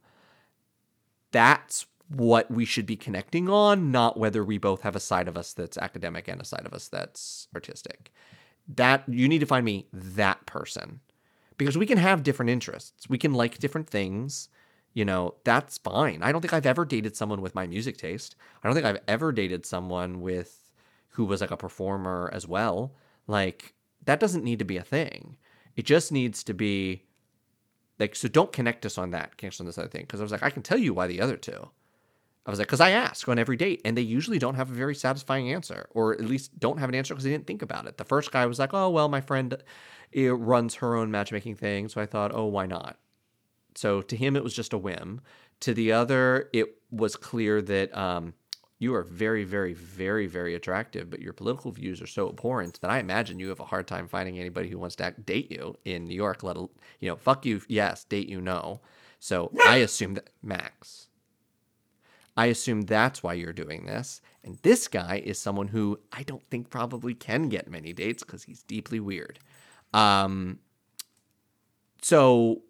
That's 1.32 1.86
what 2.16 2.52
we 2.52 2.66
should 2.66 2.86
be 2.86 2.96
connecting 2.96 3.50
on, 3.50 3.92
not 3.92 4.18
whether 4.18 4.44
we 4.44 4.58
both 4.58 4.82
have 4.82 4.96
a 4.96 5.00
side 5.00 5.28
of 5.28 5.38
us 5.38 5.54
that's 5.54 5.78
academic 5.78 6.28
and 6.28 6.42
a 6.42 6.46
side 6.46 6.66
of 6.66 6.74
us 6.74 6.88
that's 6.88 7.48
artistic. 7.54 8.12
That 8.68 9.04
you 9.08 9.28
need 9.28 9.40
to 9.40 9.46
find 9.46 9.66
me 9.66 9.88
that 9.94 10.46
person 10.46 11.00
because 11.58 11.78
we 11.78 11.86
can 11.86 11.98
have 11.98 12.24
different 12.24 12.50
interests. 12.50 13.08
We 13.10 13.18
can 13.18 13.34
like 13.34 13.60
different 13.60 13.90
things. 13.90 14.50
You 14.94 15.06
know, 15.06 15.36
that's 15.46 15.78
fine. 15.78 16.22
I 16.22 16.32
don't 16.32 16.42
think 16.42 16.54
I've 16.54 16.66
ever 16.66 16.86
dated 16.86 17.16
someone 17.16 17.42
with 17.42 17.56
my 17.56 17.66
music 17.66 17.98
taste. 17.98 18.36
I 18.62 18.68
don't 18.68 18.76
think 18.76 18.86
I've 18.86 19.02
ever 19.08 19.32
dated 19.32 19.66
someone 19.66 20.22
with 20.22 20.72
who 21.10 21.26
was 21.26 21.40
like 21.40 21.52
a 21.52 21.58
performer 21.58 22.30
as 22.34 22.48
well. 22.48 22.96
Like 23.28 23.74
that 24.06 24.20
doesn't 24.20 24.44
need 24.44 24.60
to 24.60 24.66
be 24.66 24.78
a 24.78 24.84
thing. 24.84 25.38
It 25.76 25.86
just 25.86 26.12
needs 26.12 26.44
to 26.44 26.54
be 26.54 27.04
like 28.00 28.16
so 28.16 28.28
don't 28.28 28.52
connect 28.52 28.86
us 28.86 28.98
on 28.98 29.12
that, 29.12 29.38
connect 29.38 29.56
us 29.56 29.60
on 29.60 29.66
this 29.66 29.78
other 29.78 29.88
thing. 29.88 30.02
Because 30.02 30.20
I 30.20 30.24
was 30.24 30.32
like, 30.32 30.44
I 30.44 30.50
can 30.50 30.64
tell 30.64 30.78
you 30.78 30.94
why 30.94 31.08
the 31.08 31.22
other 31.22 31.38
two. 31.38 31.70
I 32.46 32.50
was 32.50 32.58
like, 32.58 32.68
because 32.68 32.82
I 32.82 32.92
ask 32.92 33.28
on 33.30 33.38
every 33.38 33.56
date, 33.56 33.82
and 33.86 33.96
they 33.96 34.02
usually 34.02 34.40
don't 34.40 34.56
have 34.56 34.72
a 34.72 34.74
very 34.74 34.96
satisfying 34.96 35.54
answer, 35.54 35.88
or 35.92 36.14
at 36.14 36.22
least 36.22 36.60
don't 36.60 36.80
have 36.80 36.90
an 36.90 36.96
answer 36.96 37.14
because 37.14 37.24
they 37.24 37.30
didn't 37.30 37.46
think 37.46 37.62
about 37.62 37.86
it. 37.86 37.98
The 37.98 38.04
first 38.04 38.32
guy 38.32 38.46
was 38.48 38.58
like, 38.58 38.74
oh, 38.74 38.90
well, 38.90 39.10
my 39.10 39.22
friend 39.22 39.58
eh, 40.16 40.30
runs 40.30 40.76
her 40.76 40.96
own 40.96 41.12
matchmaking 41.12 41.56
thing. 41.56 41.88
So 41.88 42.02
I 42.02 42.08
thought, 42.08 42.32
oh, 42.34 42.46
why 42.46 42.66
not? 42.66 42.98
So 43.76 44.02
to 44.02 44.16
him, 44.16 44.36
it 44.36 44.44
was 44.44 44.56
just 44.56 44.74
a 44.74 44.78
whim. 44.78 45.22
To 45.62 45.74
the 45.76 45.92
other, 45.92 46.50
it 46.52 46.78
was 46.90 47.16
clear 47.16 47.62
that 47.62 47.96
um, 47.96 48.34
you 48.80 48.96
are 48.96 49.04
very, 49.04 49.44
very, 49.44 49.74
very, 49.74 50.26
very 50.26 50.56
attractive, 50.56 51.12
but 51.12 51.22
your 51.22 51.34
political 51.34 51.72
views 51.72 52.02
are 52.02 52.08
so 52.08 52.28
abhorrent 52.28 52.82
that 52.82 52.90
I 52.90 52.98
imagine 52.98 53.40
you 53.40 53.50
have 53.50 53.60
a 53.60 53.66
hard 53.66 53.88
time 53.88 54.08
finding 54.08 54.40
anybody 54.40 54.70
who 54.70 54.80
wants 54.80 54.96
to 54.96 55.04
act- 55.04 55.26
date 55.28 55.52
you 55.52 55.78
in 55.86 56.06
New 56.06 56.16
York. 56.16 56.42
Let 56.42 56.58
you 56.58 56.70
know, 57.02 57.16
fuck 57.16 57.46
you, 57.46 57.62
yes, 57.68 58.04
date 58.04 58.28
you, 58.28 58.42
no. 58.42 58.82
So 59.20 59.52
I 59.68 59.78
assume 59.78 60.16
that 60.16 60.32
Max. 60.42 61.10
I 62.38 62.48
assume 62.48 62.82
that's 62.82 63.22
why 63.22 63.34
you're 63.34 63.54
doing 63.54 63.86
this. 63.86 64.22
And 64.44 64.58
this 64.64 64.88
guy 64.88 65.22
is 65.24 65.38
someone 65.38 65.68
who 65.68 66.00
I 66.12 66.24
don't 66.24 66.46
think 66.50 66.70
probably 66.70 67.14
can 67.14 67.50
get 67.50 67.70
many 67.70 67.94
dates 67.94 68.24
because 68.24 68.44
he's 68.44 68.64
deeply 68.64 69.00
weird. 69.00 69.40
Um, 69.94 70.60
so 72.02 72.62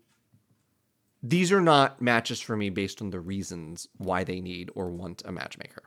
these 1.23 1.51
are 1.51 1.61
not 1.61 2.01
matches 2.01 2.41
for 2.41 2.57
me 2.57 2.69
based 2.69 3.01
on 3.01 3.11
the 3.11 3.19
reasons 3.19 3.87
why 3.97 4.23
they 4.23 4.41
need 4.41 4.71
or 4.73 4.89
want 4.89 5.21
a 5.25 5.31
matchmaker. 5.31 5.83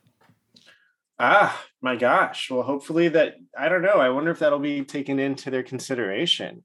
Ah, 1.19 1.65
my 1.81 1.97
gosh. 1.97 2.51
Well, 2.51 2.63
hopefully 2.63 3.09
that 3.09 3.35
I 3.57 3.69
don't 3.69 3.83
know. 3.83 4.01
I 4.01 4.09
wonder 4.11 4.31
if 4.31 4.39
that'll 4.41 4.59
be 4.59 4.85
taken 4.85 5.19
into 5.19 5.51
their 5.51 5.63
consideration. 5.63 6.65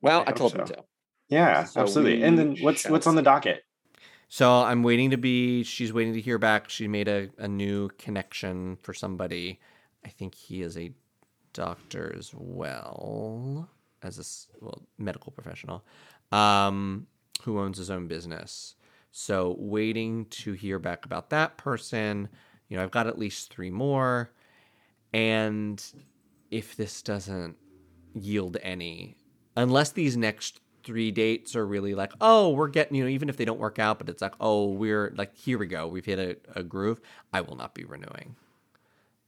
Well, 0.00 0.24
I 0.26 0.30
I, 0.30 0.32
told 0.32 0.52
so. 0.52 0.64
to. 0.64 0.84
Yeah, 1.28 1.64
So 1.64 1.80
absolutely. 1.80 2.22
And 2.22 2.38
then 2.38 2.56
what's 2.60 2.88
what's 2.88 3.06
on 3.06 3.14
the 3.14 3.22
docket? 3.22 3.62
So 4.32 4.62
I'm 4.62 4.84
waiting 4.84 5.10
to 5.10 5.16
be. 5.16 5.64
She's 5.64 5.92
waiting 5.92 6.14
to 6.14 6.20
hear 6.20 6.38
back. 6.38 6.70
She 6.70 6.86
made 6.86 7.08
a, 7.08 7.30
a 7.36 7.48
new 7.48 7.88
connection 7.98 8.78
for 8.80 8.94
somebody. 8.94 9.58
I 10.04 10.08
think 10.08 10.36
he 10.36 10.62
is 10.62 10.78
a 10.78 10.92
doctor 11.52 12.14
as 12.16 12.32
well 12.32 13.68
as 14.04 14.18
a 14.18 14.64
well 14.64 14.86
medical 14.98 15.32
professional, 15.32 15.84
um, 16.30 17.08
who 17.42 17.58
owns 17.58 17.76
his 17.76 17.90
own 17.90 18.06
business. 18.06 18.76
So 19.10 19.56
waiting 19.58 20.26
to 20.26 20.52
hear 20.52 20.78
back 20.78 21.04
about 21.04 21.30
that 21.30 21.56
person. 21.56 22.28
You 22.68 22.76
know, 22.76 22.84
I've 22.84 22.92
got 22.92 23.08
at 23.08 23.18
least 23.18 23.52
three 23.52 23.72
more, 23.72 24.30
and 25.12 25.84
if 26.52 26.76
this 26.76 27.02
doesn't 27.02 27.56
yield 28.14 28.58
any, 28.62 29.16
unless 29.56 29.90
these 29.90 30.16
next 30.16 30.60
three 30.82 31.10
dates 31.10 31.54
are 31.56 31.66
really 31.66 31.94
like, 31.94 32.12
oh, 32.20 32.50
we're 32.50 32.68
getting, 32.68 32.96
you 32.96 33.04
know, 33.04 33.10
even 33.10 33.28
if 33.28 33.36
they 33.36 33.44
don't 33.44 33.60
work 33.60 33.78
out, 33.78 33.98
but 33.98 34.08
it's 34.08 34.22
like, 34.22 34.34
oh, 34.40 34.66
we're 34.66 35.12
like, 35.16 35.36
here 35.36 35.58
we 35.58 35.66
go, 35.66 35.86
we've 35.86 36.04
hit 36.04 36.18
a, 36.18 36.58
a 36.58 36.62
groove. 36.62 37.00
I 37.32 37.40
will 37.40 37.56
not 37.56 37.74
be 37.74 37.84
renewing. 37.84 38.36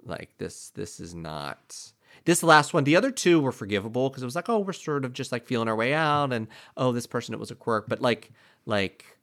Like 0.04 0.36
this, 0.38 0.70
this 0.70 1.00
is 1.00 1.14
not. 1.14 1.92
This 2.24 2.42
last 2.42 2.74
one, 2.74 2.84
the 2.84 2.96
other 2.96 3.10
two 3.10 3.40
were 3.40 3.52
forgivable 3.52 4.08
because 4.08 4.22
it 4.22 4.26
was 4.26 4.36
like, 4.36 4.48
oh, 4.48 4.58
we're 4.58 4.72
sort 4.72 5.04
of 5.04 5.12
just 5.12 5.32
like 5.32 5.46
feeling 5.46 5.68
our 5.68 5.76
way 5.76 5.94
out, 5.94 6.32
and 6.32 6.46
oh, 6.76 6.92
this 6.92 7.06
person, 7.06 7.34
it 7.34 7.40
was 7.40 7.50
a 7.50 7.56
quirk, 7.56 7.88
but 7.88 8.00
like, 8.00 8.30
like, 8.66 9.18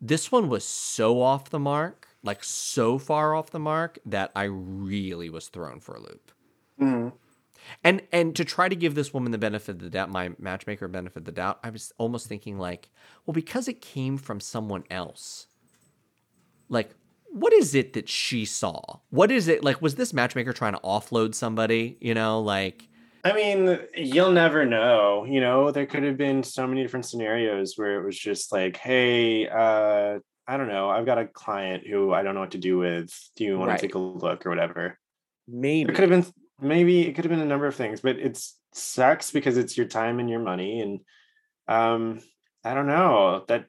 this 0.00 0.30
one 0.30 0.48
was 0.48 0.64
so 0.64 1.20
off 1.20 1.50
the 1.50 1.58
mark, 1.58 2.08
like 2.22 2.44
so 2.44 2.98
far 2.98 3.34
off 3.34 3.50
the 3.50 3.58
mark 3.58 3.98
that 4.06 4.30
I 4.36 4.44
really 4.44 5.30
was 5.30 5.48
thrown 5.48 5.80
for 5.80 5.94
a 5.94 6.00
loop. 6.00 6.32
Mm-hmm. 6.80 7.16
And 7.82 8.02
and 8.12 8.34
to 8.36 8.44
try 8.44 8.68
to 8.68 8.76
give 8.76 8.94
this 8.94 9.12
woman 9.12 9.32
the 9.32 9.38
benefit 9.38 9.72
of 9.76 9.78
the 9.80 9.90
doubt, 9.90 10.10
my 10.10 10.30
matchmaker 10.38 10.88
benefit 10.88 11.18
of 11.18 11.24
the 11.24 11.32
doubt, 11.32 11.60
I 11.62 11.70
was 11.70 11.92
almost 11.98 12.26
thinking 12.26 12.58
like, 12.58 12.90
well, 13.26 13.32
because 13.32 13.68
it 13.68 13.80
came 13.80 14.16
from 14.16 14.40
someone 14.40 14.84
else, 14.90 15.46
like, 16.68 16.94
what 17.30 17.52
is 17.52 17.74
it 17.74 17.94
that 17.94 18.08
she 18.08 18.44
saw? 18.44 18.98
What 19.10 19.30
is 19.30 19.48
it 19.48 19.64
like? 19.64 19.82
Was 19.82 19.96
this 19.96 20.12
matchmaker 20.12 20.52
trying 20.52 20.74
to 20.74 20.80
offload 20.80 21.34
somebody? 21.34 21.96
You 22.00 22.14
know, 22.14 22.40
like, 22.40 22.88
I 23.24 23.32
mean, 23.32 23.78
you'll 23.96 24.32
never 24.32 24.64
know. 24.64 25.24
You 25.24 25.40
know, 25.40 25.70
there 25.70 25.86
could 25.86 26.02
have 26.02 26.16
been 26.16 26.42
so 26.42 26.66
many 26.66 26.82
different 26.82 27.06
scenarios 27.06 27.74
where 27.76 28.00
it 28.00 28.04
was 28.04 28.18
just 28.18 28.52
like, 28.52 28.76
hey, 28.76 29.48
uh, 29.48 30.18
I 30.46 30.56
don't 30.58 30.68
know, 30.68 30.90
I've 30.90 31.06
got 31.06 31.18
a 31.18 31.26
client 31.26 31.86
who 31.86 32.12
I 32.12 32.22
don't 32.22 32.34
know 32.34 32.40
what 32.40 32.50
to 32.50 32.58
do 32.58 32.76
with. 32.76 33.10
Do 33.36 33.44
you 33.44 33.58
want 33.58 33.70
Right. 33.70 33.80
to 33.80 33.86
take 33.86 33.94
a 33.94 33.98
look 33.98 34.44
or 34.44 34.50
whatever? 34.50 34.98
Maybe. 35.48 35.90
It 35.90 35.94
could 35.94 36.08
have 36.08 36.22
been 36.22 36.32
maybe 36.60 37.06
it 37.06 37.14
could 37.14 37.24
have 37.24 37.30
been 37.30 37.40
a 37.40 37.46
number 37.46 37.66
of 37.66 37.74
things, 37.74 38.00
but 38.00 38.18
it 38.18 38.42
sucks 38.72 39.30
because 39.30 39.56
it's 39.56 39.76
your 39.76 39.86
time 39.86 40.20
and 40.20 40.28
your 40.28 40.40
money. 40.40 40.80
And 40.80 41.00
um, 41.68 42.20
I 42.64 42.74
don't 42.74 42.86
know. 42.86 43.44
That 43.48 43.66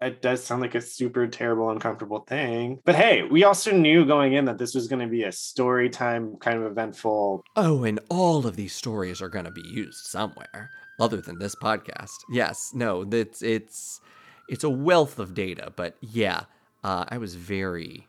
it 0.00 0.20
does 0.20 0.42
sound 0.42 0.60
like 0.60 0.74
a 0.74 0.80
super 0.80 1.26
terrible, 1.28 1.70
uncomfortable 1.70 2.20
thing. 2.20 2.80
But 2.84 2.96
hey, 2.96 3.22
we 3.22 3.44
also 3.44 3.72
knew 3.72 4.04
going 4.04 4.32
in 4.32 4.44
that 4.46 4.58
this 4.58 4.74
was 4.74 4.88
going 4.88 5.00
to 5.00 5.10
be 5.10 5.22
a 5.22 5.32
story 5.32 5.88
time 5.88 6.36
kind 6.40 6.58
of 6.58 6.70
eventful. 6.70 7.44
oh, 7.56 7.84
and 7.84 8.00
all 8.08 8.46
of 8.46 8.56
these 8.56 8.74
stories 8.74 9.22
are 9.22 9.28
going 9.28 9.44
to 9.44 9.50
be 9.50 9.62
used 9.62 10.06
somewhere 10.06 10.70
other 11.00 11.20
than 11.20 11.38
this 11.38 11.54
podcast. 11.54 12.16
Yes, 12.30 12.72
no, 12.74 13.02
it's 13.10 13.42
it's 13.42 14.00
it's 14.48 14.64
a 14.64 14.70
wealth 14.70 15.18
of 15.18 15.34
data, 15.34 15.72
but 15.74 15.96
yeah, 16.00 16.42
uh, 16.82 17.04
I 17.08 17.18
was 17.18 17.34
very. 17.34 18.08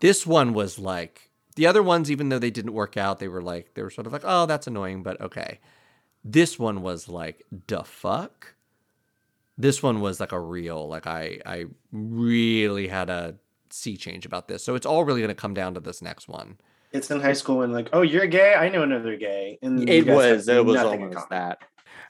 This 0.00 0.26
one 0.26 0.54
was 0.54 0.78
like 0.78 1.30
the 1.56 1.66
other 1.66 1.82
ones, 1.82 2.10
even 2.10 2.28
though 2.28 2.38
they 2.38 2.50
didn't 2.50 2.72
work 2.72 2.96
out, 2.96 3.18
they 3.18 3.28
were 3.28 3.42
like 3.42 3.74
they 3.74 3.82
were 3.82 3.90
sort 3.90 4.06
of 4.06 4.12
like, 4.12 4.24
oh, 4.24 4.46
that's 4.46 4.66
annoying, 4.66 5.02
but 5.02 5.20
okay. 5.20 5.60
This 6.24 6.58
one 6.58 6.82
was 6.82 7.08
like, 7.08 7.44
the 7.66 7.84
fuck. 7.84 8.54
This 9.56 9.82
one 9.82 10.00
was 10.00 10.18
like 10.20 10.32
a 10.32 10.40
real, 10.40 10.88
like 10.88 11.06
I 11.06 11.40
I 11.44 11.66
really 11.92 12.88
had 12.88 13.10
a 13.10 13.36
sea 13.70 13.96
change 13.96 14.24
about 14.24 14.48
this. 14.48 14.64
So 14.64 14.74
it's 14.74 14.86
all 14.86 15.04
really 15.04 15.20
going 15.20 15.28
to 15.28 15.34
come 15.34 15.54
down 15.54 15.74
to 15.74 15.80
this 15.80 16.00
next 16.00 16.28
one. 16.28 16.58
It's 16.92 17.10
in 17.10 17.20
high 17.20 17.32
school 17.32 17.62
and 17.62 17.72
like, 17.72 17.88
oh, 17.92 18.02
you're 18.02 18.26
gay. 18.26 18.54
I 18.54 18.68
know 18.68 18.82
another 18.82 19.16
gay, 19.16 19.58
and 19.62 19.88
it 19.88 20.06
was. 20.06 20.48
It 20.48 20.64
was 20.64 20.78
almost 20.78 21.28
that. 21.30 21.58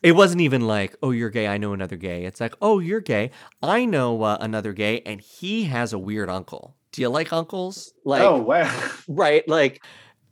It 0.03 0.13
wasn't 0.13 0.43
even 0.43 0.67
like, 0.67 0.95
oh, 1.03 1.11
you're 1.11 1.31
gay. 1.31 1.49
I 1.49 1.57
know 1.57 1.73
another 1.73 1.97
gay. 1.97 2.27
It's 2.27 2.39
like, 2.41 2.55
oh, 2.61 2.79
you're 2.79 3.01
gay. 3.01 3.31
I 3.63 3.87
know 3.87 4.23
uh, 4.23 4.37
another 4.41 4.75
gay, 4.75 5.01
and 5.07 5.23
he 5.23 5.65
has 5.65 5.95
a 5.95 5.99
weird 5.99 6.29
uncle. 6.29 6.77
Do 6.95 7.03
you 7.03 7.09
like 7.09 7.33
uncles? 7.33 7.93
Like, 8.05 8.23
oh 8.23 8.39
wow, 8.41 8.91
right. 9.09 9.47
Like, 9.49 9.83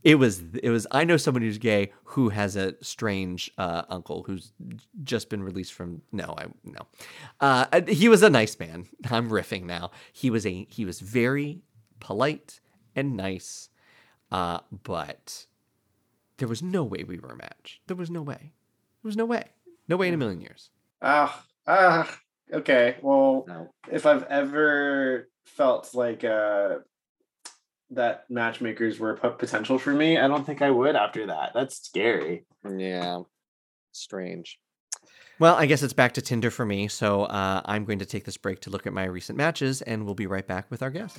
It 0.05 0.15
was. 0.15 0.41
It 0.63 0.71
was. 0.71 0.87
I 0.93 1.03
know 1.03 1.17
someone 1.17 1.43
who's 1.43 1.59
gay 1.59 1.91
who 2.05 2.29
has 2.29 2.55
a 2.55 2.77
strange 2.85 3.51
uh, 3.59 3.83
uncle 3.89 4.23
who's 4.23 4.53
just 5.03 5.29
been 5.29 5.43
released 5.43 5.73
from. 5.73 6.03
No, 6.13 6.37
I 6.39 6.47
no. 6.63 6.87
Uh, 7.41 7.81
he 7.89 8.09
was 8.09 8.23
a 8.23 8.31
nice 8.31 8.57
man. 8.61 8.87
I'm 9.11 9.29
riffing 9.29 9.65
now. 9.65 9.91
He 10.13 10.31
was 10.31 10.47
a. 10.47 10.65
He 10.71 10.85
was 10.85 11.01
very 11.01 11.63
polite 11.99 12.61
and 12.95 13.17
nice, 13.17 13.69
uh, 14.31 14.61
but 14.85 15.47
there 16.37 16.47
was 16.47 16.63
no 16.63 16.85
way 16.85 17.03
we 17.03 17.19
were 17.19 17.31
a 17.31 17.37
match. 17.37 17.81
There 17.89 17.97
was 17.97 18.09
no 18.09 18.23
way. 18.23 18.53
There 19.03 19.09
was 19.09 19.17
no 19.17 19.25
way. 19.25 19.47
No 19.89 19.97
way 19.97 20.07
in 20.07 20.15
a 20.15 20.17
million 20.17 20.41
years. 20.41 20.71
ah 21.01 21.45
ah. 21.67 22.21
Okay, 22.53 22.97
well, 23.03 23.45
no. 23.49 23.71
if 23.91 24.07
I've 24.07 24.25
ever 24.25 25.29
felt 25.47 25.95
like 25.95 26.23
uh 26.25 26.77
that 27.91 28.25
matchmakers 28.31 28.99
were 28.99 29.15
potential 29.15 29.79
for 29.79 29.93
me, 29.93 30.19
I 30.19 30.27
don't 30.27 30.45
think 30.45 30.63
I 30.63 30.71
would 30.71 30.97
after 30.97 31.27
that. 31.27 31.53
That's 31.55 31.77
scary. 31.77 32.47
Yeah. 32.67 33.21
Strange. 33.93 34.59
Well, 35.39 35.57
I 35.57 35.67
guess 35.67 35.83
it's 35.83 35.93
back 35.93 36.13
to 36.15 36.23
Tinder 36.23 36.51
for 36.51 36.65
me. 36.65 36.89
So 36.89 37.25
uh, 37.25 37.61
I'm 37.65 37.85
going 37.85 37.99
to 37.99 38.07
take 38.07 38.25
this 38.25 38.37
break 38.37 38.61
to 38.61 38.71
look 38.71 38.87
at 38.87 38.93
my 38.93 39.05
recent 39.05 39.37
matches, 39.37 39.83
and 39.83 40.05
we'll 40.05 40.15
be 40.15 40.27
right 40.27 40.47
back 40.47 40.71
with 40.71 40.83
our 40.83 40.91
guest. 40.91 41.19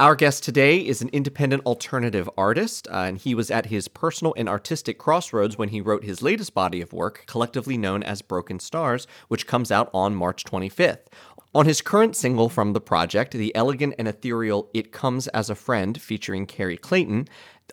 Our 0.00 0.16
guest 0.16 0.44
today 0.44 0.78
is 0.78 1.02
an 1.02 1.10
independent 1.12 1.66
alternative 1.66 2.26
artist, 2.34 2.88
uh, 2.88 3.00
and 3.00 3.18
he 3.18 3.34
was 3.34 3.50
at 3.50 3.66
his 3.66 3.86
personal 3.86 4.32
and 4.34 4.48
artistic 4.48 4.96
crossroads 4.96 5.58
when 5.58 5.68
he 5.68 5.82
wrote 5.82 6.04
his 6.04 6.22
latest 6.22 6.54
body 6.54 6.80
of 6.80 6.94
work, 6.94 7.24
collectively 7.26 7.76
known 7.76 8.02
as 8.02 8.22
Broken 8.22 8.60
Stars, 8.60 9.06
which 9.28 9.46
comes 9.46 9.70
out 9.70 9.90
on 9.92 10.14
March 10.14 10.42
25th. 10.44 11.08
On 11.52 11.66
his 11.66 11.82
current 11.82 12.14
single 12.14 12.48
from 12.48 12.74
the 12.74 12.80
project, 12.80 13.32
the 13.32 13.54
elegant 13.56 13.96
and 13.98 14.06
ethereal 14.06 14.70
It 14.72 14.92
Comes 14.92 15.26
as 15.28 15.50
a 15.50 15.56
Friend, 15.56 16.00
featuring 16.00 16.46
Carrie 16.46 16.76
Clayton, 16.76 17.26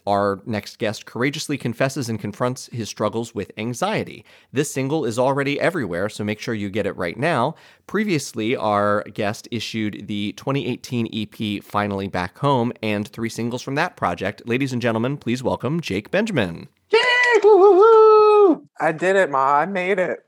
our 0.08 0.42
next 0.48 0.80
guest 0.80 1.06
courageously 1.06 1.60
confesses 1.60 2.10
and 2.10 2.20
confronts 2.20 2.70
his 2.74 2.90
struggles 2.90 3.36
with 3.36 3.52
anxiety. 3.56 4.26
This 4.52 4.72
single 4.72 5.06
is 5.06 5.20
already 5.20 5.60
everywhere, 5.60 6.10
so 6.10 6.24
make 6.24 6.40
sure 6.40 6.56
you 6.56 6.72
get 6.72 6.88
it 6.88 6.98
right 6.98 7.18
now. 7.18 7.54
Previously, 7.86 8.56
our 8.56 9.04
guest 9.14 9.48
issued 9.52 10.08
the 10.08 10.32
2018 10.38 11.10
EP 11.14 11.64
Finally 11.64 12.08
Back 12.08 12.40
Home 12.40 12.74
and 12.82 13.08
three 13.08 13.30
singles 13.30 13.62
from 13.62 13.76
that 13.76 13.96
project. 13.96 14.48
Ladies 14.48 14.74
and 14.74 14.82
gentlemen, 14.82 15.18
please 15.18 15.44
welcome 15.44 15.82
Jake 15.82 16.10
Benjamin. 16.10 16.68
Yay! 16.90 17.00
Woo, 17.44 18.27
woo, 18.48 18.54
woo! 18.56 18.68
I 18.80 18.92
did 18.92 19.16
it, 19.16 19.30
Ma. 19.30 19.58
I 19.60 19.66
made 19.66 20.00
it. 20.00 20.24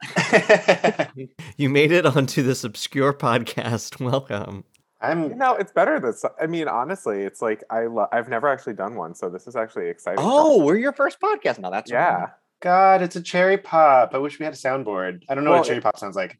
You 1.57 1.67
made 1.69 1.91
it 1.91 2.05
onto 2.05 2.41
this 2.41 2.63
obscure 2.63 3.11
podcast. 3.13 3.99
Welcome. 4.11 4.63
I'm 5.01 5.37
know, 5.37 5.55
it's 5.55 5.71
better 5.73 5.99
this. 5.99 6.23
I 6.41 6.47
mean, 6.47 6.67
honestly, 6.69 7.21
it's 7.23 7.41
like 7.41 7.63
I 7.69 7.87
lo- 7.87 8.07
I've 8.13 8.29
never 8.29 8.47
actually 8.47 8.73
done 8.75 8.95
one, 8.95 9.13
so 9.15 9.29
this 9.29 9.45
is 9.47 9.55
actually 9.57 9.89
exciting. 9.89 10.23
Oh, 10.25 10.63
we're 10.63 10.77
your 10.77 10.93
first 10.93 11.19
podcast 11.19 11.59
now. 11.59 11.69
That's 11.69 11.91
yeah. 11.91 12.13
right. 12.15 12.29
God, 12.61 13.01
it's 13.01 13.15
a 13.17 13.21
cherry 13.21 13.57
pop. 13.57 14.13
I 14.13 14.17
wish 14.19 14.39
we 14.39 14.45
had 14.45 14.53
a 14.53 14.57
soundboard. 14.57 15.23
I 15.29 15.35
don't 15.35 15.43
know 15.43 15.51
Well, 15.51 15.59
what 15.59 15.67
cherry 15.67 15.79
it- 15.79 15.83
pop 15.83 15.97
sounds 15.97 16.15
like. 16.15 16.37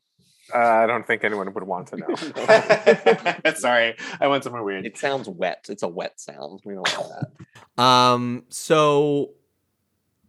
Uh, 0.53 0.57
I 0.57 0.87
don't 0.87 1.05
think 1.05 1.23
anyone 1.23 1.53
would 1.53 1.63
want 1.63 1.87
to 1.89 1.97
know. 1.97 3.51
Sorry, 3.53 3.95
I 4.19 4.27
went 4.27 4.43
somewhere 4.43 4.63
weird. 4.63 4.85
It 4.85 4.97
sounds 4.97 5.29
wet. 5.29 5.67
It's 5.69 5.83
a 5.83 5.87
wet 5.87 6.19
sound. 6.19 6.61
We 6.65 6.73
don't 6.73 6.91
want 6.97 7.11
that. 7.77 7.83
Um, 7.83 8.45
so 8.49 9.31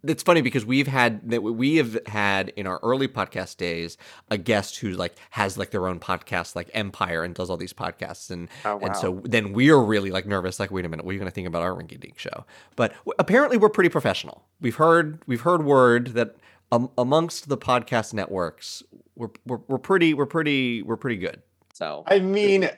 it's 0.02 0.22
funny 0.22 0.40
because 0.40 0.64
we've 0.64 0.86
had 0.86 1.30
that 1.30 1.42
we 1.42 1.76
have 1.76 1.98
had 2.06 2.50
in 2.50 2.66
our 2.66 2.80
early 2.82 3.08
podcast 3.08 3.56
days 3.56 3.96
a 4.30 4.38
guest 4.38 4.78
who 4.78 4.90
like 4.92 5.14
has 5.30 5.58
like 5.58 5.70
their 5.70 5.86
own 5.86 6.00
podcast 6.00 6.56
like 6.56 6.70
Empire 6.74 7.22
and 7.22 7.34
does 7.34 7.50
all 7.50 7.56
these 7.56 7.72
podcasts. 7.72 8.30
And 8.30 8.48
Oh, 8.64 8.78
and 8.80 8.96
so 8.96 9.20
then 9.24 9.52
we're 9.52 9.78
really 9.82 10.10
like 10.10 10.26
nervous 10.26 10.58
like 10.58 10.70
wait 10.70 10.84
a 10.84 10.88
minute 10.88 11.04
what 11.04 11.10
are 11.10 11.14
you 11.14 11.18
going 11.18 11.30
to 11.30 11.34
think 11.34 11.46
about 11.46 11.62
our 11.62 11.72
rinky 11.72 11.98
dink 12.00 12.18
show? 12.18 12.44
But 12.76 12.92
w- 12.92 13.14
apparently 13.18 13.56
we're 13.56 13.68
pretty 13.68 13.90
professional. 13.90 14.44
We've 14.60 14.76
heard 14.76 15.22
we've 15.26 15.42
heard 15.42 15.64
word 15.64 16.08
that 16.08 16.36
um, 16.72 16.90
amongst 16.96 17.48
the 17.48 17.58
podcast 17.58 18.14
networks 18.14 18.82
we're, 19.16 19.28
we're 19.46 19.60
we're 19.68 19.78
pretty 19.78 20.14
we're 20.14 20.26
pretty 20.26 20.82
we're 20.82 20.96
pretty 20.96 21.16
good. 21.16 21.42
So 21.74 22.04
I 22.06 22.20
mean, 22.20 22.70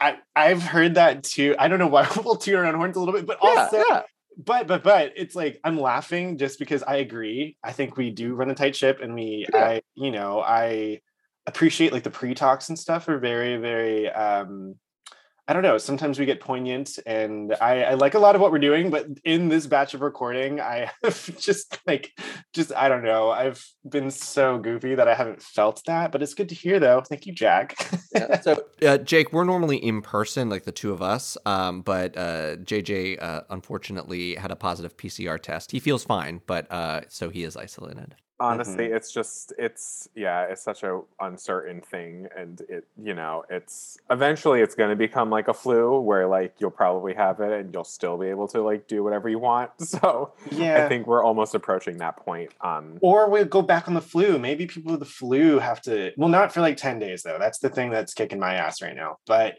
I 0.00 0.18
I've 0.34 0.62
heard 0.62 0.94
that 0.94 1.24
too. 1.24 1.54
I 1.58 1.68
don't 1.68 1.78
know 1.78 1.86
why 1.88 2.08
we'll 2.24 2.36
toot 2.36 2.54
our 2.54 2.64
own 2.64 2.74
horns 2.74 2.96
a 2.96 3.00
little 3.00 3.14
bit, 3.14 3.26
but 3.26 3.38
yeah, 3.42 3.48
also, 3.50 3.82
yeah. 3.90 4.02
But 4.38 4.68
but 4.68 4.84
but 4.84 5.12
it's 5.16 5.34
like 5.34 5.60
I'm 5.64 5.78
laughing 5.78 6.38
just 6.38 6.58
because 6.58 6.82
I 6.84 6.96
agree. 6.96 7.56
I 7.62 7.72
think 7.72 7.96
we 7.96 8.10
do 8.10 8.34
run 8.34 8.50
a 8.50 8.54
tight 8.54 8.76
ship, 8.76 9.00
and 9.02 9.14
we 9.14 9.46
Yeah. 9.52 9.64
I 9.64 9.82
you 9.96 10.12
know 10.12 10.40
I 10.40 11.00
appreciate 11.46 11.92
like 11.92 12.04
the 12.04 12.10
pre 12.10 12.34
talks 12.34 12.68
and 12.68 12.78
stuff 12.78 13.08
are 13.08 13.18
very 13.18 13.56
very 13.56 14.08
um 14.10 14.76
I 15.48 15.54
don't 15.54 15.62
know. 15.62 15.78
Sometimes 15.78 16.18
we 16.18 16.26
get 16.26 16.40
poignant, 16.40 16.98
and 17.06 17.56
I, 17.58 17.82
I 17.82 17.94
like 17.94 18.12
a 18.12 18.18
lot 18.18 18.34
of 18.34 18.42
what 18.42 18.52
we're 18.52 18.58
doing. 18.58 18.90
But 18.90 19.06
in 19.24 19.48
this 19.48 19.66
batch 19.66 19.94
of 19.94 20.02
recording, 20.02 20.60
I 20.60 20.90
have 21.02 21.38
just 21.38 21.78
like, 21.86 22.12
just 22.52 22.70
I 22.74 22.90
don't 22.90 23.02
know. 23.02 23.30
I've 23.30 23.64
been 23.88 24.10
so 24.10 24.58
goofy 24.58 24.94
that 24.94 25.08
I 25.08 25.14
haven't 25.14 25.42
felt 25.42 25.82
that. 25.86 26.12
But 26.12 26.22
it's 26.22 26.34
good 26.34 26.50
to 26.50 26.54
hear, 26.54 26.78
though. 26.78 27.00
Thank 27.00 27.24
you, 27.24 27.32
Jack. 27.32 27.76
yeah. 28.14 28.40
So 28.48 28.62
uh, 28.86 28.98
Jake, 28.98 29.32
we're 29.32 29.44
normally 29.44 29.78
in 29.78 30.02
person, 30.02 30.48
like 30.50 30.64
the 30.64 30.72
two 30.72 30.92
of 30.92 31.02
us, 31.02 31.36
um, 31.44 31.80
but 31.82 32.16
uh, 32.16 32.56
JJ 32.56 33.22
uh, 33.22 33.42
unfortunately 33.50 34.34
had 34.34 34.50
a 34.50 34.56
positive 34.56 34.96
PCR 34.96 35.40
test. 35.40 35.72
He 35.72 35.80
feels 35.80 36.04
fine, 36.04 36.40
but 36.46 36.70
uh, 36.70 37.02
so 37.08 37.30
he 37.30 37.42
is 37.42 37.56
isolated. 37.56 38.14
Honestly 38.40 38.86
Mm-hmm. 38.86 38.96
it's 38.96 39.12
just 39.12 39.52
it's 39.58 40.08
yeah 40.14 40.42
it's 40.42 40.62
such 40.62 40.82
a 40.82 41.00
uncertain 41.20 41.80
thing 41.80 42.28
and 42.36 42.60
it 42.68 42.86
you 43.02 43.14
know 43.14 43.44
it's 43.50 43.98
eventually 44.10 44.60
it's 44.60 44.74
going 44.74 44.90
to 44.90 44.96
become 44.96 45.30
like 45.30 45.48
a 45.48 45.54
flu 45.54 46.00
where 46.00 46.26
like 46.26 46.54
you'll 46.58 46.70
probably 46.70 47.14
have 47.14 47.40
it 47.40 47.52
and 47.52 47.74
you'll 47.74 47.84
still 47.84 48.16
be 48.16 48.28
able 48.28 48.46
to 48.48 48.62
like 48.62 48.86
do 48.86 49.02
whatever 49.02 49.28
you 49.28 49.38
want 49.38 49.70
so 49.80 50.32
yeah. 50.52 50.84
i 50.84 50.88
think 50.88 51.06
we're 51.06 51.24
almost 51.24 51.54
approaching 51.54 51.96
that 51.98 52.16
point 52.16 52.50
um 52.60 52.98
or 53.00 53.28
we'll 53.28 53.44
go 53.44 53.62
back 53.62 53.88
on 53.88 53.94
the 53.94 54.00
flu. 54.00 54.38
Maybe 54.38 54.66
people 54.66 54.92
with 54.92 55.00
the 55.00 55.06
flu 55.06 55.58
have 55.58 55.80
to. 55.82 56.12
Well, 56.16 56.28
not 56.28 56.52
for 56.52 56.60
like 56.60 56.76
ten 56.76 56.98
days 56.98 57.22
though. 57.22 57.38
That's 57.38 57.58
the 57.58 57.68
thing 57.68 57.90
that's 57.90 58.14
kicking 58.14 58.38
my 58.38 58.54
ass 58.54 58.82
right 58.82 58.94
now. 58.94 59.18
But 59.26 59.56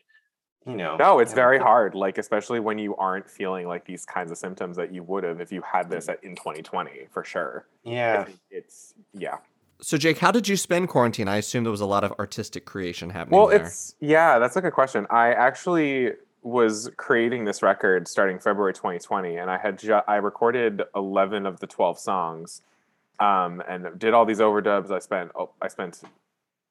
you 0.65 0.75
know, 0.75 0.97
no 0.97 1.19
it's 1.19 1.33
very 1.33 1.57
hard 1.69 1.95
like 1.95 2.17
especially 2.17 2.59
when 2.59 2.77
you 2.77 2.95
aren't 2.97 3.29
feeling 3.29 3.67
like 3.67 3.85
these 3.85 4.05
kinds 4.05 4.31
of 4.31 4.37
symptoms 4.37 4.75
that 4.77 4.93
you 4.93 5.03
would 5.03 5.23
have 5.23 5.39
if 5.39 5.51
you 5.51 5.61
had 5.61 5.89
this 5.89 6.09
at, 6.09 6.23
in 6.23 6.35
2020 6.35 7.07
for 7.11 7.23
sure 7.23 7.65
Yeah. 7.83 8.25
it's 8.51 8.93
yeah 9.13 9.37
So, 9.81 9.97
Jake, 9.97 10.17
how 10.17 10.31
did 10.31 10.47
you 10.49 10.57
spend 10.57 10.89
quarantine? 10.89 11.29
I 11.29 11.37
assume 11.37 11.63
there 11.63 11.71
was 11.71 11.79
a 11.79 11.85
lot 11.85 12.03
of 12.03 12.11
artistic 12.19 12.65
creation 12.65 13.09
happening 13.11 13.39
Well, 13.39 13.47
there. 13.47 13.63
it's 13.65 13.95
yeah, 14.01 14.37
that's 14.37 14.57
a 14.57 14.61
good 14.61 14.73
question. 14.73 15.07
I 15.09 15.31
actually 15.31 16.11
was 16.43 16.89
creating 16.97 17.45
this 17.45 17.63
record 17.63 18.05
starting 18.09 18.39
February 18.39 18.73
2020, 18.73 19.37
and 19.37 19.49
I 19.49 19.57
had 19.57 19.79
ju- 19.79 20.01
I 20.05 20.17
recorded 20.17 20.81
11 20.95 21.45
of 21.45 21.61
the 21.61 21.67
12 21.67 21.97
songs, 21.97 22.61
um, 23.21 23.61
and 23.69 23.97
did 23.97 24.13
all 24.13 24.25
these 24.25 24.39
overdubs. 24.39 24.91
I 24.91 24.99
spent 24.99 25.31
oh, 25.33 25.51
I 25.61 25.69
spent 25.69 26.01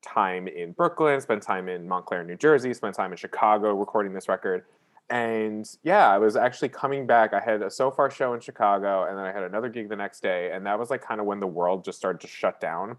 time 0.02 0.48
in 0.48 0.72
Brooklyn, 0.72 1.20
spent 1.20 1.42
time 1.42 1.68
in 1.68 1.88
Montclair, 1.88 2.24
New 2.24 2.36
Jersey, 2.36 2.72
spent 2.74 2.94
time 2.94 3.12
in 3.12 3.18
Chicago 3.18 3.74
recording 3.74 4.12
this 4.12 4.28
record. 4.28 4.64
And 5.10 5.66
yeah, 5.82 6.06
I 6.10 6.18
was 6.18 6.36
actually 6.36 6.68
coming 6.68 7.06
back. 7.06 7.32
I 7.32 7.40
had 7.40 7.62
a 7.62 7.70
Sofar 7.70 8.10
show 8.10 8.34
in 8.34 8.40
Chicago, 8.40 9.04
and 9.08 9.16
then 9.16 9.24
I 9.24 9.32
had 9.32 9.42
another 9.42 9.70
gig 9.70 9.88
the 9.88 9.96
next 9.96 10.20
day, 10.20 10.50
and 10.52 10.66
that 10.66 10.78
was 10.78 10.90
like 10.90 11.00
kind 11.00 11.18
of 11.18 11.26
when 11.26 11.40
the 11.40 11.46
world 11.46 11.82
just 11.82 11.96
started 11.96 12.20
to 12.20 12.26
shut 12.26 12.60
down. 12.60 12.98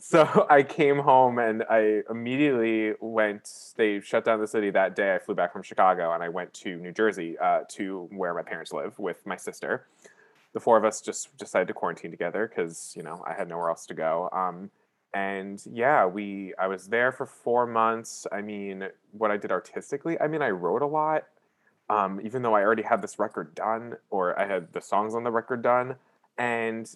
So 0.00 0.46
I 0.50 0.62
came 0.62 0.98
home 0.98 1.38
and 1.38 1.62
I 1.68 2.02
immediately 2.08 2.94
went. 2.98 3.74
They 3.76 4.00
shut 4.00 4.24
down 4.24 4.40
the 4.40 4.46
city 4.46 4.70
that 4.70 4.96
day. 4.96 5.14
I 5.14 5.18
flew 5.18 5.34
back 5.34 5.52
from 5.52 5.62
Chicago 5.62 6.12
and 6.12 6.22
I 6.22 6.30
went 6.30 6.54
to 6.54 6.76
New 6.76 6.92
Jersey 6.92 7.36
uh, 7.38 7.60
to 7.70 8.08
where 8.10 8.32
my 8.32 8.42
parents 8.42 8.72
live 8.72 8.98
with 8.98 9.26
my 9.26 9.36
sister. 9.36 9.86
The 10.54 10.60
four 10.60 10.78
of 10.78 10.84
us 10.84 11.02
just 11.02 11.36
decided 11.36 11.68
to 11.68 11.74
quarantine 11.74 12.10
together 12.10 12.48
because 12.48 12.94
you 12.96 13.02
know 13.02 13.22
I 13.26 13.34
had 13.34 13.48
nowhere 13.48 13.68
else 13.68 13.84
to 13.86 13.94
go. 13.94 14.30
Um, 14.32 14.70
and 15.14 15.62
yeah, 15.72 16.04
we 16.04 16.52
I 16.58 16.66
was 16.66 16.88
there 16.88 17.12
for 17.12 17.24
four 17.24 17.66
months. 17.66 18.26
I 18.32 18.42
mean, 18.42 18.88
what 19.12 19.30
I 19.30 19.36
did 19.36 19.52
artistically, 19.52 20.20
I 20.20 20.26
mean, 20.26 20.42
I 20.42 20.50
wrote 20.50 20.82
a 20.82 20.86
lot. 20.86 21.24
Um, 21.88 22.20
even 22.24 22.42
though 22.42 22.54
I 22.54 22.62
already 22.62 22.82
had 22.82 23.02
this 23.02 23.18
record 23.18 23.54
done, 23.54 23.96
or 24.10 24.38
I 24.38 24.46
had 24.46 24.72
the 24.72 24.80
songs 24.80 25.14
on 25.14 25.22
the 25.22 25.30
record 25.30 25.62
done, 25.62 25.96
and 26.38 26.90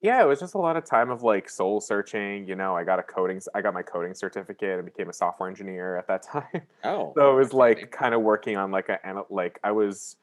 yeah, 0.00 0.22
it 0.22 0.26
was 0.26 0.40
just 0.40 0.54
a 0.54 0.58
lot 0.58 0.76
of 0.76 0.84
time 0.84 1.10
of 1.10 1.22
like 1.22 1.48
soul 1.48 1.80
searching. 1.80 2.48
You 2.48 2.56
know, 2.56 2.74
I 2.74 2.82
got 2.82 2.98
a 2.98 3.02
coding, 3.02 3.40
I 3.54 3.60
got 3.60 3.74
my 3.74 3.82
coding 3.82 4.14
certificate 4.14 4.78
and 4.78 4.84
became 4.84 5.08
a 5.08 5.12
software 5.12 5.48
engineer 5.48 5.96
at 5.96 6.08
that 6.08 6.22
time. 6.32 6.62
oh, 6.84 7.12
so 7.16 7.32
it 7.32 7.36
was 7.36 7.52
like 7.52 7.90
kind 7.92 8.14
of 8.14 8.22
working 8.22 8.56
on 8.56 8.70
like 8.70 8.88
a 8.88 8.98
like 9.30 9.60
I 9.62 9.70
was 9.72 10.16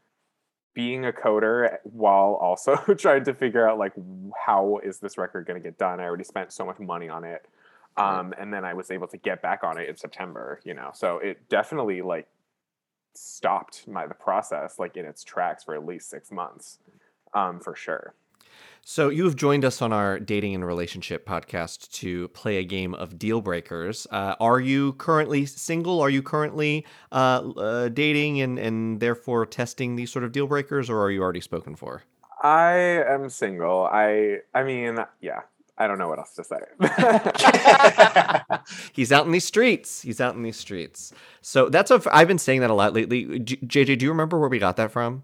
being 0.73 1.05
a 1.05 1.11
coder 1.11 1.77
while 1.83 2.37
also 2.41 2.75
trying 2.97 3.23
to 3.25 3.33
figure 3.33 3.67
out 3.67 3.77
like 3.77 3.93
how 4.45 4.79
is 4.83 4.99
this 4.99 5.17
record 5.17 5.45
going 5.45 5.61
to 5.61 5.63
get 5.63 5.77
done. 5.77 5.99
I 5.99 6.03
already 6.03 6.23
spent 6.23 6.51
so 6.51 6.65
much 6.65 6.79
money 6.79 7.09
on 7.09 7.23
it, 7.23 7.45
um, 7.97 8.33
and 8.39 8.53
then 8.53 8.65
I 8.65 8.73
was 8.73 8.91
able 8.91 9.07
to 9.07 9.17
get 9.17 9.41
back 9.41 9.63
on 9.63 9.77
it 9.77 9.89
in 9.89 9.97
September. 9.97 10.59
You 10.63 10.73
know, 10.73 10.91
so 10.93 11.17
it 11.19 11.47
definitely 11.49 12.01
like 12.01 12.27
stopped 13.15 13.87
my 13.87 14.07
the 14.07 14.15
process 14.15 14.79
like 14.79 14.97
in 14.97 15.05
its 15.05 15.23
tracks 15.23 15.63
for 15.63 15.75
at 15.75 15.85
least 15.85 16.09
six 16.09 16.31
months, 16.31 16.79
um, 17.33 17.59
for 17.59 17.75
sure. 17.75 18.13
So 18.85 19.07
you 19.07 19.23
have 19.23 19.37
joined 19.37 19.63
us 19.63 19.81
on 19.81 19.93
our 19.93 20.19
dating 20.19 20.55
and 20.55 20.65
relationship 20.65 21.25
podcast 21.25 21.89
to 21.93 22.27
play 22.29 22.57
a 22.57 22.65
game 22.65 22.93
of 22.93 23.17
deal 23.17 23.39
breakers. 23.39 24.05
Uh, 24.11 24.35
are 24.41 24.59
you 24.59 24.93
currently 24.93 25.45
single? 25.45 26.01
Are 26.01 26.09
you 26.09 26.21
currently 26.21 26.85
uh, 27.09 27.49
uh, 27.55 27.89
dating 27.89 28.41
and, 28.41 28.59
and 28.59 28.99
therefore 28.99 29.45
testing 29.45 29.95
these 29.95 30.11
sort 30.11 30.25
of 30.25 30.33
deal 30.33 30.47
breakers, 30.47 30.89
or 30.89 31.01
are 31.01 31.09
you 31.09 31.21
already 31.21 31.39
spoken 31.39 31.77
for? 31.77 32.03
I 32.41 33.03
am 33.07 33.29
single. 33.29 33.85
I 33.85 34.39
I 34.53 34.63
mean, 34.63 34.99
yeah. 35.21 35.41
I 35.77 35.87
don't 35.87 35.97
know 35.97 36.07
what 36.07 36.19
else 36.19 36.35
to 36.35 36.43
say. 36.43 36.59
He's 38.93 39.11
out 39.11 39.25
in 39.25 39.31
these 39.31 39.45
streets. 39.45 40.03
He's 40.03 40.21
out 40.21 40.35
in 40.35 40.43
these 40.43 40.57
streets. 40.57 41.11
So 41.41 41.69
that's 41.69 41.89
what 41.89 42.05
I've 42.11 42.27
been 42.27 42.37
saying 42.37 42.61
that 42.61 42.69
a 42.69 42.75
lot 42.75 42.93
lately. 42.93 43.39
J- 43.39 43.57
JJ, 43.57 43.97
do 43.97 44.05
you 44.05 44.11
remember 44.11 44.39
where 44.39 44.49
we 44.49 44.59
got 44.59 44.75
that 44.75 44.91
from? 44.91 45.23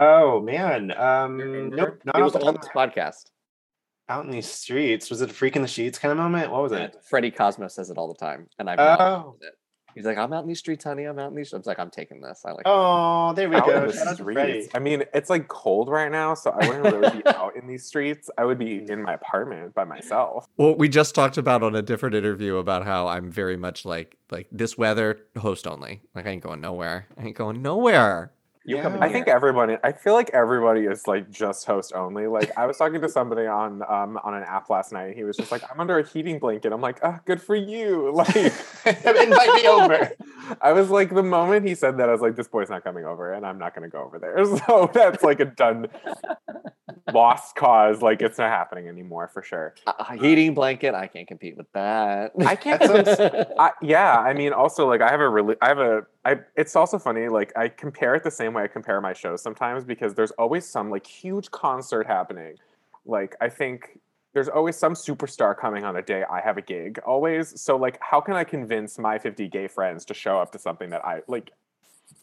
Oh 0.00 0.40
man. 0.40 0.90
Um 0.96 1.36
Remember? 1.38 1.76
nope, 1.76 2.00
not 2.04 2.18
it 2.18 2.22
was 2.22 2.34
on 2.34 2.40
this 2.54 2.66
of 2.66 2.74
my 2.74 2.82
head. 2.82 2.94
podcast. 2.94 3.26
out 4.08 4.24
in 4.24 4.30
these 4.32 4.50
streets. 4.50 5.08
Was 5.10 5.20
it 5.22 5.30
a 5.30 5.34
freak 5.34 5.54
in 5.56 5.62
the 5.62 5.68
sheets 5.68 5.98
kind 5.98 6.10
of 6.10 6.18
moment? 6.18 6.50
What 6.50 6.62
was 6.62 6.72
Yeah, 6.72 6.78
it? 6.86 6.96
Freddie 7.08 7.30
Cosmo 7.30 7.68
says 7.68 7.90
it 7.90 7.98
all 7.98 8.08
the 8.08 8.18
time, 8.18 8.48
and 8.58 8.68
I've 8.68 8.78
not 8.78 9.00
Oh. 9.00 9.36
it. 9.40 9.54
He's 9.94 10.04
like, 10.06 10.18
"I'm 10.18 10.32
out 10.32 10.42
in 10.42 10.48
these 10.48 10.60
streets, 10.60 10.84
honey. 10.84 11.02
I'm 11.04 11.18
out 11.18 11.30
in 11.30 11.34
these." 11.36 11.48
Streets. 11.48 11.54
I 11.54 11.58
was 11.58 11.66
like, 11.66 11.80
"I'm 11.80 11.90
taking 11.90 12.20
this. 12.20 12.42
I 12.46 12.52
like." 12.52 12.62
Oh, 12.64 13.32
there 13.34 13.48
we 13.48 13.56
out 13.56 13.66
go. 13.66 13.82
in 13.84 13.88
the 13.90 14.08
out 14.08 14.16
to 14.18 14.22
Freddie. 14.24 14.52
streets. 14.62 14.68
I 14.74 14.78
mean, 14.78 15.02
it's 15.12 15.28
like 15.28 15.48
cold 15.48 15.88
right 15.88 16.10
now, 16.12 16.34
so 16.34 16.50
I 16.52 16.66
wouldn't 16.68 16.84
really 16.96 17.22
be 17.22 17.26
out 17.26 17.56
in 17.56 17.66
these 17.66 17.86
streets. 17.86 18.30
I 18.38 18.44
would 18.44 18.56
be 18.58 18.88
in 18.88 19.02
my 19.02 19.14
apartment 19.14 19.74
by 19.74 19.82
myself. 19.84 20.46
Well, 20.56 20.76
we 20.76 20.88
just 20.88 21.14
talked 21.16 21.38
about 21.38 21.64
on 21.64 21.74
a 21.74 21.82
different 21.82 22.14
interview 22.14 22.56
about 22.58 22.84
how 22.84 23.08
I'm 23.08 23.32
very 23.32 23.56
much 23.56 23.84
like 23.84 24.16
like 24.30 24.46
this 24.52 24.78
weather 24.78 25.18
host 25.36 25.66
only. 25.66 26.02
Like 26.14 26.24
I 26.26 26.30
ain't 26.30 26.42
going 26.44 26.60
nowhere. 26.60 27.08
I 27.18 27.24
ain't 27.26 27.36
going 27.36 27.60
nowhere. 27.60 28.30
You 28.66 28.76
Yeah. 28.76 28.82
coming 28.82 29.02
I 29.02 29.06
here. 29.08 29.14
think 29.14 29.28
everybody. 29.28 29.76
I 29.82 29.92
feel 29.92 30.12
like 30.12 30.30
everybody 30.34 30.82
is 30.82 31.06
like 31.08 31.30
just 31.30 31.64
host 31.66 31.92
only. 31.94 32.26
Like 32.26 32.50
I 32.58 32.66
was 32.66 32.76
talking 32.76 33.00
to 33.00 33.08
somebody 33.08 33.46
on 33.46 33.82
um 33.88 34.18
on 34.22 34.34
an 34.34 34.42
app 34.42 34.68
last 34.68 34.92
night. 34.92 35.16
He 35.16 35.24
was 35.24 35.36
just 35.36 35.50
like, 35.50 35.62
"I'm 35.72 35.80
under 35.80 35.98
a 35.98 36.06
heating 36.06 36.38
blanket." 36.38 36.70
I'm 36.72 36.82
like, 36.82 36.98
"Ah, 37.02 37.20
good 37.24 37.40
for 37.40 37.56
you." 37.56 38.12
Like, 38.20 38.36
Invite 38.84 39.54
me 39.54 39.66
over. 39.66 40.10
I 40.60 40.72
was 40.72 40.90
like, 40.90 41.14
the 41.14 41.22
moment 41.22 41.66
he 41.66 41.74
said 41.74 41.96
that, 41.98 42.08
I 42.08 42.12
was 42.12 42.20
like, 42.20 42.36
"This 42.36 42.48
boy's 42.48 42.68
not 42.68 42.84
coming 42.84 43.04
over, 43.06 43.32
and 43.32 43.46
I'm 43.46 43.58
not 43.58 43.74
going 43.74 43.88
to 43.88 43.92
go 43.92 44.02
over 44.04 44.18
there." 44.18 44.44
So 44.66 44.90
that's 44.92 45.22
like 45.22 45.40
a 45.40 45.44
done, 45.46 45.86
lost 47.12 47.56
cause. 47.56 48.02
Like 48.02 48.20
it's 48.20 48.36
not 48.38 48.50
happening 48.50 48.88
anymore 48.88 49.28
for 49.32 49.42
sure. 49.42 49.74
a 49.86 49.94
a 50.10 50.16
heating 50.16 50.54
blanket. 50.54 50.94
I 50.94 51.06
can't 51.06 51.26
compete 51.28 51.56
with 51.56 51.70
that. 51.72 52.32
I 52.44 52.56
can't. 52.56 52.82
I, 53.58 53.70
yeah, 53.80 54.18
I 54.18 54.34
mean, 54.34 54.52
also 54.52 54.86
like 54.88 55.00
I 55.00 55.10
have 55.10 55.20
a 55.20 55.28
really, 55.28 55.56
I 55.62 55.68
have 55.68 55.78
a, 55.78 56.02
I. 56.24 56.36
It's 56.56 56.76
also 56.76 56.98
funny, 56.98 57.28
like 57.28 57.52
I 57.56 57.68
compare 57.68 58.14
it 58.14 58.24
the 58.24 58.30
same 58.30 58.54
way 58.54 58.62
I 58.62 58.66
compare 58.66 59.00
my 59.00 59.12
shows 59.12 59.42
sometimes 59.42 59.84
because 59.84 60.14
there's 60.14 60.32
always 60.32 60.66
some 60.66 60.90
like 60.90 61.06
huge 61.06 61.50
concert 61.50 62.06
happening. 62.06 62.56
Like 63.06 63.36
I 63.40 63.48
think 63.48 63.98
there's 64.32 64.48
always 64.48 64.76
some 64.76 64.94
superstar 64.94 65.56
coming 65.58 65.84
on 65.84 65.96
a 65.96 66.02
day 66.02 66.24
I 66.30 66.40
have 66.40 66.56
a 66.56 66.62
gig. 66.62 67.00
Always, 67.06 67.60
so 67.60 67.76
like, 67.76 67.98
how 68.00 68.20
can 68.20 68.34
I 68.34 68.44
convince 68.44 68.98
my 68.98 69.18
50 69.18 69.48
gay 69.48 69.66
friends 69.66 70.04
to 70.06 70.14
show 70.14 70.38
up 70.38 70.52
to 70.52 70.58
something 70.58 70.90
that 70.90 71.04
I 71.04 71.22
like? 71.26 71.50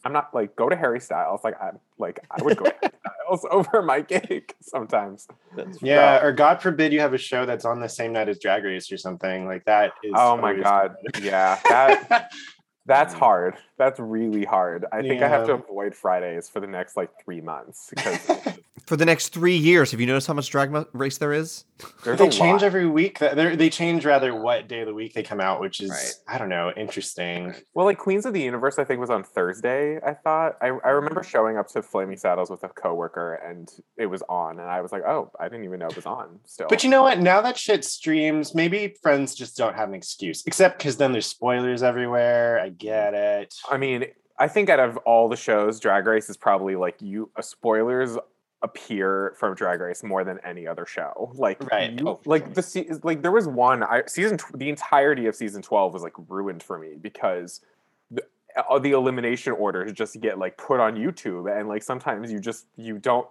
I'm 0.06 0.14
not 0.14 0.34
like 0.34 0.56
go 0.56 0.70
to 0.70 0.76
Harry 0.76 1.00
Styles. 1.00 1.42
Like 1.44 1.56
I'm 1.62 1.80
like 1.98 2.20
I 2.32 2.42
would 2.44 2.58
go 2.58 2.66
to 2.66 2.76
Harry 2.82 2.94
Styles 3.28 3.46
over 3.52 3.82
my 3.82 4.02
gig 4.02 4.54
sometimes. 4.62 5.28
That's 5.56 5.82
Yeah, 5.82 6.24
or 6.24 6.32
God 6.32 6.62
forbid 6.62 6.94
you 6.94 7.00
have 7.00 7.14
a 7.14 7.18
show 7.18 7.46
that's 7.46 7.66
on 7.66 7.80
the 7.80 7.90
same 7.90 8.14
night 8.14 8.30
as 8.30 8.40
Drag 8.40 8.64
Race 8.64 8.92
or 8.92 8.98
something 8.98 9.46
like 9.46 9.66
that. 9.66 9.94
Is 10.04 10.14
Oh 10.16 10.38
my 10.38 10.54
god, 10.54 10.96
yeah, 11.22 11.60
that 11.68 12.32
That's 12.88 13.14
hard. 13.14 13.56
That's 13.78 14.00
really 14.00 14.46
hard. 14.46 14.86
I 14.92 15.02
think 15.02 15.22
I 15.22 15.28
have 15.28 15.46
to 15.48 15.54
avoid 15.56 15.94
Fridays 15.94 16.50
for 16.50 16.62
the 16.62 16.68
next 16.68 16.96
like 16.96 17.10
three 17.24 17.42
months 17.42 17.92
because 17.94 18.58
for 18.88 18.96
the 18.96 19.06
next 19.06 19.30
three 19.30 19.56
years. 19.58 19.92
Have 19.92 20.00
you 20.00 20.08
noticed 20.08 20.28
how 20.28 20.34
much 20.34 20.50
drag 20.50 20.74
race 20.94 21.18
there 21.18 21.34
is? 21.34 21.66
There's 22.06 22.18
they 22.18 22.30
change 22.30 22.62
lot. 22.62 22.64
every 22.64 22.88
week. 22.88 23.20
They're- 23.20 23.56
they 23.58 23.70
change 23.70 24.06
rather 24.06 24.34
what 24.34 24.68
day 24.70 24.80
of 24.80 24.88
the 24.88 24.94
week 24.94 25.14
they 25.14 25.24
come 25.24 25.42
out, 25.42 25.60
which 25.60 25.82
is 25.82 25.90
Right. 25.92 26.14
I 26.28 26.38
don't 26.38 26.48
know, 26.50 26.72
interesting. 26.76 27.54
Well, 27.74 27.86
like 27.86 27.98
Queens 27.98 28.26
of 28.26 28.34
the 28.34 28.42
Universe, 28.42 28.80
I 28.80 28.86
think 28.86 29.00
was 29.02 29.10
on 29.10 29.24
Thursday. 29.24 30.00
I 30.02 30.14
thought 30.14 30.56
I, 30.62 30.68
I 30.68 30.90
remember 30.90 31.22
showing 31.22 31.58
up 31.58 31.68
to 31.70 31.84
Flaming 31.84 32.18
Saddles 32.18 32.50
with 32.50 32.64
a 32.64 32.70
coworker, 32.70 33.36
and 33.36 33.70
it 33.98 34.06
was 34.08 34.24
on, 34.30 34.60
and 34.60 34.70
I 34.70 34.80
was 34.82 34.92
like, 34.94 35.04
"Oh, 35.04 35.32
I 35.40 35.50
didn't 35.50 35.66
even 35.66 35.80
know 35.80 35.88
it 35.88 35.96
was 35.96 36.06
on." 36.06 36.40
Still, 36.46 36.68
But 36.70 36.84
you 36.84 36.90
know 36.90 37.04
what? 37.04 37.20
Now 37.20 37.42
that 37.42 37.58
shit 37.58 37.84
streams, 37.84 38.56
maybe 38.56 38.96
friends 39.02 39.36
just 39.36 39.58
don't 39.58 39.76
have 39.76 39.90
an 39.90 39.96
excuse. 39.96 40.44
Except 40.48 40.78
because 40.78 40.96
then 40.98 41.12
there's 41.12 41.28
spoilers 41.28 41.84
everywhere. 41.84 42.60
I 42.60 42.70
get 42.70 43.14
it. 43.14 43.54
I 43.70 43.78
mean, 43.78 44.06
I 44.40 44.48
think 44.48 44.70
out 44.70 44.80
of 44.80 44.98
all 44.98 45.28
the 45.30 45.36
shows, 45.36 45.80
Drag 45.80 46.06
Race 46.08 46.30
is 46.30 46.38
probably 46.38 46.76
like 46.76 47.02
you. 47.02 47.30
Uh, 47.36 47.42
spoilers 47.42 48.18
appear 48.64 49.34
from 49.38 49.54
Drag 49.56 49.80
Race 49.80 50.04
more 50.04 50.24
than 50.24 50.40
any 50.44 50.66
other 50.68 50.86
show. 50.86 51.32
Like, 51.36 51.62
Right. 51.72 51.92
you- 52.00 52.08
Oh, 52.08 52.20
like 52.26 52.46
sure. 52.46 52.54
the 52.54 52.62
se- 52.64 52.90
like 53.04 53.22
there 53.22 53.32
was 53.32 53.48
one 53.48 53.84
I 53.84 54.04
season 54.08 54.38
tw- 54.38 54.58
the 54.58 54.70
entirety 54.70 55.28
of 55.28 55.36
season 55.36 55.62
twelve 55.62 55.94
was 55.94 56.02
like 56.04 56.14
ruined 56.28 56.64
for 56.64 56.80
me 56.80 56.96
because 57.00 57.62
the, 58.10 58.24
all 58.68 58.80
the 58.80 58.92
elimination 58.92 59.54
orders 59.54 59.92
just 59.94 60.20
get 60.22 60.40
like 60.40 60.58
put 60.58 60.80
on 60.80 60.96
YouTube, 60.96 61.52
and 61.56 61.68
like 61.68 61.84
sometimes 61.84 62.32
you 62.32 62.40
just 62.40 62.66
you 62.76 62.98
don't. 62.98 63.28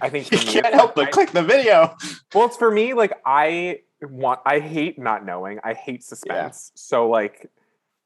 I 0.00 0.08
think 0.08 0.30
You 0.32 0.38
me, 0.38 0.44
can't 0.44 0.74
help 0.74 0.96
but 0.96 1.08
I- 1.08 1.10
click 1.10 1.30
the 1.30 1.44
video. 1.44 1.96
well, 2.34 2.46
it's 2.46 2.56
for 2.56 2.70
me. 2.72 2.92
Like 2.92 3.12
I 3.24 3.80
want, 4.02 4.40
I 4.44 4.58
hate 4.58 4.98
not 4.98 5.24
knowing. 5.24 5.60
I 5.62 5.74
hate 5.74 6.02
suspense. 6.02 6.72
So 6.74 7.08
like, 7.08 7.48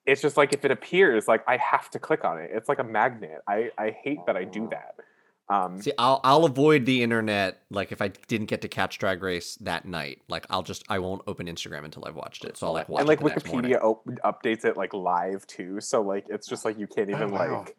it's 0.04 0.20
just 0.20 0.36
like 0.36 0.52
if 0.52 0.64
it 0.66 0.70
appears, 0.70 1.26
like 1.26 1.42
I 1.48 1.56
have 1.56 1.88
to 1.92 1.98
click 1.98 2.22
on 2.22 2.38
it. 2.38 2.50
It's 2.52 2.68
like 2.68 2.80
a 2.80 2.84
magnet. 2.84 3.40
I 3.48 3.70
I 3.78 3.90
hate 3.92 4.18
that 4.26 4.36
I 4.36 4.44
do 4.44 4.68
that. 4.72 4.96
Um, 5.50 5.82
See, 5.82 5.92
I'll 5.98 6.20
I'll 6.22 6.44
avoid 6.44 6.86
the 6.86 7.02
internet. 7.02 7.62
Like 7.70 7.90
if 7.90 8.00
I 8.00 8.08
didn't 8.28 8.46
get 8.46 8.62
to 8.62 8.68
catch 8.68 8.98
Drag 8.98 9.20
Race 9.20 9.56
that 9.56 9.84
night, 9.84 10.22
like 10.28 10.46
I'll 10.48 10.62
just 10.62 10.84
I 10.88 11.00
won't 11.00 11.22
open 11.26 11.46
Instagram 11.48 11.84
until 11.84 12.04
I've 12.06 12.14
watched 12.14 12.44
it. 12.44 12.56
So 12.56 12.68
I'll 12.68 12.72
like 12.72 12.88
watch 12.88 13.00
and 13.00 13.08
like 13.08 13.20
it 13.20 13.24
the 13.24 13.30
next. 13.30 13.44
Wikipedia 13.50 13.82
op- 13.82 14.06
updates 14.24 14.64
it 14.64 14.76
like 14.76 14.94
live 14.94 15.44
too. 15.48 15.80
So 15.80 16.02
like 16.02 16.26
it's 16.30 16.46
just 16.46 16.64
like 16.64 16.78
you 16.78 16.86
can't 16.86 17.10
Oh, 17.10 17.16
even 17.16 17.32
wow. 17.32 17.58
like. 17.58 17.76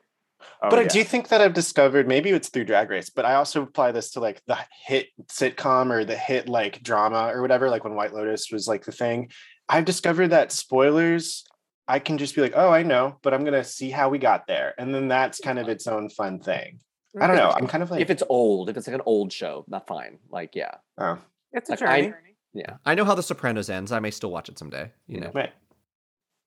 Oh, 0.62 0.70
but 0.70 0.80
I 0.80 0.86
do 0.86 1.04
think 1.04 1.30
that 1.30 1.40
I've 1.40 1.54
discovered 1.54 2.08
maybe 2.08 2.32
it's 2.32 2.50
through 2.50 2.66
Drag 2.66 2.90
Race, 2.90 3.10
but 3.10 3.26
I 3.26 3.36
also 3.36 3.62
apply 3.62 3.94
this 3.94 4.12
to 4.12 4.20
like 4.20 4.42
the 4.48 4.58
hit 4.86 5.08
sitcom 5.28 5.92
or 5.92 6.04
the 6.04 6.18
hit 6.18 6.50
like 6.50 6.84
drama 6.84 7.32
or 7.34 7.42
whatever. 7.42 7.70
Like 7.70 7.84
when 7.86 7.96
White 7.96 8.14
Lotus 8.14 8.52
was 8.52 8.68
like 8.68 8.84
the 8.84 8.92
thing, 8.92 9.30
I've 9.70 9.86
discovered 9.86 10.30
that 10.30 10.52
spoilers. 10.52 11.46
I 11.88 12.00
can 12.00 12.18
just 12.18 12.36
be 12.36 12.42
like, 12.42 12.54
oh, 12.56 12.70
I 12.70 12.84
know, 12.84 13.18
but 13.22 13.34
I'm 13.34 13.44
gonna 13.46 13.64
see 13.64 13.92
how 13.92 14.10
we 14.10 14.18
got 14.18 14.46
there, 14.48 14.74
and 14.78 14.94
then 14.94 15.08
that's 15.08 15.40
kind 15.40 15.58
of 15.60 15.70
its 15.70 15.88
own 15.88 16.10
fun 16.10 16.40
thing. 16.40 16.80
I 17.20 17.28
don't 17.28 17.36
know. 17.36 17.52
I'm 17.52 17.68
kind 17.68 17.84
of 17.84 17.92
like, 17.92 18.02
if 18.02 18.10
it's 18.10 18.24
old, 18.30 18.70
if 18.70 18.78
it's 18.78 18.88
like 18.88 18.96
an 18.96 19.02
old 19.06 19.34
show, 19.34 19.66
not 19.68 19.88
fine. 19.88 20.20
Like, 20.30 20.56
yeah, 20.56 20.76
oh, 20.98 21.18
It's 21.52 21.70
a 21.70 21.74
Like, 21.74 21.82
I- 21.82 22.02
journey. 22.04 22.36
yeah. 22.54 22.78
I 22.86 22.96
know 22.96 23.04
how 23.06 23.16
The 23.16 23.24
Sopranos 23.24 23.70
ends. 23.70 23.92
I 23.92 24.00
may 24.00 24.12
still 24.12 24.32
watch 24.32 24.48
it 24.50 24.58
someday. 24.58 24.92
You 25.08 25.20
know. 25.22 25.32
right. 25.34 25.52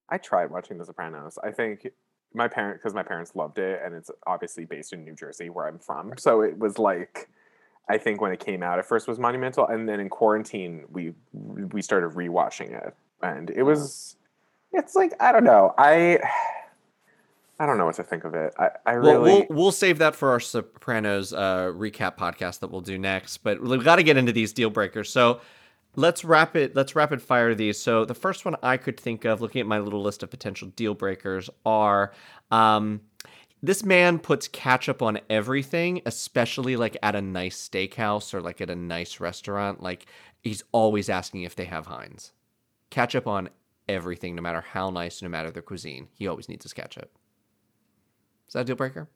I 0.08 0.18
tried 0.18 0.50
watching 0.50 0.78
The 0.78 0.84
Sopranos. 0.86 1.38
I 1.42 1.50
think 1.50 1.88
my 2.32 2.48
parent 2.48 2.78
because 2.80 2.94
my 2.94 3.02
parents 3.02 3.34
loved 3.34 3.58
it, 3.58 3.80
and 3.84 3.94
it's 3.94 4.10
obviously 4.26 4.64
based 4.64 4.92
in 4.92 5.04
New 5.04 5.14
Jersey, 5.14 5.50
where 5.50 5.66
I'm 5.66 5.78
from. 5.78 6.12
So 6.18 6.40
it 6.42 6.58
was 6.58 6.78
like, 6.78 7.28
I 7.88 7.98
think 7.98 8.20
when 8.20 8.32
it 8.32 8.40
came 8.40 8.62
out, 8.62 8.78
at 8.78 8.86
first 8.86 9.06
was 9.06 9.18
monumental, 9.18 9.66
and 9.66 9.88
then 9.88 10.00
in 10.00 10.08
quarantine 10.08 10.84
we 10.90 11.14
we 11.32 11.82
started 11.82 12.10
rewatching 12.12 12.70
it, 12.86 12.94
and 13.22 13.50
it 13.50 13.62
was, 13.62 14.16
it's 14.72 14.94
like 14.94 15.12
I 15.20 15.30
don't 15.32 15.44
know, 15.44 15.74
I. 15.76 16.20
I 17.64 17.66
don't 17.66 17.78
know 17.78 17.86
what 17.86 17.94
to 17.94 18.04
think 18.04 18.24
of 18.24 18.34
it. 18.34 18.52
I, 18.58 18.68
I 18.84 18.98
Well, 18.98 19.22
really 19.22 19.32
we'll 19.32 19.46
we'll 19.48 19.72
save 19.72 19.96
that 19.96 20.14
for 20.14 20.28
our 20.32 20.38
Sopranos 20.38 21.32
uh, 21.32 21.72
recap 21.74 22.18
podcast 22.18 22.58
that 22.58 22.70
we'll 22.70 22.82
do 22.82 22.98
next. 22.98 23.38
But 23.38 23.62
we've 23.62 23.82
got 23.82 23.96
to 23.96 24.02
get 24.02 24.18
into 24.18 24.32
these 24.32 24.52
deal 24.52 24.68
breakers. 24.68 25.10
So 25.10 25.40
let's 25.96 26.26
rapid 26.26 26.76
let's 26.76 26.94
rapid 26.94 27.22
fire 27.22 27.54
these. 27.54 27.80
So 27.80 28.04
the 28.04 28.12
first 28.14 28.44
one 28.44 28.54
I 28.62 28.76
could 28.76 29.00
think 29.00 29.24
of, 29.24 29.40
looking 29.40 29.62
at 29.62 29.66
my 29.66 29.78
little 29.78 30.02
list 30.02 30.22
of 30.22 30.28
potential 30.28 30.68
deal 30.76 30.92
breakers, 30.92 31.48
are 31.64 32.12
um, 32.50 33.00
this 33.62 33.82
man 33.82 34.18
puts 34.18 34.46
ketchup 34.46 35.00
on 35.00 35.20
everything, 35.30 36.02
especially 36.04 36.76
like 36.76 36.98
at 37.02 37.16
a 37.16 37.22
nice 37.22 37.66
steakhouse 37.66 38.34
or 38.34 38.42
like 38.42 38.60
at 38.60 38.68
a 38.68 38.76
nice 38.76 39.20
restaurant. 39.20 39.82
Like 39.82 40.04
he's 40.42 40.62
always 40.72 41.08
asking 41.08 41.44
if 41.44 41.56
they 41.56 41.64
have 41.64 41.86
Heinz. 41.86 42.34
Ketchup 42.90 43.26
on 43.26 43.48
everything, 43.88 44.34
no 44.34 44.42
matter 44.42 44.60
how 44.60 44.90
nice, 44.90 45.22
no 45.22 45.30
matter 45.30 45.50
the 45.50 45.62
cuisine. 45.62 46.08
He 46.12 46.28
always 46.28 46.46
needs 46.50 46.64
his 46.64 46.74
ketchup. 46.74 47.10
Is 48.46 48.52
that 48.54 48.60
a 48.60 48.64
deal 48.64 48.76
breaker? 48.76 49.08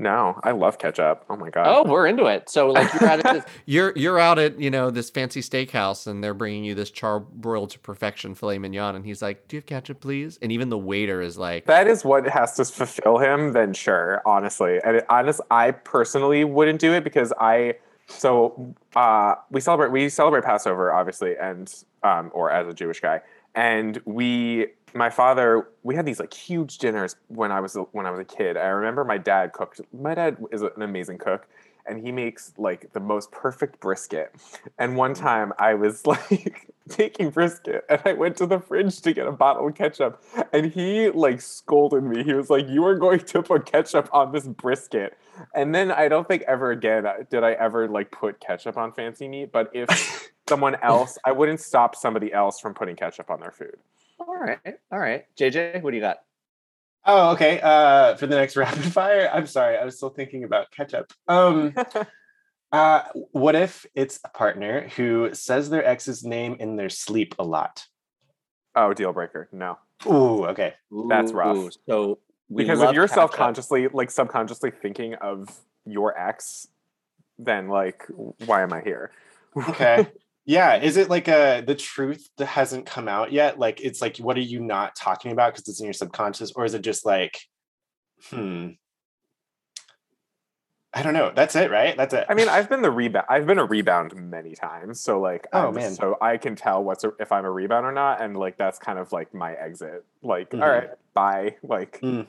no, 0.00 0.38
I 0.44 0.52
love 0.52 0.78
ketchup. 0.78 1.24
Oh 1.28 1.36
my 1.36 1.50
god. 1.50 1.66
Oh, 1.66 1.90
we're 1.90 2.06
into 2.06 2.26
it. 2.26 2.48
So 2.48 2.70
like 2.70 2.92
you're 2.94 3.08
at 3.08 3.22
this, 3.24 3.44
You're 3.66 3.92
you're 3.96 4.18
out 4.18 4.38
at 4.38 4.60
you 4.60 4.70
know 4.70 4.90
this 4.90 5.10
fancy 5.10 5.40
steakhouse 5.40 6.06
and 6.06 6.22
they're 6.22 6.34
bringing 6.34 6.62
you 6.62 6.74
this 6.74 6.90
charbroiled 6.90 7.70
to 7.70 7.78
perfection 7.80 8.34
filet 8.34 8.58
mignon 8.58 8.94
and 8.94 9.04
he's 9.04 9.20
like, 9.20 9.48
"Do 9.48 9.56
you 9.56 9.58
have 9.58 9.66
ketchup, 9.66 10.00
please?" 10.00 10.38
And 10.40 10.52
even 10.52 10.68
the 10.68 10.78
waiter 10.78 11.20
is 11.20 11.36
like, 11.36 11.66
that 11.66 11.88
is 11.88 12.04
what 12.04 12.28
has 12.28 12.54
to 12.56 12.64
fulfill 12.64 13.18
him, 13.18 13.52
then 13.52 13.74
sure, 13.74 14.22
honestly. 14.24 14.78
And 14.84 14.98
it, 14.98 15.06
honest, 15.08 15.40
I 15.50 15.72
personally 15.72 16.44
wouldn't 16.44 16.78
do 16.78 16.92
it 16.92 17.02
because 17.02 17.32
I 17.40 17.74
so 18.06 18.74
uh, 18.94 19.34
we 19.50 19.60
celebrate 19.60 19.90
we 19.90 20.08
celebrate 20.08 20.44
Passover 20.44 20.92
obviously, 20.92 21.36
and 21.36 21.74
um, 22.04 22.30
or 22.32 22.52
as 22.52 22.68
a 22.68 22.72
Jewish 22.72 23.00
guy, 23.00 23.20
and 23.56 24.00
we 24.04 24.68
my 24.94 25.10
father 25.10 25.68
we 25.82 25.94
had 25.94 26.06
these 26.06 26.20
like 26.20 26.34
huge 26.34 26.78
dinners 26.78 27.16
when 27.28 27.50
I 27.52 27.60
was 27.60 27.76
when 27.92 28.06
I 28.06 28.10
was 28.10 28.20
a 28.20 28.24
kid. 28.24 28.56
I 28.56 28.66
remember 28.66 29.04
my 29.04 29.18
dad 29.18 29.52
cooked. 29.52 29.80
My 29.92 30.14
dad 30.14 30.36
is 30.52 30.62
an 30.62 30.82
amazing 30.82 31.18
cook. 31.18 31.46
And 31.86 32.04
he 32.04 32.12
makes 32.12 32.52
like 32.58 32.92
the 32.92 33.00
most 33.00 33.32
perfect 33.32 33.80
brisket. 33.80 34.34
And 34.78 34.94
one 34.94 35.14
time 35.14 35.54
I 35.58 35.72
was 35.72 36.06
like 36.06 36.70
taking 36.90 37.30
brisket 37.30 37.84
and 37.88 38.02
I 38.04 38.12
went 38.12 38.36
to 38.38 38.46
the 38.46 38.58
fridge 38.58 39.00
to 39.02 39.14
get 39.14 39.26
a 39.26 39.32
bottle 39.32 39.66
of 39.66 39.74
ketchup 39.74 40.22
and 40.52 40.70
he 40.70 41.08
like 41.08 41.40
scolded 41.40 42.04
me. 42.04 42.24
He 42.24 42.34
was 42.34 42.50
like, 42.50 42.68
"You 42.68 42.84
are 42.84 42.96
going 42.96 43.20
to 43.20 43.42
put 43.42 43.64
ketchup 43.64 44.10
on 44.12 44.32
this 44.32 44.46
brisket." 44.46 45.16
And 45.54 45.74
then 45.74 45.90
I 45.90 46.08
don't 46.08 46.28
think 46.28 46.42
ever 46.42 46.70
again 46.70 47.06
uh, 47.06 47.24
did 47.30 47.44
I 47.44 47.52
ever 47.52 47.88
like 47.88 48.10
put 48.10 48.40
ketchup 48.40 48.76
on 48.76 48.92
fancy 48.92 49.26
meat. 49.26 49.52
But 49.52 49.70
if 49.72 50.30
someone 50.48 50.74
else, 50.82 51.16
I 51.24 51.32
wouldn't 51.32 51.60
stop 51.60 51.96
somebody 51.96 52.32
else 52.32 52.60
from 52.60 52.74
putting 52.74 52.96
ketchup 52.96 53.30
on 53.30 53.40
their 53.40 53.52
food. 53.52 53.76
All 54.18 54.36
right, 54.36 54.58
all 54.92 54.98
right. 54.98 55.24
JJ, 55.36 55.82
what 55.82 55.90
do 55.90 55.96
you 55.96 56.02
got? 56.02 56.18
Oh, 57.04 57.30
okay. 57.32 57.60
Uh, 57.62 58.16
for 58.16 58.26
the 58.26 58.36
next 58.36 58.56
rapid 58.56 58.84
fire, 58.92 59.30
I'm 59.32 59.46
sorry, 59.46 59.76
I 59.76 59.84
was 59.84 59.96
still 59.96 60.10
thinking 60.10 60.44
about 60.44 60.70
ketchup. 60.70 61.12
Um, 61.26 61.74
uh, 62.72 63.02
what 63.32 63.54
if 63.54 63.86
it's 63.94 64.20
a 64.24 64.28
partner 64.28 64.88
who 64.96 65.30
says 65.32 65.70
their 65.70 65.84
ex's 65.84 66.24
name 66.24 66.56
in 66.60 66.76
their 66.76 66.90
sleep 66.90 67.34
a 67.38 67.44
lot? 67.44 67.86
Oh, 68.74 68.92
deal 68.92 69.12
breaker. 69.12 69.48
No, 69.52 69.78
Ooh, 70.06 70.46
okay. 70.46 70.74
That's 71.08 71.32
rough. 71.32 71.56
Ooh, 71.56 71.70
So 71.88 72.18
because 72.54 72.80
if 72.80 72.92
you're 72.92 73.08
self-consciously, 73.08 73.88
like 73.88 74.10
subconsciously 74.10 74.70
thinking 74.70 75.14
of 75.14 75.48
your 75.84 76.18
ex, 76.18 76.68
then 77.38 77.68
like, 77.68 78.04
why 78.46 78.62
am 78.62 78.72
I 78.72 78.80
here? 78.80 79.10
Okay. 79.56 80.06
yeah. 80.48 80.76
Is 80.80 80.96
it 80.96 81.10
like 81.10 81.28
a 81.28 81.62
the 81.64 81.74
truth 81.74 82.26
that 82.38 82.46
hasn't 82.46 82.86
come 82.86 83.06
out 83.06 83.30
yet? 83.32 83.58
Like 83.58 83.80
it's 83.82 84.00
like, 84.00 84.16
what 84.16 84.36
are 84.38 84.40
you 84.40 84.60
not 84.60 84.96
talking 84.96 85.30
about 85.30 85.52
because 85.52 85.68
it's 85.68 85.78
in 85.80 85.84
your 85.86 85.92
subconscious, 85.92 86.52
or 86.56 86.64
is 86.64 86.72
it 86.74 86.80
just 86.82 87.04
like, 87.04 87.38
hmm? 88.30 88.70
I 90.94 91.02
don't 91.02 91.12
know. 91.12 91.30
That's 91.36 91.54
it, 91.54 91.70
right? 91.70 91.94
That's 91.96 92.14
it. 92.14 92.24
I 92.30 92.34
mean, 92.34 92.48
I've 92.48 92.68
been 92.70 92.80
the 92.80 92.90
rebound. 92.90 93.26
I've 93.28 93.46
been 93.46 93.58
a 93.58 93.64
rebound 93.66 94.14
many 94.16 94.54
times, 94.54 95.02
so 95.02 95.20
like, 95.20 95.46
Oh, 95.52 95.66
I'm- 95.66 95.74
man. 95.74 95.92
so 95.92 96.16
I 96.20 96.38
can 96.38 96.56
tell 96.56 96.82
what's 96.82 97.04
a, 97.04 97.12
if 97.20 97.30
I'm 97.30 97.44
a 97.44 97.50
rebound 97.50 97.84
or 97.84 97.92
not, 97.92 98.22
and 98.22 98.34
like 98.36 98.56
that's 98.56 98.78
kind 98.78 98.98
of 98.98 99.12
like 99.12 99.34
my 99.34 99.52
exit. 99.52 100.04
Like, 100.22 100.48
Mhm. 100.50 100.62
all 100.62 100.68
right, 100.70 100.90
bye. 101.12 101.56
Like 101.62 102.00
Mm. 102.00 102.26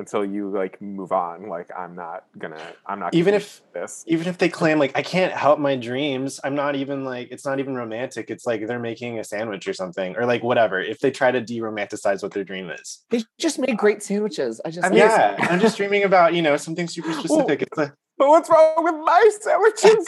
Until 0.00 0.24
you 0.24 0.50
like 0.50 0.80
move 0.82 1.12
on. 1.12 1.48
Like, 1.48 1.70
I'm 1.78 1.94
not 1.94 2.24
gonna. 2.38 2.60
I'm 2.86 2.98
not. 2.98 3.14
Even 3.14 3.34
gonna 3.34 3.36
even 3.36 3.48
if- 3.48 3.62
this. 3.72 4.02
even 4.08 4.26
if 4.26 4.38
they 4.38 4.48
claim 4.48 4.78
like 4.80 4.92
I 4.96 5.02
can't 5.02 5.32
help 5.32 5.60
my 5.60 5.76
dreams, 5.76 6.40
I'm 6.42 6.56
not 6.56 6.74
even 6.74 7.04
like 7.04 7.28
it's 7.30 7.44
not 7.46 7.60
even 7.60 7.76
romantic. 7.76 8.30
It's 8.30 8.46
like 8.46 8.66
they're 8.66 8.80
making 8.80 9.20
a 9.20 9.24
sandwich 9.24 9.68
or 9.68 9.74
something, 9.74 10.16
or 10.16 10.26
like 10.26 10.42
whatever. 10.42 10.80
If 10.80 10.98
they 10.98 11.12
try 11.12 11.30
to 11.30 11.40
de-romanticize 11.40 12.22
what 12.22 12.32
their 12.32 12.42
dream 12.44 12.70
is, 12.70 13.04
they 13.10 13.22
just 13.38 13.58
made 13.60 13.76
great 13.78 14.02
sandwiches. 14.02 14.60
I 14.64 14.70
just 14.70 14.84
I 14.86 14.88
mean, 14.90 14.98
yeah, 14.98 15.36
I'm 15.38 15.60
just 15.60 15.76
dreaming 15.76 16.02
about 16.02 16.34
you 16.34 16.42
know 16.42 16.56
something 16.56 16.88
super 16.88 17.12
specific. 17.12 17.62
It's 17.62 17.78
a 17.78 17.92
But 18.18 18.28
what's 18.28 18.50
wrong 18.50 18.82
with 18.84 18.94
my 19.04 19.30
sandwiches? 19.40 20.06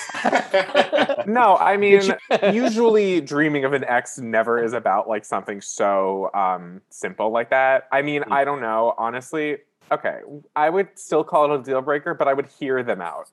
no, 1.27 1.57
I 1.57 1.77
mean, 1.79 2.03
usually 2.53 3.21
dreaming 3.21 3.65
of 3.65 3.73
an 3.73 3.85
ex 3.85 4.19
never 4.19 4.63
is 4.63 4.73
about 4.73 5.09
like 5.09 5.25
something 5.25 5.61
so 5.61 6.31
um 6.35 6.81
simple 6.91 7.31
like 7.31 7.51
that. 7.51 7.89
I 7.93 8.03
mean, 8.03 8.23
Mm. 8.23 8.33
I 8.33 8.45
don't 8.45 8.61
know, 8.61 8.95
honestly. 8.99 9.59
Okay, 9.91 10.21
I 10.57 10.71
would 10.71 10.99
still 10.99 11.25
call 11.25 11.53
it 11.53 11.61
a 11.61 11.63
deal 11.63 11.83
breaker, 11.83 12.15
but 12.15 12.29
I 12.29 12.33
would 12.33 12.47
hear 12.47 12.83
them 12.83 13.01
out. 13.01 13.31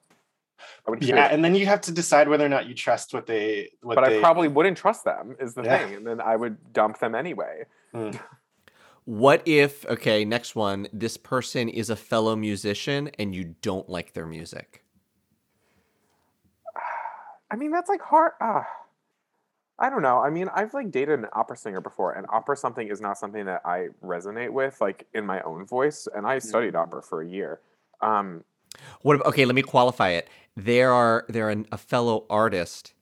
I 0.85 0.91
would 0.91 1.01
hear 1.01 1.15
yeah, 1.15 1.27
them. 1.27 1.35
and 1.35 1.45
then 1.45 1.55
you 1.55 1.65
have 1.67 1.81
to 1.81 1.91
decide 1.91 2.27
whether 2.27 2.45
or 2.45 2.49
not 2.49 2.67
you 2.67 2.73
trust 2.73 3.13
what 3.13 3.25
they 3.25 3.69
what 3.81 3.95
but 3.95 4.05
they. 4.09 4.17
I 4.17 4.19
probably 4.19 4.47
wouldn't 4.47 4.77
trust 4.77 5.05
them 5.05 5.35
is 5.39 5.53
the 5.53 5.63
Yeah. 5.63 5.77
thing, 5.77 5.95
and 5.95 6.07
then 6.07 6.19
I 6.19 6.35
would 6.35 6.73
dump 6.73 6.99
them 6.99 7.15
anyway. 7.15 7.65
Mm. 7.93 8.19
What 9.05 9.41
if, 9.47 9.87
okay, 9.87 10.23
next 10.23 10.55
one, 10.55 10.87
this 10.93 11.17
person 11.17 11.67
is 11.67 11.89
a 11.89 11.95
fellow 11.95 12.35
musician 12.35 13.09
and 13.17 13.33
you 13.33 13.55
don't 13.61 13.89
like 13.89 14.13
their 14.13 14.27
music? 14.27 14.83
I 17.51 17.55
mean, 17.55 17.71
that's 17.71 17.89
like 17.89 18.01
hard. 18.01 18.33
Uh, 18.39 18.61
I 19.79 19.89
don't 19.89 20.01
know. 20.01 20.19
I 20.19 20.29
mean, 20.29 20.49
I've 20.53 20.73
like 20.73 20.91
dated 20.91 21.19
an 21.19 21.27
opera 21.33 21.55
singer 21.55 21.81
before, 21.81 22.11
and 22.13 22.27
opera 22.29 22.57
something 22.57 22.89
is 22.89 22.99
not 22.99 23.17
something 23.17 23.45
that 23.45 23.61
I 23.65 23.87
resonate 24.03 24.51
with, 24.51 24.81
like 24.81 25.07
in 25.13 25.25
my 25.25 25.41
own 25.41 25.65
voice. 25.65 26.07
And 26.13 26.27
I 26.27 26.39
studied 26.39 26.75
opera 26.75 27.01
for 27.01 27.21
a 27.21 27.27
year. 27.27 27.61
Um, 28.01 28.43
What? 29.01 29.25
Okay, 29.25 29.45
let 29.45 29.55
me 29.55 29.61
qualify 29.61 30.09
it. 30.09 30.29
There 30.55 30.91
are 30.91 31.25
they're 31.29 31.49
an, 31.49 31.65
a 31.71 31.77
fellow 31.77 32.25
artist, 32.29 32.93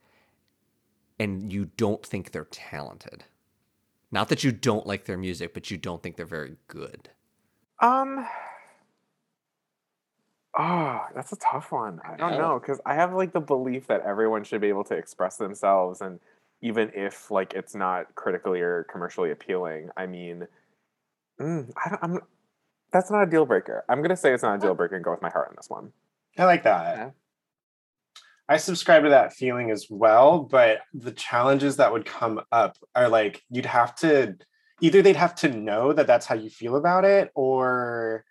and 1.20 1.52
you 1.52 1.72
don't 1.78 2.06
think 2.06 2.32
they're 2.32 2.46
talented. 2.46 3.24
Not 4.12 4.30
that 4.30 4.44
you 4.44 4.52
don't 4.52 4.86
like 4.86 5.06
their 5.06 5.18
music, 5.18 5.54
but 5.54 5.70
you 5.72 5.78
don't 5.78 6.02
think 6.02 6.16
they're 6.16 6.26
very 6.26 6.58
good. 6.68 7.10
um, 7.82 8.26
oh, 10.58 11.02
that's 11.14 11.32
a 11.32 11.38
tough 11.38 11.72
one. 11.72 12.00
I 12.06 12.16
don't 12.16 12.32
know. 12.32 12.38
know 12.38 12.60
because 12.60 12.80
I 12.86 12.94
have 12.96 13.14
like 13.14 13.34
the 13.34 13.42
belief 13.42 13.88
that 13.88 14.02
everyone 14.02 14.44
should 14.44 14.62
be 14.62 14.70
able 14.70 14.84
to 14.86 14.96
express 14.96 15.38
themselves, 15.38 16.02
and 16.02 16.20
even 16.62 16.92
if 16.94 17.30
like 17.32 17.54
it's 17.54 17.76
not 17.76 18.16
critically 18.16 18.62
or 18.62 18.86
commercially 18.92 19.32
appealing, 19.32 19.90
I 19.96 20.06
mean, 20.08 20.48
mm, 21.40 21.72
I 21.84 21.90
don't, 21.90 22.04
I'm. 22.04 22.20
That's 22.94 23.12
not 23.12 23.24
a 23.24 23.30
deal 23.30 23.46
breaker. 23.46 23.84
I'm 23.90 24.02
gonna 24.02 24.16
say 24.16 24.34
it's 24.34 24.44
not 24.44 24.56
a 24.56 24.60
deal 24.60 24.74
breaker 24.74 24.96
and 24.96 25.04
go 25.04 25.12
with 25.12 25.22
my 25.22 25.30
heart 25.30 25.50
on 25.50 25.56
this 25.58 25.70
one. 25.70 25.92
I 26.38 26.46
like 26.46 26.64
that. 26.64 26.98
Yeah. 26.98 27.10
I 28.50 28.58
subscribe 28.58 29.04
to 29.04 29.10
that 29.10 29.34
feeling 29.34 29.72
as 29.72 29.88
well, 29.90 30.40
but 30.40 30.80
the 30.94 31.12
challenges 31.12 31.76
that 31.78 31.92
would 31.92 32.06
come 32.06 32.42
up 32.52 32.78
are 32.96 33.10
like 33.10 33.44
you'd 33.50 33.66
have 33.66 33.94
to 33.98 34.38
either 34.80 35.02
they'd 35.02 35.16
have 35.16 35.36
to 35.36 35.50
know 35.50 35.92
that 35.92 36.08
that's 36.08 36.26
how 36.26 36.36
you 36.36 36.50
feel 36.50 36.76
about 36.76 37.04
it, 37.04 37.30
or 37.36 38.24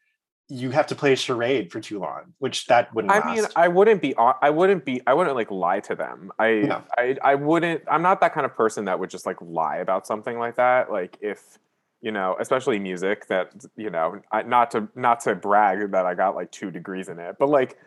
you 0.49 0.70
have 0.70 0.86
to 0.86 0.94
play 0.94 1.12
a 1.12 1.16
charade 1.16 1.72
for 1.72 1.80
too 1.80 1.99
long, 1.99 2.34
which 2.38 2.66
that 2.66 2.94
wouldn't. 2.94 3.12
I 3.12 3.34
mean. 3.34 3.44
I 3.57 3.68
wouldn't 3.68 4.01
be. 4.01 4.14
I 4.16 4.51
wouldn't 4.51 4.84
be. 4.84 5.01
I 5.07 5.14
wouldn't 5.14 5.34
like 5.34 5.51
lie 5.51 5.80
to 5.80 5.94
them. 5.94 6.30
I. 6.38 6.55
No. 6.61 6.84
I. 6.97 7.16
I 7.22 7.34
wouldn't. 7.34 7.82
I'm 7.90 8.03
not 8.03 8.20
that 8.20 8.32
kind 8.32 8.47
of 8.47 8.55
person 8.55 8.84
that 8.84 8.99
would 8.99 9.11
just 9.11 9.26
like 9.26 9.38
lie 9.40 9.78
about 9.78 10.07
something 10.07 10.38
like 10.38 10.57
that. 10.57 10.90
Like 10.90 11.18
if 11.20 11.59
you 12.01 12.12
know, 12.12 12.36
especially 12.38 12.78
music 12.78 13.26
that 13.26 13.53
you 13.76 13.90
know, 13.90 14.20
I, 14.30 14.42
not 14.42 14.70
to 14.72 14.88
not 14.94 15.20
to 15.20 15.34
brag 15.34 15.90
that 15.90 16.07
I 16.07 16.14
got 16.14 16.36
like 16.36 16.53
two 16.53 16.70
degrees 16.70 17.09
in 17.09 17.18
it, 17.18 17.36
but 17.38 17.49
like 17.49 17.78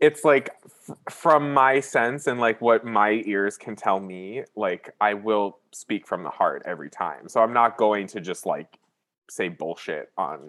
it's 0.00 0.24
like 0.24 0.50
f- 0.66 0.96
from 1.08 1.54
my 1.54 1.80
sense 1.80 2.26
and 2.26 2.38
like 2.38 2.60
what 2.60 2.84
my 2.84 3.22
ears 3.24 3.56
can 3.56 3.76
tell 3.76 4.00
me, 4.00 4.42
like 4.56 4.90
I 5.00 5.14
will 5.14 5.58
speak 5.72 6.06
from 6.06 6.24
the 6.24 6.30
heart 6.30 6.62
every 6.66 6.90
time. 6.90 7.28
So 7.28 7.40
I'm 7.40 7.54
not 7.54 7.78
going 7.78 8.08
to 8.08 8.20
just 8.20 8.44
like 8.44 8.78
say 9.30 9.48
bullshit 9.48 10.10
on. 10.18 10.48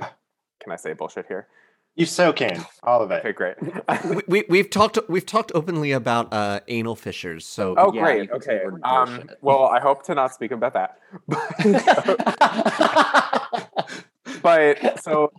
Can 0.65 0.73
I 0.73 0.77
say 0.77 0.93
bullshit 0.93 1.27
here? 1.27 1.47
you 1.95 2.05
so 2.05 2.33
can 2.33 2.65
all 2.83 3.01
of 3.01 3.09
it. 3.11 3.19
Okay, 3.25 3.31
great. 3.31 3.55
we, 4.05 4.21
we 4.27 4.43
we've 4.49 4.69
talked 4.69 4.99
we've 5.07 5.25
talked 5.25 5.51
openly 5.55 5.93
about 5.93 6.33
uh, 6.33 6.59
anal 6.67 6.95
fissures. 6.95 7.45
So 7.45 7.75
Oh, 7.77 7.93
Yeah, 7.93 8.01
great. 8.01 8.21
you 8.23 8.27
can 8.27 8.41
say 8.41 8.59
Okay. 8.65 8.81
Um, 8.83 9.29
well, 9.41 9.63
I 9.65 9.79
hope 9.79 10.03
to 10.07 10.15
not 10.15 10.33
speak 10.33 10.51
about 10.51 10.73
that. 10.73 10.97
but 14.41 15.01
so, 15.01 15.31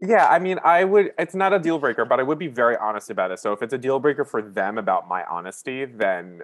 yeah, 0.00 0.28
I 0.28 0.38
mean, 0.38 0.60
I 0.62 0.84
would. 0.84 1.12
It's 1.18 1.34
not 1.34 1.52
a 1.52 1.58
deal 1.58 1.78
breaker, 1.78 2.04
but 2.04 2.20
I 2.20 2.22
would 2.22 2.38
be 2.38 2.48
very 2.48 2.76
honest 2.76 3.10
about 3.10 3.30
it. 3.32 3.40
So 3.40 3.52
if 3.52 3.62
it's 3.62 3.72
a 3.72 3.78
deal 3.78 3.98
breaker 3.98 4.24
for 4.24 4.42
them 4.42 4.78
about 4.78 5.08
my 5.08 5.24
honesty, 5.24 5.86
then 5.86 6.42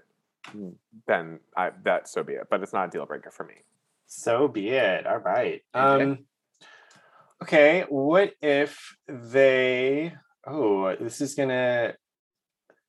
then 1.07 1.39
I, 1.57 1.71
that 1.85 2.09
so 2.09 2.25
be 2.25 2.33
it. 2.33 2.49
But 2.51 2.63
it's 2.63 2.73
not 2.73 2.89
a 2.89 2.91
deal 2.91 3.07
breaker 3.07 3.31
for 3.31 3.45
me. 3.45 3.55
So 4.07 4.49
be 4.49 4.71
it. 4.71 5.07
All 5.07 5.19
right. 5.19 5.63
Okay. 5.75 6.05
Um 6.05 6.19
okay, 7.43 7.85
what 7.89 8.33
if 8.43 8.97
they 9.09 10.15
oh, 10.47 10.95
this 10.97 11.21
is 11.21 11.35
gonna 11.35 11.95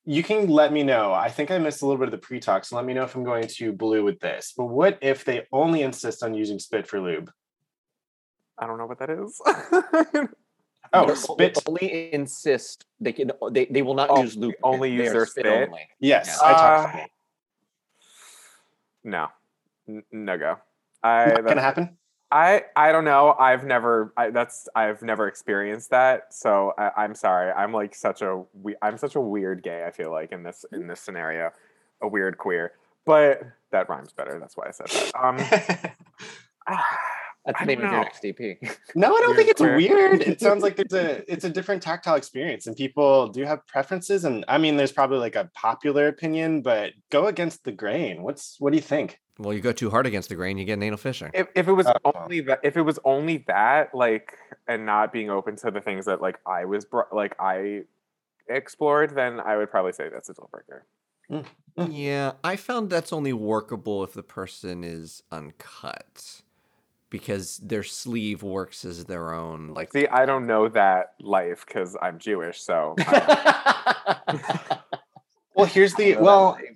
you 0.10 0.24
can 0.24 0.48
let 0.48 0.72
me 0.72 0.84
know. 0.84 1.12
I 1.14 1.30
think 1.30 1.52
I 1.52 1.58
missed 1.58 1.82
a 1.82 1.86
little 1.86 2.00
bit 2.00 2.08
of 2.08 2.14
the 2.14 2.26
pre-talk, 2.26 2.64
so 2.64 2.78
let 2.78 2.86
me 2.86 2.94
know 2.94 3.04
if 3.04 3.14
I'm 3.14 3.26
going 3.26 3.46
to 3.46 3.74
blue 3.74 4.06
with 4.06 4.22
this. 4.22 4.54
But 4.56 4.68
what 4.68 4.98
if 5.02 5.26
they 5.26 5.46
only 5.52 5.82
insist 5.82 6.24
on 6.24 6.34
using 6.34 6.60
spit 6.60 6.88
for 6.88 7.02
lube? 7.02 7.30
I 8.58 8.68
don't 8.68 8.78
know 8.78 8.86
what 8.86 9.00
that 9.00 9.10
is. 9.10 9.42
Oh, 10.94 11.06
They'll 11.08 11.16
spit. 11.18 11.62
only 11.68 12.14
insist 12.14 12.86
they 13.02 13.12
can. 13.12 13.32
They, 13.52 13.66
they 13.66 13.82
will 13.82 13.94
not 13.96 14.10
Oh, 14.10 14.22
use 14.22 14.38
lubricant. 14.38 14.64
only 14.64 14.94
use 14.94 15.12
their 15.12 15.26
spit? 15.26 15.46
only. 15.46 15.82
Yes, 16.00 16.40
Yeah. 16.42 16.48
I 16.48 16.52
Uh, 16.54 16.56
talked 16.62 16.94
about 16.96 17.06
it. 17.06 17.12
no, 19.04 19.28
N- 19.90 20.04
no 20.14 20.38
go. 20.38 20.56
I 21.04 21.26
Not 21.32 21.44
gonna 21.44 21.60
happen. 21.62 21.98
I 22.32 22.64
I 22.76 22.92
don't 22.92 23.06
know. 23.06 23.34
I've 23.40 23.64
never 23.64 24.14
I, 24.18 24.30
that's 24.32 24.68
I've 24.76 25.02
never 25.02 25.28
experienced 25.28 25.92
that. 25.92 26.34
So 26.34 26.74
I, 26.78 26.92
I'm 26.98 27.16
sorry. 27.16 27.52
I'm 27.52 27.72
like 27.72 27.96
such 27.96 28.22
a 28.22 28.44
we, 28.54 28.76
I'm 28.82 28.98
such 28.98 29.16
a 29.16 29.22
weird 29.22 29.64
gay. 29.64 29.86
I 29.86 29.92
feel 29.92 30.12
like 30.12 30.32
in 30.32 30.44
this 30.44 30.66
in 30.72 30.88
this 30.88 31.00
scenario, 31.00 31.52
a 32.02 32.08
weird 32.08 32.38
queer. 32.38 32.74
But 33.06 33.42
that 33.72 33.88
rhymes 33.88 34.12
better. 34.12 34.38
That's 34.40 34.58
why 34.58 34.68
I 34.68 34.72
said 34.72 34.88
that. 34.88 35.12
Um, 35.24 35.38
That's 37.46 37.62
I 37.62 37.64
the 37.64 37.68
name 37.68 37.80
don't 37.80 37.86
of 37.88 37.92
your 37.94 38.00
know. 38.02 38.04
next 38.04 38.22
DP. 38.24 38.78
No, 38.94 39.16
I 39.16 39.22
don't 39.22 39.36
think 39.38 39.48
it's 39.50 39.62
Weird. 39.62 39.78
weird. 39.78 40.22
It 40.22 40.42
sounds 40.42 40.62
like 40.64 40.76
there's 40.90 40.92
a 40.94 41.32
it's 41.32 41.46
a 41.46 41.50
different 41.50 41.82
tactile 41.82 42.16
experience 42.16 42.68
and 42.68 42.76
people 42.76 43.30
do 43.30 43.44
have 43.46 43.66
preferences 43.68 44.26
and 44.26 44.44
I 44.50 44.58
mean 44.58 44.76
there's 44.76 44.92
probably 44.92 45.20
like 45.20 45.38
a 45.38 45.50
popular 45.54 46.10
opinion, 46.10 46.62
but 46.62 46.92
go 47.10 47.28
against 47.28 47.64
the 47.64 47.72
grain. 47.72 48.22
What's 48.22 48.58
what 48.60 48.72
do 48.72 48.76
you 48.76 48.82
think? 48.84 49.22
Well, 49.40 49.54
you 49.54 49.62
go 49.62 49.72
too 49.72 49.90
hard 49.90 50.06
against 50.06 50.30
the 50.30 50.36
grain, 50.36 50.58
you 50.58 50.66
get 50.66 50.74
an 50.74 50.84
anal 50.84 50.98
fissure. 50.98 51.30
if 51.34 51.48
if 51.56 51.68
it 51.68 51.74
was 51.74 51.88
Oh. 51.88 52.12
only 52.16 52.42
that 52.42 52.60
if 52.64 52.76
it 52.78 52.82
was 52.82 53.00
only 53.06 53.38
that 53.48 53.94
like 53.96 54.38
and 54.68 54.86
not 54.86 55.12
being 55.14 55.30
open 55.30 55.56
to 55.58 55.72
the 55.72 55.82
things 55.82 56.06
that 56.06 56.22
like 56.22 56.40
I 56.46 56.66
was 56.66 56.86
bro- 56.86 57.04
like 57.12 57.36
I 57.40 57.84
explored, 58.50 59.16
then 59.16 59.40
I 59.40 59.58
would 59.58 59.70
probably 59.72 59.92
say 59.94 60.10
that's 60.10 60.30
a 60.30 60.34
deal 60.34 60.50
breaker. 60.52 60.86
Hmm. 61.30 61.42
Hmm. 61.78 61.92
Yeah, 61.92 62.32
I 62.44 62.56
found 62.56 62.90
that's 62.90 63.12
only 63.12 63.34
workable 63.34 64.04
if 64.04 64.14
the 64.14 64.24
person 64.24 64.84
is 64.86 65.22
uncut, 65.32 66.42
because 67.10 67.58
their 67.58 67.84
sleeve 67.84 68.42
works 68.44 68.86
as 68.86 69.06
their 69.06 69.34
own. 69.34 69.74
Like, 69.74 69.92
See, 69.92 70.08
I 70.08 70.26
don't 70.26 70.48
know 70.48 70.70
that 70.70 71.14
life 71.20 71.66
because 71.68 71.98
I'm 72.02 72.18
Jewish. 72.18 72.62
So 72.62 72.96
I- 73.00 74.20
Well, 75.56 75.66
here's 75.66 75.96
the 75.96 76.16
well, 76.18 76.54
that 76.54 76.64
name. 76.64 76.67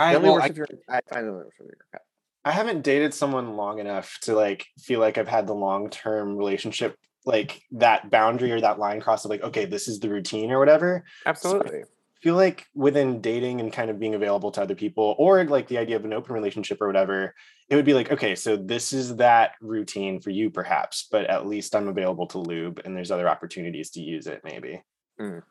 I, 0.00 0.14
only 0.14 0.28
well, 0.28 0.38
I 0.38 0.40
worship 0.42 0.56
your- 0.56 0.68
I 0.88 1.00
find 1.08 1.26
them 1.26 1.34
worship 1.34 1.52
your 1.60 1.76
cat. 1.92 2.02
I 2.44 2.52
haven't 2.52 2.82
dated 2.82 3.12
someone 3.12 3.56
long 3.56 3.80
enough 3.80 4.18
to 4.22 4.34
like 4.34 4.66
feel 4.78 4.98
like 4.98 5.18
I've 5.18 5.28
had 5.28 5.46
the 5.46 5.54
long 5.54 5.90
term 5.90 6.36
relationship, 6.36 6.96
like 7.26 7.62
that 7.72 8.10
boundary 8.10 8.50
or 8.50 8.60
that 8.60 8.78
line 8.78 9.00
cross 9.00 9.24
of 9.24 9.30
like, 9.30 9.42
okay, 9.42 9.66
this 9.66 9.88
is 9.88 10.00
the 10.00 10.08
routine 10.08 10.50
or 10.50 10.58
whatever. 10.58 11.04
absolutely. 11.26 11.82
feel 12.22 12.36
like 12.36 12.66
within 12.74 13.20
dating 13.20 13.60
and 13.60 13.72
kind 13.72 13.90
of 13.90 13.98
being 13.98 14.14
available 14.14 14.50
to 14.52 14.62
other 14.62 14.74
people 14.74 15.14
or 15.18 15.44
like 15.44 15.68
the 15.68 15.78
idea 15.78 15.96
of 15.96 16.04
an 16.04 16.12
open 16.12 16.34
relationship 16.34 16.80
or 16.80 16.86
whatever 16.86 17.34
it 17.70 17.76
would 17.76 17.84
be 17.86 17.94
like 17.94 18.12
okay 18.12 18.34
so 18.34 18.56
this 18.56 18.92
is 18.92 19.16
that 19.16 19.52
routine 19.62 20.20
for 20.20 20.28
you 20.28 20.50
perhaps 20.50 21.08
but 21.10 21.24
at 21.30 21.46
least 21.46 21.74
i'm 21.74 21.88
available 21.88 22.26
to 22.26 22.36
lube 22.36 22.78
and 22.84 22.94
there's 22.94 23.10
other 23.10 23.26
opportunities 23.26 23.88
to 23.88 24.02
use 24.02 24.26
it 24.26 24.42
maybe 24.44 24.82
mm. 25.18 25.42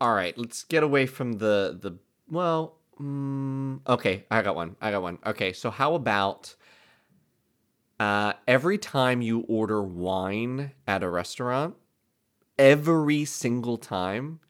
all 0.00 0.14
right, 0.14 0.36
let's 0.38 0.64
get 0.64 0.82
away 0.82 1.06
from 1.06 1.34
the 1.34 1.78
the. 1.80 1.98
Well, 2.28 2.79
mm, 3.00 3.80
okay, 3.88 4.24
I 4.30 4.42
got 4.42 4.54
one. 4.54 4.76
I 4.80 4.90
got 4.90 5.02
one. 5.02 5.18
Okay, 5.26 5.52
so 5.52 5.70
how 5.70 5.94
about 5.94 6.54
uh, 7.98 8.34
every 8.46 8.78
time 8.78 9.22
you 9.22 9.40
order 9.48 9.82
wine 9.82 10.72
at 10.86 11.02
a 11.02 11.08
restaurant, 11.08 11.76
every 12.58 13.24
single 13.24 13.76
time 13.78 14.40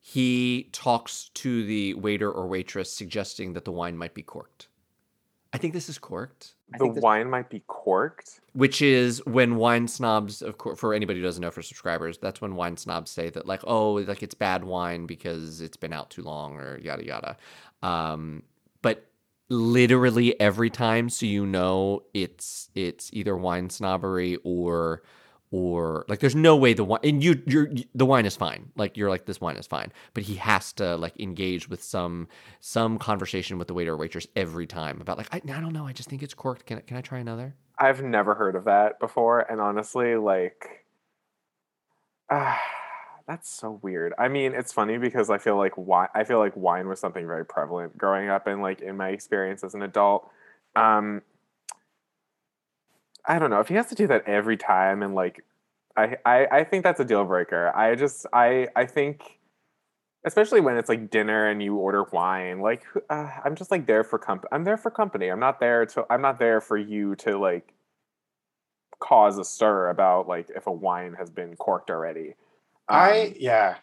he 0.00 0.68
talks 0.72 1.30
to 1.34 1.64
the 1.66 1.94
waiter 1.94 2.30
or 2.30 2.46
waitress 2.46 2.90
suggesting 2.92 3.52
that 3.52 3.64
the 3.64 3.72
wine 3.72 3.96
might 3.96 4.14
be 4.14 4.22
corked. 4.22 4.68
I 5.52 5.58
think 5.58 5.74
this 5.74 5.88
is 5.88 5.98
corked. 5.98 6.54
The 6.78 6.86
wine 6.86 7.28
might 7.30 7.48
be 7.50 7.62
corked. 7.66 8.40
which 8.52 8.82
is 8.82 9.24
when 9.24 9.56
wine 9.56 9.88
snobs 9.88 10.42
of 10.42 10.58
course 10.58 10.78
for 10.78 10.92
anybody 10.92 11.20
who 11.20 11.24
doesn't 11.24 11.40
know 11.40 11.50
for 11.50 11.62
subscribers 11.62 12.18
that's 12.18 12.40
when 12.40 12.54
wine 12.56 12.76
snobs 12.76 13.10
say 13.10 13.30
that 13.30 13.46
like 13.46 13.60
oh 13.66 13.92
like 13.94 14.22
it's 14.22 14.34
bad 14.34 14.64
wine 14.64 15.06
because 15.06 15.60
it's 15.60 15.76
been 15.76 15.92
out 15.92 16.10
too 16.10 16.22
long 16.22 16.56
or 16.56 16.78
yada 16.80 17.04
yada 17.04 17.36
um 17.82 18.42
but 18.82 19.06
literally 19.48 20.38
every 20.40 20.70
time 20.70 21.08
so 21.08 21.24
you 21.26 21.46
know 21.46 22.02
it's 22.14 22.70
it's 22.74 23.10
either 23.12 23.36
wine 23.36 23.70
snobbery 23.70 24.36
or 24.44 25.02
or 25.50 26.04
like 26.08 26.18
there's 26.18 26.34
no 26.36 26.54
way 26.56 26.74
the 26.74 26.84
wine 26.84 27.00
and 27.02 27.24
you 27.24 27.42
you're 27.46 27.70
the 27.94 28.04
wine 28.04 28.26
is 28.26 28.36
fine. 28.36 28.70
Like 28.76 28.98
you're 28.98 29.08
like 29.08 29.24
this 29.24 29.40
wine 29.40 29.56
is 29.56 29.66
fine. 29.66 29.90
But 30.12 30.24
he 30.24 30.34
has 30.34 30.74
to 30.74 30.96
like 30.96 31.18
engage 31.18 31.70
with 31.70 31.82
some 31.82 32.28
some 32.60 32.98
conversation 32.98 33.56
with 33.56 33.66
the 33.66 33.72
waiter 33.72 33.94
or 33.94 33.96
waitress 33.96 34.26
every 34.36 34.66
time 34.66 35.00
about 35.00 35.16
like 35.16 35.28
i, 35.32 35.36
I 35.36 35.60
don't 35.60 35.72
know. 35.72 35.86
I 35.86 35.92
just 35.94 36.10
think 36.10 36.22
it's 36.22 36.34
corked. 36.34 36.66
Can, 36.66 36.76
I- 36.78 36.82
can 36.82 36.98
i 36.98 37.00
try 37.00 37.18
another? 37.18 37.54
I've 37.78 38.02
never 38.02 38.34
heard 38.34 38.56
of 38.56 38.64
that 38.64 38.98
before, 39.00 39.40
and 39.40 39.58
honestly, 39.60 40.16
like, 40.16 40.84
ah, 42.30 42.60
that's 43.28 43.50
so 43.50 43.78
weird. 43.82 44.14
I 44.18 44.28
mean, 44.28 44.54
it's 44.54 44.72
funny 44.72 44.96
because 44.96 45.28
I 45.28 45.36
feel 45.36 45.58
like 45.58 45.76
wine. 45.76 46.08
I 46.14 46.24
feel 46.24 46.38
like 46.38 46.56
wine 46.56 46.88
was 46.88 46.98
something 46.98 47.26
very 47.26 47.44
prevalent 47.44 47.96
growing 47.98 48.30
up, 48.30 48.46
and 48.46 48.62
like 48.62 48.80
in 48.80 48.96
my 48.96 49.10
experience 49.10 49.62
as 49.62 49.74
an 49.74 49.82
adult. 49.82 50.28
Um, 50.74 51.22
I 53.26 53.38
don't 53.38 53.50
know 53.50 53.60
if 53.60 53.68
he 53.68 53.74
has 53.74 53.88
to 53.88 53.94
do 53.94 54.06
that 54.06 54.24
every 54.26 54.56
time, 54.56 55.02
and 55.02 55.14
like, 55.14 55.44
I 55.94 56.16
I, 56.24 56.46
I 56.46 56.64
think 56.64 56.84
that's 56.84 57.00
a 57.00 57.04
deal 57.04 57.24
breaker. 57.24 57.70
I 57.76 57.94
just 57.96 58.26
I 58.32 58.68
I 58.74 58.86
think 58.86 59.38
especially 60.24 60.60
when 60.60 60.78
it's 60.78 60.88
like 60.88 61.10
dinner 61.10 61.48
and 61.48 61.62
you 61.62 61.76
order 61.76 62.04
wine. 62.04 62.60
Like 62.60 62.84
uh, 63.10 63.30
I'm 63.44 63.54
just 63.56 63.70
like 63.70 63.86
there 63.86 64.04
for 64.04 64.18
company. 64.18 64.48
I'm 64.52 64.64
there 64.64 64.78
for 64.78 64.90
company. 64.90 65.28
I'm 65.28 65.40
not 65.40 65.60
there 65.60 65.84
to. 65.86 66.06
I'm 66.10 66.22
not 66.22 66.38
there 66.38 66.62
for 66.62 66.78
you 66.78 67.14
to 67.16 67.38
like 67.38 67.74
cause 69.00 69.38
a 69.38 69.44
stir 69.44 69.90
about 69.90 70.28
like 70.28 70.48
if 70.56 70.66
a 70.66 70.72
wine 70.72 71.14
has 71.18 71.30
been 71.30 71.56
corked 71.56 71.90
already. 71.90 72.34
I 72.88 73.20
Um, 73.26 73.34
yeah. 73.38 73.76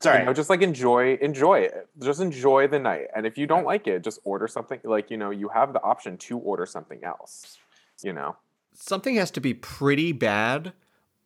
Sorry. 0.00 0.20
you 0.20 0.26
know, 0.26 0.34
just 0.34 0.50
like 0.50 0.62
enjoy 0.62 1.14
enjoy 1.20 1.60
it. 1.60 1.88
Just 2.02 2.20
enjoy 2.20 2.68
the 2.68 2.78
night. 2.78 3.06
And 3.14 3.26
if 3.26 3.38
you 3.38 3.46
don't 3.46 3.64
like 3.64 3.86
it, 3.86 4.04
just 4.04 4.20
order 4.24 4.46
something. 4.46 4.80
Like 4.84 5.10
you 5.10 5.16
know, 5.16 5.30
you 5.30 5.48
have 5.48 5.72
the 5.72 5.82
option 5.82 6.18
to 6.18 6.38
order 6.38 6.66
something 6.66 7.02
else. 7.02 7.58
You 8.02 8.12
know. 8.12 8.36
Something 8.74 9.14
has 9.14 9.30
to 9.32 9.40
be 9.40 9.54
pretty 9.54 10.12
bad 10.12 10.74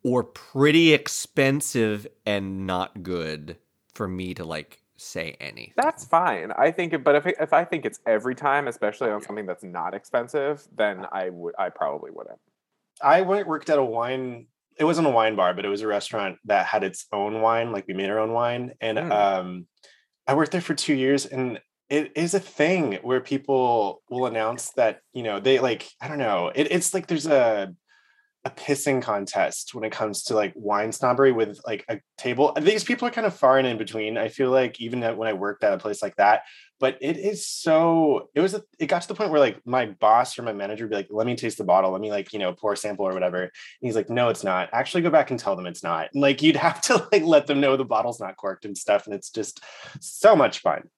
or 0.03 0.23
pretty 0.23 0.93
expensive 0.93 2.07
and 2.25 2.65
not 2.65 3.03
good 3.03 3.57
for 3.93 4.07
me 4.07 4.33
to 4.35 4.45
like 4.45 4.81
say 5.01 5.35
anything. 5.39 5.73
That's 5.75 6.05
fine. 6.05 6.51
I 6.57 6.71
think, 6.71 6.93
it, 6.93 7.03
but 7.03 7.15
if 7.15 7.25
if 7.25 7.53
I 7.53 7.65
think 7.65 7.85
it's 7.85 7.99
every 8.05 8.35
time, 8.35 8.67
especially 8.67 9.09
on 9.09 9.21
something 9.21 9.45
that's 9.45 9.63
not 9.63 9.93
expensive, 9.93 10.67
then 10.75 11.05
I 11.11 11.29
would 11.29 11.55
I 11.57 11.69
probably 11.69 12.11
wouldn't. 12.11 12.39
I 13.03 13.21
went 13.21 13.47
worked 13.47 13.69
at 13.69 13.79
a 13.79 13.83
wine. 13.83 14.47
It 14.77 14.85
wasn't 14.85 15.07
a 15.07 15.11
wine 15.11 15.35
bar, 15.35 15.53
but 15.53 15.65
it 15.65 15.69
was 15.69 15.81
a 15.81 15.87
restaurant 15.87 16.37
that 16.45 16.65
had 16.65 16.83
its 16.83 17.05
own 17.11 17.41
wine. 17.41 17.71
Like 17.71 17.85
we 17.87 17.93
made 17.93 18.09
our 18.09 18.19
own 18.19 18.31
wine, 18.33 18.73
and 18.81 18.97
Mm. 18.97 19.11
um, 19.11 19.67
I 20.27 20.33
worked 20.33 20.51
there 20.51 20.61
for 20.61 20.73
two 20.75 20.93
years, 20.95 21.25
and 21.25 21.59
it 21.89 22.13
is 22.15 22.33
a 22.33 22.39
thing 22.39 22.93
where 23.01 23.19
people 23.19 24.01
will 24.09 24.25
announce 24.25 24.71
that 24.71 24.99
you 25.13 25.23
know 25.23 25.39
they 25.39 25.59
like 25.59 25.89
I 25.99 26.07
don't 26.07 26.19
know. 26.19 26.51
It, 26.55 26.71
it's 26.71 26.93
like 26.93 27.07
there's 27.07 27.27
a 27.27 27.73
a 28.43 28.49
pissing 28.49 29.01
contest 29.01 29.75
when 29.75 29.83
it 29.83 29.91
comes 29.91 30.23
to 30.23 30.35
like 30.35 30.51
wine 30.55 30.91
snobbery 30.91 31.31
with 31.31 31.59
like 31.65 31.85
a 31.89 31.99
table. 32.17 32.57
These 32.59 32.83
people 32.83 33.07
are 33.07 33.11
kind 33.11 33.27
of 33.27 33.35
far 33.35 33.59
and 33.59 33.67
in 33.67 33.77
between. 33.77 34.17
I 34.17 34.29
feel 34.29 34.49
like 34.49 34.81
even 34.81 35.01
when 35.17 35.27
I 35.27 35.33
worked 35.33 35.63
at 35.63 35.73
a 35.73 35.77
place 35.77 36.01
like 36.01 36.15
that, 36.15 36.43
but 36.79 36.97
it 36.99 37.17
is 37.17 37.45
so. 37.47 38.29
It 38.33 38.41
was. 38.41 38.55
A, 38.55 38.63
it 38.79 38.87
got 38.87 39.03
to 39.03 39.07
the 39.07 39.13
point 39.13 39.29
where 39.29 39.39
like 39.39 39.61
my 39.65 39.85
boss 39.85 40.39
or 40.39 40.41
my 40.41 40.53
manager 40.53 40.85
would 40.85 40.89
be 40.89 40.95
like, 40.95 41.07
"Let 41.11 41.27
me 41.27 41.35
taste 41.35 41.59
the 41.59 41.63
bottle. 41.63 41.91
Let 41.91 42.01
me 42.01 42.09
like 42.09 42.33
you 42.33 42.39
know 42.39 42.53
pour 42.53 42.73
a 42.73 42.77
sample 42.77 43.07
or 43.07 43.13
whatever." 43.13 43.43
And 43.43 43.51
he's 43.81 43.95
like, 43.95 44.09
"No, 44.09 44.29
it's 44.29 44.43
not. 44.43 44.69
Actually, 44.73 45.03
go 45.03 45.11
back 45.11 45.29
and 45.29 45.39
tell 45.39 45.55
them 45.55 45.67
it's 45.67 45.83
not." 45.83 46.09
And 46.11 46.23
like 46.23 46.41
you'd 46.41 46.55
have 46.55 46.81
to 46.81 47.07
like 47.11 47.23
let 47.23 47.45
them 47.45 47.61
know 47.61 47.77
the 47.77 47.85
bottle's 47.85 48.19
not 48.19 48.35
corked 48.35 48.65
and 48.65 48.75
stuff, 48.75 49.05
and 49.05 49.13
it's 49.13 49.29
just 49.29 49.63
so 49.99 50.35
much 50.35 50.59
fun. 50.59 50.89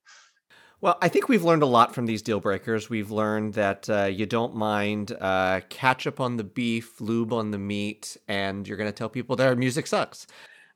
Well, 0.84 0.98
I 1.02 1.08
think 1.08 1.30
we've 1.30 1.46
learned 1.46 1.64
a 1.64 1.66
lot 1.66 1.96
from 1.96 2.08
these 2.08 2.22
deal 2.22 2.42
breakers. 2.42 2.90
We've 2.90 3.10
learned 3.10 3.54
that 3.54 3.90
uh, 3.90 4.04
you 4.04 4.26
don't 4.26 4.54
mind 4.54 5.14
uh, 5.14 5.62
ketchup 5.70 6.20
on 6.20 6.36
the 6.36 6.44
beef, 6.44 7.00
lube 7.00 7.32
on 7.32 7.52
the 7.52 7.58
meat, 7.58 8.18
and 8.28 8.68
you're 8.68 8.76
going 8.76 8.90
to 8.90 8.94
tell 8.94 9.08
people 9.08 9.38
their 9.38 9.56
music 9.56 9.88
sucks. 9.88 10.28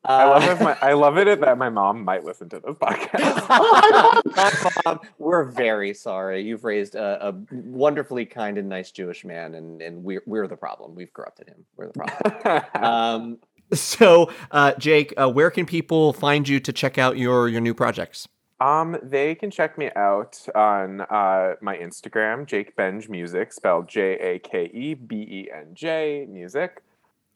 I 0.05 0.23
love 0.23 0.43
Uh, 0.45 0.51
it. 0.53 0.61
My, 0.61 0.77
I 0.81 0.93
love 0.93 1.17
it 1.17 1.41
that 1.41 1.57
my 1.57 1.67
mom 1.67 2.05
might 2.05 2.23
listen 2.23 2.47
to 2.47 2.61
this 2.61 2.75
podcast. 2.75 3.49
My 4.37 4.71
mom, 4.85 5.01
we're 5.17 5.43
very 5.43 5.93
sorry. 5.93 6.41
You've 6.41 6.63
raised 6.63 6.95
a, 6.95 7.27
a 7.27 7.35
wonderfully 7.51 8.25
kind 8.25 8.57
and 8.57 8.69
nice 8.69 8.91
Jewish 8.91 9.25
man, 9.25 9.55
and, 9.55 9.81
and 9.81 10.05
we're, 10.05 10.23
we're 10.25 10.47
the 10.47 10.55
problem. 10.55 10.95
We've 10.95 11.11
corrupted 11.11 11.49
him. 11.49 11.65
We're 11.75 11.87
the 11.87 11.93
problem. 11.99 12.63
Um, 12.81 13.37
So, 13.73 14.31
uh, 14.51 14.71
Jake, 14.79 15.13
uh, 15.17 15.29
where 15.29 15.51
can 15.51 15.65
people 15.65 16.13
find 16.13 16.47
you 16.47 16.61
to 16.61 16.71
check 16.71 16.97
out 16.97 17.17
your 17.17 17.49
your 17.49 17.59
new 17.59 17.73
projects? 17.73 18.25
Um, 18.59 18.97
they 19.03 19.35
can 19.35 19.51
check 19.51 19.77
me 19.77 19.91
out 19.95 20.47
on 20.55 21.01
uh, 21.01 21.55
my 21.61 21.77
Instagram, 21.77 22.45
Jake 22.45 22.75
Benj 22.75 23.07
Music, 23.07 23.53
spelled 23.53 23.87
J 23.87 24.13
A 24.13 24.39
K 24.39 24.65
E 24.73 24.93
B 24.95 25.15
E 25.15 25.49
N 25.53 25.75
J 25.75 26.25
Music. 26.27 26.81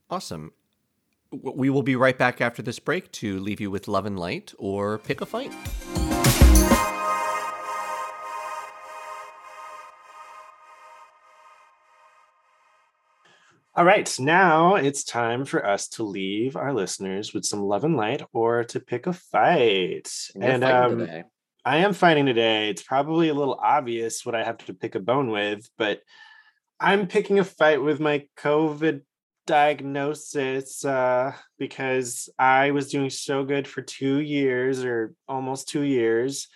Awesome. 0.10 0.52
We 1.32 1.70
will 1.70 1.84
be 1.84 1.96
right 1.96 2.18
back 2.18 2.42
after 2.42 2.62
this 2.62 2.80
break 2.80 3.12
to 3.14 3.40
leave 3.40 3.62
you 3.62 3.72
with 3.72 3.88
love 3.88 4.06
and 4.06 4.20
light 4.20 4.54
or 4.58 4.98
pick 4.98 5.22
a 5.22 5.26
fight. 5.26 5.54
All 13.74 13.86
right, 13.86 14.14
now 14.20 14.76
it's 14.76 15.06
time 15.06 15.46
for 15.46 15.66
us 15.66 15.88
to 15.90 16.04
leave 16.04 16.58
our 16.58 16.74
listeners 16.74 17.34
with 17.34 17.46
some 17.46 17.62
love 17.62 17.86
and 17.86 17.96
light 17.96 18.22
or 18.34 18.66
to 18.66 18.82
pick 18.82 19.08
a 19.08 19.14
fight. 19.14 20.12
and 20.36 20.44
And 20.44 20.64
um. 20.66 21.08
I 21.64 21.78
am 21.78 21.94
fighting 21.94 22.26
today. 22.26 22.70
It's 22.70 22.84
probably 22.84 23.30
a 23.30 23.34
little 23.34 23.54
obvious 23.54 24.26
what 24.26 24.36
I 24.36 24.44
have 24.44 24.58
to 24.66 24.74
pick 24.74 24.96
a 24.96 25.00
bone 25.00 25.30
with, 25.30 25.70
but 25.78 26.02
I'm 26.82 27.08
picking 27.08 27.40
a 27.40 27.46
fight 27.46 27.82
with 27.82 28.02
my 28.02 28.26
COVID 28.38 29.04
diagnosis 29.48 30.84
uh, 30.84 31.34
because 31.58 32.30
I 32.38 32.72
was 32.72 32.92
doing 32.92 33.10
so 33.10 33.46
good 33.46 33.70
for 33.70 33.82
two 33.82 34.20
years 34.20 34.84
or 34.84 35.14
almost 35.30 35.70
two 35.70 35.84
years. 35.84 36.50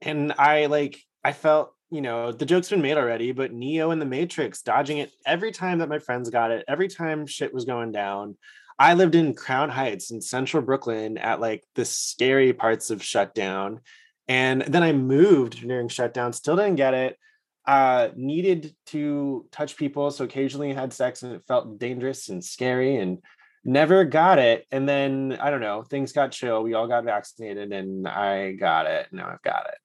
And 0.00 0.32
I 0.38 0.66
like, 0.66 1.02
I 1.22 1.32
felt, 1.32 1.73
you 1.94 2.00
know, 2.00 2.32
the 2.32 2.44
joke's 2.44 2.70
been 2.70 2.82
made 2.82 2.96
already, 2.96 3.30
but 3.30 3.52
Neo 3.52 3.92
in 3.92 4.00
the 4.00 4.04
Matrix 4.04 4.62
dodging 4.62 4.98
it 4.98 5.12
every 5.24 5.52
time 5.52 5.78
that 5.78 5.88
my 5.88 6.00
friends 6.00 6.28
got 6.28 6.50
it, 6.50 6.64
every 6.66 6.88
time 6.88 7.24
shit 7.24 7.54
was 7.54 7.64
going 7.64 7.92
down. 7.92 8.36
I 8.80 8.94
lived 8.94 9.14
in 9.14 9.32
Crown 9.32 9.70
Heights 9.70 10.10
in 10.10 10.20
central 10.20 10.60
Brooklyn 10.60 11.18
at 11.18 11.40
like 11.40 11.62
the 11.76 11.84
scary 11.84 12.52
parts 12.52 12.90
of 12.90 13.00
shutdown. 13.00 13.80
And 14.26 14.62
then 14.62 14.82
I 14.82 14.92
moved 14.92 15.60
during 15.60 15.86
shutdown, 15.86 16.32
still 16.32 16.56
didn't 16.56 16.74
get 16.74 16.94
it. 16.94 17.16
Uh, 17.64 18.08
needed 18.16 18.74
to 18.86 19.46
touch 19.52 19.76
people. 19.76 20.10
So 20.10 20.24
occasionally 20.24 20.74
had 20.74 20.92
sex 20.92 21.22
and 21.22 21.32
it 21.32 21.44
felt 21.46 21.78
dangerous 21.78 22.28
and 22.28 22.44
scary 22.44 22.96
and 22.96 23.18
never 23.64 24.04
got 24.04 24.40
it. 24.40 24.66
And 24.72 24.88
then 24.88 25.38
I 25.40 25.50
don't 25.50 25.60
know, 25.60 25.84
things 25.84 26.12
got 26.12 26.32
chill. 26.32 26.64
We 26.64 26.74
all 26.74 26.88
got 26.88 27.04
vaccinated 27.04 27.72
and 27.72 28.08
I 28.08 28.54
got 28.54 28.86
it. 28.86 29.06
Now 29.12 29.28
I've 29.28 29.42
got 29.42 29.66
it. 29.68 29.78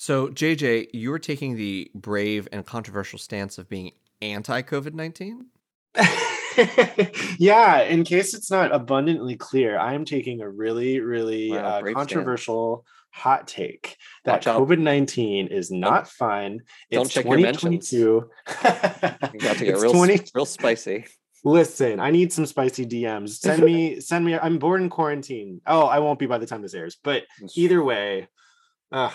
So, 0.00 0.28
JJ, 0.28 0.90
you're 0.92 1.18
taking 1.18 1.56
the 1.56 1.90
brave 1.92 2.46
and 2.52 2.64
controversial 2.64 3.18
stance 3.18 3.58
of 3.58 3.68
being 3.68 3.90
anti 4.22 4.62
COVID 4.62 4.94
19? 4.94 5.46
yeah, 7.38 7.80
in 7.80 8.04
case 8.04 8.32
it's 8.32 8.48
not 8.48 8.72
abundantly 8.72 9.34
clear, 9.34 9.76
I 9.76 9.94
am 9.94 10.04
taking 10.04 10.40
a 10.40 10.48
really, 10.48 11.00
really 11.00 11.50
Wow, 11.50 11.80
uh, 11.80 11.92
controversial 11.92 12.86
hot 13.10 13.48
take 13.48 13.96
that 14.24 14.44
COVID 14.44 14.78
19 14.78 15.48
is 15.48 15.72
not 15.72 16.06
fun. 16.06 16.60
don't 16.92 17.06
It's 17.06 17.14
check 17.14 17.24
your 17.24 17.36
mentions. 17.36 17.90
2022. 17.90 18.30
You're 19.42 19.54
to 19.54 19.64
get 19.64 19.74
It's 19.74 19.82
real, 19.82 19.92
20 19.92 20.20
real 20.32 20.46
spicy. 20.46 21.06
Listen, 21.42 21.98
I 21.98 22.12
need 22.12 22.32
some 22.32 22.46
spicy 22.46 22.86
DMs. 22.86 23.30
Send 23.30 23.64
me, 23.64 23.98
send 24.00 24.24
me. 24.24 24.38
I'm 24.38 24.58
bored 24.58 24.80
in 24.80 24.90
quarantine. 24.90 25.60
Oh, 25.66 25.86
I 25.86 25.98
won't 25.98 26.20
be 26.20 26.26
by 26.26 26.38
the 26.38 26.46
time 26.46 26.62
this 26.62 26.74
airs, 26.74 26.96
but 27.02 27.24
either 27.56 27.82
way, 27.82 28.28
ugh, 28.92 29.12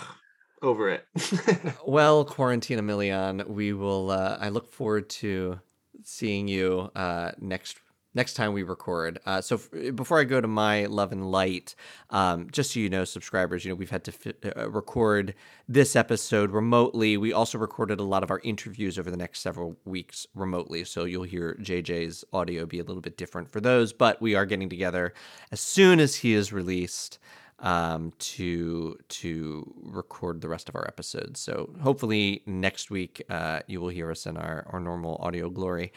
over 0.64 0.90
it. 0.90 1.06
Well, 1.86 2.26
Quarantine 2.26 2.80
Emilion, 2.80 3.44
we 3.48 3.74
will, 3.74 4.10
uh, 4.10 4.38
I 4.40 4.50
look 4.50 4.72
forward 4.72 5.10
to 5.10 5.60
seeing 6.04 6.48
you 6.48 6.90
uh, 6.96 7.32
next 7.40 7.78
next 8.16 8.36
time 8.36 8.54
we 8.54 8.64
record. 8.64 9.20
Uh, 9.26 9.42
so 9.42 9.56
f- 9.56 9.96
before 9.96 10.20
I 10.20 10.24
go 10.24 10.40
to 10.40 10.48
my 10.48 10.86
love 10.86 11.12
and 11.12 11.32
light, 11.32 11.76
um, 12.10 12.48
just 12.52 12.72
so 12.74 12.80
you 12.80 12.90
know, 12.90 13.06
subscribers, 13.06 13.66
you 13.66 13.72
know 13.72 13.76
we've 13.76 13.90
had 13.90 14.04
to 14.06 14.14
uh, 14.56 14.70
record 14.70 15.34
this 15.68 15.96
episode 15.96 16.52
remotely. 16.52 17.18
We 17.18 17.34
also 17.34 17.58
recorded 17.58 18.00
a 18.00 18.04
lot 18.04 18.24
of 18.24 18.32
our 18.32 18.40
interviews 18.44 19.00
over 19.00 19.10
the 19.10 19.18
next 19.18 19.40
several 19.40 19.78
weeks 19.86 20.28
remotely, 20.36 20.84
so 20.84 21.06
you'll 21.06 21.24
hear 21.24 21.58
JJ's 21.62 22.24
audio 22.32 22.66
be 22.66 22.80
a 22.80 22.84
little 22.84 23.02
bit 23.02 23.18
different 23.18 23.50
for 23.50 23.60
those. 23.60 23.94
But 23.94 24.22
we 24.22 24.36
are 24.36 24.46
getting 24.46 24.70
together 24.70 25.14
as 25.52 25.60
soon 25.60 26.00
as 26.00 26.16
he 26.18 26.34
is 26.34 26.54
released 26.54 27.20
um, 27.64 28.12
to 28.20 28.98
to 29.08 29.74
record 29.82 30.42
the 30.42 30.50
rest 30.50 30.70
of 30.70 30.76
our 30.76 30.86
episodes. 30.88 31.40
So 31.40 31.74
hopefully 31.82 32.44
next 32.46 32.92
week 32.92 33.24
uh, 33.30 33.62
you 33.68 33.82
will 33.82 33.90
hear 33.90 34.12
us 34.12 34.26
in 34.28 34.38
our, 34.38 34.68
our 34.70 34.80
normal 34.80 35.18
audio 35.22 35.50
glory. 35.50 35.92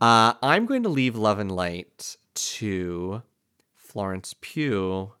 Uh, 0.00 0.34
I'm 0.42 0.64
going 0.64 0.84
to 0.84 0.88
leave 0.88 1.16
Love 1.16 1.38
and 1.38 1.52
Light 1.52 2.16
to 2.34 3.22
Florence 3.74 4.34
Pugh 4.40 5.12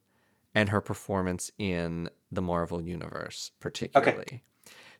and 0.54 0.68
her 0.70 0.80
performance 0.80 1.50
in 1.58 2.08
the 2.32 2.40
Marvel 2.40 2.80
universe, 2.80 3.50
particularly. 3.60 4.42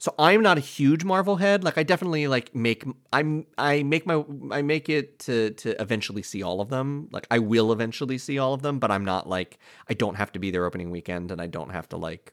So 0.01 0.14
I'm 0.18 0.40
not 0.40 0.57
a 0.57 0.62
huge 0.62 1.05
Marvel 1.05 1.36
head. 1.36 1.62
Like 1.62 1.76
I 1.76 1.82
definitely 1.82 2.26
like 2.26 2.55
make 2.55 2.84
I'm 3.12 3.46
I 3.59 3.82
make 3.82 4.07
my 4.07 4.24
I 4.51 4.62
make 4.62 4.88
it 4.88 5.18
to 5.20 5.51
to 5.51 5.80
eventually 5.80 6.22
see 6.22 6.42
all 6.42 6.62
of 6.62 6.70
them. 6.70 7.09
Like 7.12 7.26
I 7.30 7.38
will 7.38 7.70
eventually 7.70 8.16
see 8.16 8.38
all 8.38 8.55
of 8.55 8.62
them, 8.62 8.78
but 8.78 8.90
I'm 8.90 9.05
not 9.05 9.28
like 9.28 9.59
I 9.90 9.94
don't 9.94 10.14
have 10.14 10.32
to 10.32 10.38
be 10.38 10.51
there 10.51 10.64
opening 10.64 10.90
weekend 10.90 11.30
and 11.30 11.40
I 11.40 11.46
don't 11.48 11.70
have 11.70 11.86
to 11.90 11.98
like 11.98 12.32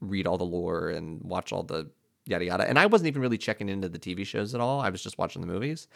read 0.00 0.28
all 0.28 0.38
the 0.38 0.44
lore 0.44 0.90
and 0.90 1.20
watch 1.22 1.52
all 1.52 1.64
the 1.64 1.90
yada 2.24 2.44
yada. 2.44 2.68
And 2.68 2.78
I 2.78 2.86
wasn't 2.86 3.08
even 3.08 3.20
really 3.20 3.38
checking 3.38 3.68
into 3.68 3.88
the 3.88 3.98
TV 3.98 4.24
shows 4.24 4.54
at 4.54 4.60
all. 4.60 4.80
I 4.80 4.90
was 4.90 5.02
just 5.02 5.18
watching 5.18 5.40
the 5.42 5.48
movies. 5.48 5.88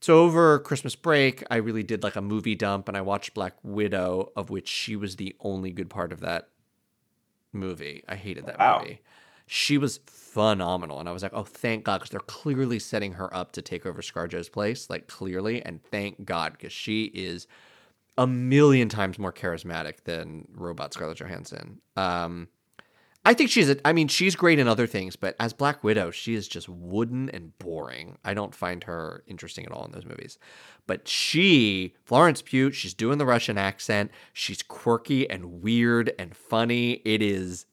So 0.00 0.18
over 0.18 0.58
Christmas 0.58 0.96
break, 0.96 1.44
I 1.52 1.56
really 1.56 1.84
did 1.84 2.02
like 2.02 2.16
a 2.16 2.20
movie 2.20 2.56
dump 2.56 2.88
and 2.88 2.96
I 2.96 3.00
watched 3.00 3.32
Black 3.32 3.54
Widow, 3.62 4.32
of 4.34 4.50
which 4.50 4.66
she 4.68 4.96
was 4.96 5.16
the 5.16 5.36
only 5.38 5.70
good 5.70 5.88
part 5.88 6.12
of 6.12 6.18
that 6.20 6.48
movie. 7.52 8.02
I 8.08 8.16
hated 8.16 8.46
that 8.46 8.58
Wow. 8.58 8.80
movie. 8.80 9.00
She 9.46 9.78
was 9.78 10.00
phenomenal. 10.06 11.00
And 11.00 11.08
I 11.08 11.12
was 11.12 11.22
like, 11.22 11.32
oh, 11.34 11.44
thank 11.44 11.84
God, 11.84 11.98
because 11.98 12.10
they're 12.10 12.20
clearly 12.20 12.78
setting 12.78 13.12
her 13.12 13.34
up 13.34 13.52
to 13.52 13.62
take 13.62 13.86
over 13.86 14.02
ScarJo's 14.02 14.48
place, 14.48 14.90
like 14.90 15.06
clearly. 15.06 15.62
And 15.62 15.82
thank 15.82 16.24
God, 16.24 16.52
because 16.52 16.72
she 16.72 17.04
is 17.04 17.46
a 18.18 18.26
million 18.26 18.88
times 18.88 19.18
more 19.18 19.32
charismatic 19.32 20.04
than 20.04 20.46
robot 20.52 20.94
Scarlett 20.94 21.18
Johansson. 21.18 21.80
Um, 21.96 22.48
I 23.26 23.34
think 23.34 23.50
she's 23.50 23.68
a, 23.68 23.76
I 23.84 23.92
mean, 23.92 24.06
she's 24.06 24.36
great 24.36 24.60
in 24.60 24.68
other 24.68 24.86
things, 24.86 25.16
but 25.16 25.34
as 25.40 25.52
Black 25.52 25.82
Widow, 25.82 26.12
she 26.12 26.36
is 26.36 26.46
just 26.46 26.68
wooden 26.68 27.28
and 27.30 27.58
boring. 27.58 28.18
I 28.24 28.34
don't 28.34 28.54
find 28.54 28.84
her 28.84 29.24
interesting 29.26 29.66
at 29.66 29.72
all 29.72 29.84
in 29.84 29.90
those 29.90 30.04
movies. 30.04 30.38
But 30.86 31.08
she, 31.08 31.94
Florence 32.04 32.40
Pugh, 32.40 32.70
she's 32.70 32.94
doing 32.94 33.18
the 33.18 33.26
Russian 33.26 33.58
accent. 33.58 34.12
She's 34.32 34.62
quirky 34.62 35.28
and 35.28 35.60
weird 35.60 36.12
and 36.20 36.36
funny. 36.36 37.02
It 37.04 37.20
is, 37.20 37.66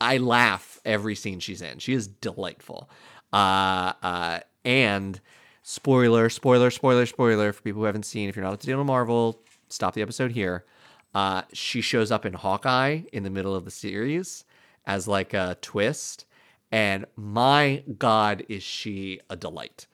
I 0.00 0.16
laugh 0.16 0.80
every 0.86 1.14
scene 1.14 1.40
she's 1.40 1.60
in. 1.60 1.80
She 1.80 1.92
is 1.92 2.08
delightful. 2.08 2.88
Uh, 3.30 3.92
uh, 4.02 4.40
and 4.64 5.20
spoiler, 5.62 6.30
spoiler, 6.30 6.70
spoiler, 6.70 7.04
spoiler 7.04 7.52
for 7.52 7.60
people 7.60 7.82
who 7.82 7.86
haven't 7.86 8.06
seen, 8.06 8.30
if 8.30 8.36
you're 8.36 8.44
not 8.44 8.54
up 8.54 8.60
to 8.60 8.84
Marvel, 8.84 9.42
stop 9.68 9.92
the 9.92 10.00
episode 10.00 10.32
here. 10.32 10.64
Uh, 11.14 11.42
she 11.52 11.82
shows 11.82 12.10
up 12.10 12.24
in 12.24 12.32
Hawkeye 12.32 13.02
in 13.12 13.22
the 13.22 13.30
middle 13.30 13.54
of 13.54 13.66
the 13.66 13.70
series 13.70 14.44
as 14.88 15.06
like 15.06 15.34
a 15.34 15.56
twist. 15.60 16.24
And 16.72 17.06
my 17.14 17.84
God, 17.98 18.44
is 18.48 18.62
she 18.62 19.20
a 19.30 19.36
delight. 19.36 19.86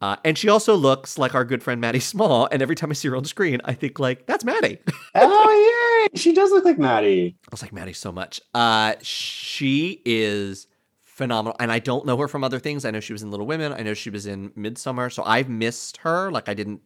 Uh, 0.00 0.16
and 0.24 0.36
she 0.36 0.48
also 0.48 0.74
looks 0.74 1.18
like 1.18 1.34
our 1.34 1.44
good 1.44 1.62
friend 1.62 1.80
Maddie 1.80 2.00
Small. 2.14 2.48
And 2.50 2.62
every 2.62 2.76
time 2.76 2.90
I 2.90 2.94
see 2.94 3.08
her 3.08 3.16
on 3.16 3.24
screen, 3.24 3.60
I 3.64 3.74
think 3.74 3.98
like, 3.98 4.26
that's 4.26 4.44
Maddie. 4.44 4.78
oh, 5.14 6.08
yay. 6.12 6.18
She 6.18 6.32
does 6.32 6.50
look 6.50 6.64
like 6.64 6.78
Maddie. 6.78 7.36
I 7.44 7.48
was 7.50 7.60
like, 7.60 7.72
Maddie 7.72 7.92
so 7.92 8.12
much. 8.12 8.40
Uh, 8.54 8.94
she 9.02 10.00
is 10.04 10.68
phenomenal. 11.02 11.56
And 11.58 11.72
I 11.72 11.78
don't 11.78 12.04
know 12.04 12.16
her 12.18 12.28
from 12.28 12.44
other 12.44 12.58
things. 12.58 12.84
I 12.84 12.90
know 12.90 13.00
she 13.00 13.14
was 13.14 13.22
in 13.22 13.30
Little 13.30 13.46
Women. 13.46 13.72
I 13.72 13.80
know 13.80 13.94
she 13.94 14.10
was 14.10 14.26
in 14.26 14.50
Midsommar. 14.50 15.12
So 15.12 15.22
I've 15.24 15.48
missed 15.48 15.96
her. 15.98 16.30
Like 16.30 16.48
I 16.48 16.54
didn't, 16.54 16.82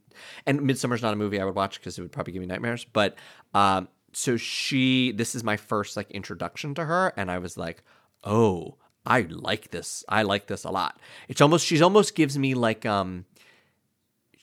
and 0.46 0.60
Midsommar's 0.60 1.02
not 1.02 1.12
a 1.12 1.16
movie 1.16 1.40
I 1.40 1.44
would 1.44 1.56
watch 1.56 1.80
because 1.80 1.98
it 1.98 2.02
would 2.02 2.12
probably 2.12 2.32
give 2.32 2.40
me 2.40 2.46
nightmares. 2.46 2.84
But 2.84 3.16
um, 3.54 3.88
so 4.12 4.36
she 4.36 5.12
this 5.12 5.34
is 5.34 5.44
my 5.44 5.56
first 5.56 5.96
like 5.96 6.10
introduction 6.10 6.74
to 6.74 6.84
her 6.84 7.12
and 7.16 7.30
i 7.30 7.38
was 7.38 7.56
like 7.56 7.82
oh 8.24 8.76
i 9.06 9.22
like 9.30 9.70
this. 9.70 10.04
I 10.10 10.22
like 10.22 10.46
this 10.46 10.64
a 10.64 10.70
lot. 10.70 11.00
It's 11.26 11.40
almost 11.40 11.66
she's 11.66 11.80
almost 11.80 12.14
gives 12.14 12.36
me 12.36 12.54
like 12.54 12.84
um 12.84 13.24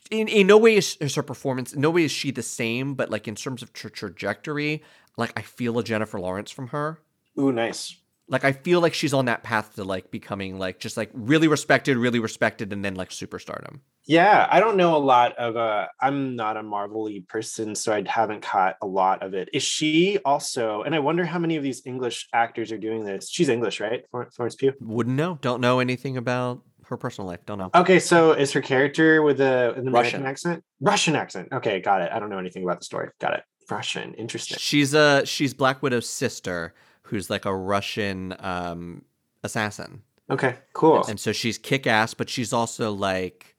in, 0.09 0.27
in 0.27 0.47
no 0.47 0.57
way 0.57 0.75
is, 0.77 0.97
is 0.99 1.13
her 1.15 1.23
performance 1.23 1.73
in 1.73 1.81
no 1.81 1.91
way 1.91 2.03
is 2.03 2.11
she 2.11 2.31
the 2.31 2.41
same 2.41 2.95
but 2.95 3.11
like 3.11 3.27
in 3.27 3.35
terms 3.35 3.61
of 3.61 3.71
tra- 3.73 3.91
trajectory 3.91 4.81
like 5.15 5.31
i 5.37 5.41
feel 5.41 5.77
a 5.77 5.83
jennifer 5.83 6.19
lawrence 6.19 6.49
from 6.49 6.67
her. 6.69 6.99
Ooh 7.39 7.51
nice. 7.51 7.95
Like 8.27 8.43
I 8.43 8.51
feel 8.51 8.81
like 8.81 8.93
she's 8.93 9.13
on 9.13 9.25
that 9.25 9.43
path 9.43 9.75
to 9.75 9.83
like 9.83 10.11
becoming 10.11 10.57
like 10.59 10.79
just 10.79 10.97
like 10.97 11.09
really 11.13 11.47
respected, 11.47 11.95
really 11.97 12.19
respected, 12.19 12.73
and 12.73 12.83
then 12.83 12.95
like 12.95 13.09
superstardom. 13.09 13.79
Yeah, 14.07 14.47
I 14.49 14.59
don't 14.61 14.77
know 14.77 14.95
a 14.95 14.99
lot 14.99 15.35
of 15.37 15.57
uh 15.57 15.87
I'm 16.01 16.35
not 16.35 16.55
a 16.57 16.63
Marvel-y 16.63 17.23
person, 17.27 17.75
so 17.75 17.93
I 17.93 18.03
haven't 18.07 18.41
caught 18.41 18.77
a 18.81 18.87
lot 18.87 19.21
of 19.21 19.33
it. 19.33 19.49
Is 19.53 19.63
she 19.63 20.17
also, 20.23 20.83
and 20.83 20.95
I 20.95 20.99
wonder 20.99 21.25
how 21.25 21.39
many 21.39 21.57
of 21.57 21.63
these 21.63 21.81
English 21.85 22.27
actors 22.33 22.71
are 22.71 22.77
doing 22.77 23.03
this. 23.03 23.29
She's 23.29 23.49
English, 23.49 23.79
right? 23.81 24.05
Florence 24.11 24.55
Pugh? 24.55 24.73
Wouldn't 24.79 25.15
know. 25.15 25.37
Don't 25.41 25.59
know 25.61 25.79
anything 25.79 26.15
about 26.17 26.63
her 26.85 26.95
personal 26.95 27.27
life. 27.27 27.45
Don't 27.45 27.57
know. 27.57 27.69
Okay, 27.75 27.99
so 27.99 28.31
is 28.31 28.53
her 28.53 28.61
character 28.61 29.21
with 29.21 29.41
an 29.41 29.87
American 29.87 29.91
Russian. 29.91 30.25
accent? 30.25 30.63
Russian 30.79 31.15
accent. 31.17 31.49
Okay, 31.51 31.81
got 31.81 32.01
it. 32.01 32.09
I 32.13 32.19
don't 32.19 32.29
know 32.29 32.39
anything 32.39 32.63
about 32.63 32.79
the 32.79 32.85
story. 32.85 33.09
Got 33.19 33.33
it. 33.33 33.43
Russian. 33.69 34.13
Interesting. 34.13 34.57
She's 34.57 34.93
a 34.93 35.25
she's 35.25 35.53
Black 35.53 35.83
Widow's 35.83 36.09
sister, 36.09 36.73
who's 37.01 37.29
like 37.29 37.43
a 37.43 37.53
Russian 37.53 38.33
um, 38.39 39.01
assassin, 39.43 40.01
Okay, 40.29 40.55
cool. 40.73 41.05
and 41.07 41.19
so 41.19 41.33
she's 41.33 41.57
kick 41.57 41.85
ass, 41.87 42.13
but 42.13 42.29
she's 42.29 42.53
also 42.53 42.93
like 42.93 43.56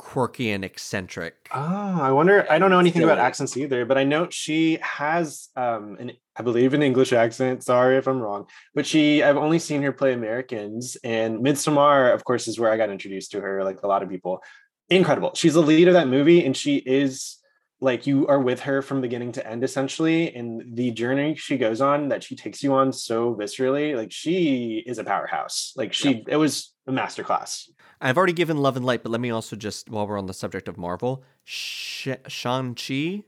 quirky 0.00 0.50
and 0.50 0.64
eccentric. 0.64 1.34
Oh, 1.52 2.00
I 2.00 2.10
wonder. 2.10 2.46
I 2.50 2.58
don't 2.58 2.70
know 2.70 2.78
anything 2.78 3.02
about 3.02 3.18
accents 3.18 3.54
either, 3.54 3.84
but 3.84 3.98
I 3.98 4.04
know 4.04 4.28
she 4.30 4.78
has 4.80 5.50
um 5.56 5.96
an 6.00 6.12
I 6.34 6.42
believe 6.42 6.72
an 6.72 6.82
English 6.82 7.12
accent. 7.12 7.62
Sorry 7.62 7.98
if 7.98 8.08
I'm 8.08 8.18
wrong, 8.18 8.46
but 8.74 8.86
she 8.86 9.22
I've 9.22 9.36
only 9.36 9.58
seen 9.58 9.82
her 9.82 9.92
play 9.92 10.14
Americans, 10.14 10.96
and 11.04 11.40
Midsommar, 11.40 12.14
of 12.14 12.24
course, 12.24 12.48
is 12.48 12.58
where 12.58 12.72
I 12.72 12.78
got 12.78 12.88
introduced 12.88 13.32
to 13.32 13.42
her. 13.42 13.62
Like 13.62 13.82
a 13.82 13.86
lot 13.86 14.02
of 14.02 14.08
people, 14.08 14.42
incredible. 14.88 15.32
She's 15.34 15.54
the 15.54 15.60
lead 15.60 15.86
of 15.86 15.94
that 15.94 16.08
movie, 16.08 16.46
and 16.46 16.56
she 16.56 16.76
is 16.76 17.36
like 17.82 18.06
you 18.06 18.26
are 18.26 18.40
with 18.40 18.60
her 18.60 18.80
from 18.80 19.02
beginning 19.02 19.32
to 19.32 19.46
end 19.46 19.64
essentially 19.64 20.34
and 20.34 20.76
the 20.76 20.90
journey 20.90 21.34
she 21.34 21.56
goes 21.56 21.80
on 21.80 22.08
that 22.08 22.22
she 22.22 22.36
takes 22.36 22.62
you 22.62 22.74
on 22.74 22.92
so 22.92 23.34
viscerally 23.34 23.96
like 23.96 24.12
she 24.12 24.82
is 24.86 24.98
a 24.98 25.04
powerhouse 25.04 25.72
like 25.76 25.94
she 25.94 26.22
it 26.28 26.36
was 26.36 26.74
a 26.86 26.92
masterclass 26.92 27.70
I've 28.00 28.16
already 28.16 28.32
given 28.32 28.56
Love 28.56 28.76
and 28.76 28.84
Light, 28.84 29.02
but 29.02 29.10
let 29.12 29.20
me 29.20 29.30
also 29.30 29.56
just 29.56 29.90
while 29.90 30.06
we're 30.06 30.18
on 30.18 30.26
the 30.26 30.34
subject 30.34 30.68
of 30.68 30.78
Marvel, 30.78 31.22
Sh- 31.44 32.08
Shang 32.28 32.74
Chi 32.74 33.24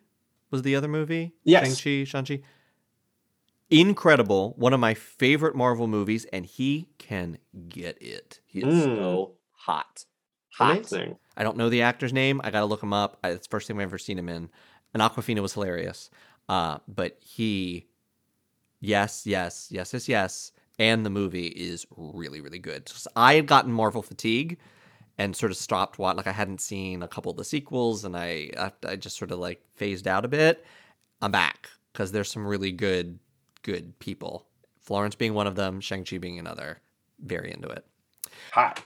was 0.51 0.63
the 0.63 0.75
other 0.77 0.89
movie. 0.89 1.35
Yes. 1.45 1.79
Shang 1.79 2.05
Chi, 2.05 2.09
Shang 2.09 2.25
Chi. 2.25 2.41
Incredible, 3.71 4.55
one 4.59 4.75
of 4.75 4.81
my 4.81 4.93
favorite 4.95 5.55
Marvel 5.55 5.87
movies, 5.87 6.27
and 6.33 6.45
he 6.45 6.89
can 6.99 7.39
get 7.69 8.01
it. 8.03 8.41
He 8.47 8.61
is 8.61 8.87
Mm. 8.87 8.97
So 8.97 9.33
hot. 9.53 10.05
Hot. 10.59 10.73
amazing 10.73 11.17
I 11.35 11.43
don't 11.45 11.57
know 11.57 11.71
the 11.71 11.81
actor's 11.81 12.13
name. 12.13 12.43
I 12.45 12.51
gotta 12.51 12.67
look 12.67 12.83
him 12.83 12.93
up. 12.93 13.19
I, 13.25 13.31
it's 13.31 13.47
the 13.47 13.51
first 13.51 13.67
thing 13.67 13.77
I've 13.79 13.85
ever 13.85 13.97
seen 13.97 14.19
him 14.19 14.29
in. 14.29 14.51
And 14.93 15.03
Awkwafina 15.03 15.41
was 15.41 15.55
hilarious. 15.55 16.11
Uh, 16.47 16.79
but 16.87 17.17
he, 17.21 17.87
yes, 18.81 19.27
yes, 19.27 19.69
yes, 19.71 19.95
yes, 19.95 20.09
yes. 20.09 20.53
And 20.79 21.05
the 21.05 21.11
movie 21.11 21.49
is 21.49 21.87
really, 21.97 22.41
really 22.41 22.59
good. 22.59 22.89
So 22.89 23.11
I 23.15 23.35
had 23.35 23.47
gotten 23.47 23.73
Marvel 23.73 24.03
fatigue 24.03 24.59
and 25.19 25.37
sort 25.37 25.53
of 25.53 25.59
stopped 25.59 25.99
watching. 25.99 26.17
Like 26.17 26.27
I 26.27 26.33
hadn't 26.33 26.61
seen 26.61 27.03
a 27.03 27.09
couple 27.09 27.31
of 27.31 27.37
the 27.37 27.45
sequels, 27.45 28.05
and 28.05 28.17
I 28.17 28.51
I, 28.59 28.73
I 28.89 28.97
just 28.97 29.17
sort 29.19 29.31
of 29.31 29.39
like 29.39 29.63
phased 29.75 30.09
out 30.09 30.25
a 30.25 30.29
bit. 30.29 30.65
I'm 31.21 31.31
back 31.31 31.69
because 31.93 32.13
there's 32.13 32.31
some 32.31 32.47
really 32.47 32.73
good, 32.73 33.19
good 33.63 33.99
people. 33.99 34.47
Florence 34.81 35.15
being 35.15 35.35
one 35.35 35.47
of 35.47 35.55
them, 35.55 35.81
Shang 35.81 36.05
Chi 36.05 36.19
being 36.19 36.39
another. 36.39 36.81
Very 37.21 37.53
into 37.53 37.69
it. 37.69 37.85
hot 38.53 38.83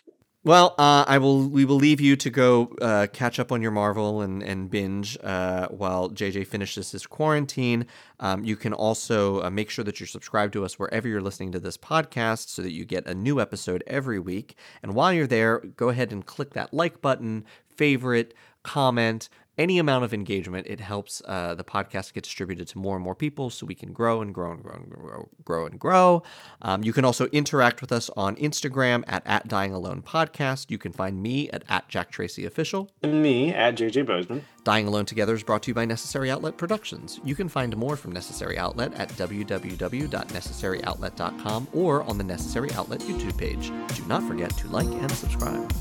Well, 0.46 0.76
uh, 0.78 1.04
I 1.08 1.18
will. 1.18 1.48
We 1.48 1.64
will 1.64 1.74
leave 1.74 2.00
you 2.00 2.14
to 2.14 2.30
go 2.30 2.72
uh, 2.80 3.08
catch 3.12 3.40
up 3.40 3.50
on 3.50 3.62
your 3.62 3.72
Marvel 3.72 4.20
and 4.20 4.44
and 4.44 4.70
binge 4.70 5.18
uh, 5.24 5.66
while 5.70 6.08
JJ 6.08 6.46
finishes 6.46 6.92
his 6.92 7.04
quarantine. 7.04 7.84
Um, 8.20 8.44
you 8.44 8.54
can 8.54 8.72
also 8.72 9.42
uh, 9.42 9.50
make 9.50 9.70
sure 9.70 9.84
that 9.84 9.98
you're 9.98 10.06
subscribed 10.06 10.52
to 10.52 10.64
us 10.64 10.78
wherever 10.78 11.08
you're 11.08 11.20
listening 11.20 11.50
to 11.50 11.58
this 11.58 11.76
podcast, 11.76 12.50
so 12.50 12.62
that 12.62 12.70
you 12.70 12.84
get 12.84 13.08
a 13.08 13.12
new 13.14 13.40
episode 13.40 13.82
every 13.88 14.20
week. 14.20 14.54
And 14.84 14.94
while 14.94 15.12
you're 15.12 15.26
there, 15.26 15.58
go 15.58 15.88
ahead 15.88 16.12
and 16.12 16.24
click 16.24 16.54
that 16.54 16.72
like 16.72 17.00
button, 17.00 17.44
favorite, 17.68 18.32
comment. 18.62 19.28
Any 19.58 19.78
amount 19.78 20.04
of 20.04 20.12
engagement, 20.12 20.66
it 20.66 20.80
helps 20.80 21.22
uh, 21.24 21.54
the 21.54 21.64
podcast 21.64 22.12
get 22.12 22.24
distributed 22.24 22.68
to 22.68 22.76
more 22.78 22.94
and 22.96 23.02
more 23.04 23.14
people 23.14 23.48
so 23.48 23.64
we 23.64 23.74
can 23.74 23.94
grow 23.94 24.20
and 24.20 24.34
grow 24.34 24.52
and 24.52 24.62
grow 24.62 24.74
and 24.74 24.90
grow, 24.90 25.30
grow 25.44 25.64
and 25.66 25.80
grow. 25.80 26.22
Um, 26.60 26.84
you 26.84 26.92
can 26.92 27.06
also 27.06 27.24
interact 27.28 27.80
with 27.80 27.90
us 27.90 28.10
on 28.16 28.36
Instagram 28.36 29.02
at, 29.06 29.22
at 29.24 29.48
Dying 29.48 29.72
Alone 29.72 30.02
Podcast. 30.02 30.70
You 30.70 30.76
can 30.76 30.92
find 30.92 31.22
me 31.22 31.48
at, 31.50 31.64
at 31.68 31.88
Jack 31.88 32.10
Tracy 32.10 32.44
Official. 32.44 32.90
and 33.02 33.22
me 33.22 33.54
at 33.54 33.76
jj 33.76 34.04
bozeman 34.04 34.44
Dying 34.64 34.86
Alone 34.88 35.06
Together 35.06 35.34
is 35.34 35.42
brought 35.42 35.62
to 35.62 35.70
you 35.70 35.74
by 35.74 35.84
Necessary 35.84 36.28
Outlet 36.30 36.56
Productions. 36.58 37.20
You 37.24 37.34
can 37.36 37.48
find 37.48 37.74
more 37.76 37.96
from 37.96 38.12
Necessary 38.12 38.58
Outlet 38.58 38.92
at 38.94 39.08
www.necessaryoutlet.com 39.10 41.68
or 41.72 42.02
on 42.02 42.18
the 42.18 42.24
Necessary 42.24 42.72
Outlet 42.72 43.00
YouTube 43.00 43.38
page. 43.38 43.70
Do 43.94 44.04
not 44.06 44.22
forget 44.24 44.50
to 44.58 44.68
like 44.68 44.88
and 44.88 45.10
subscribe. 45.12 45.72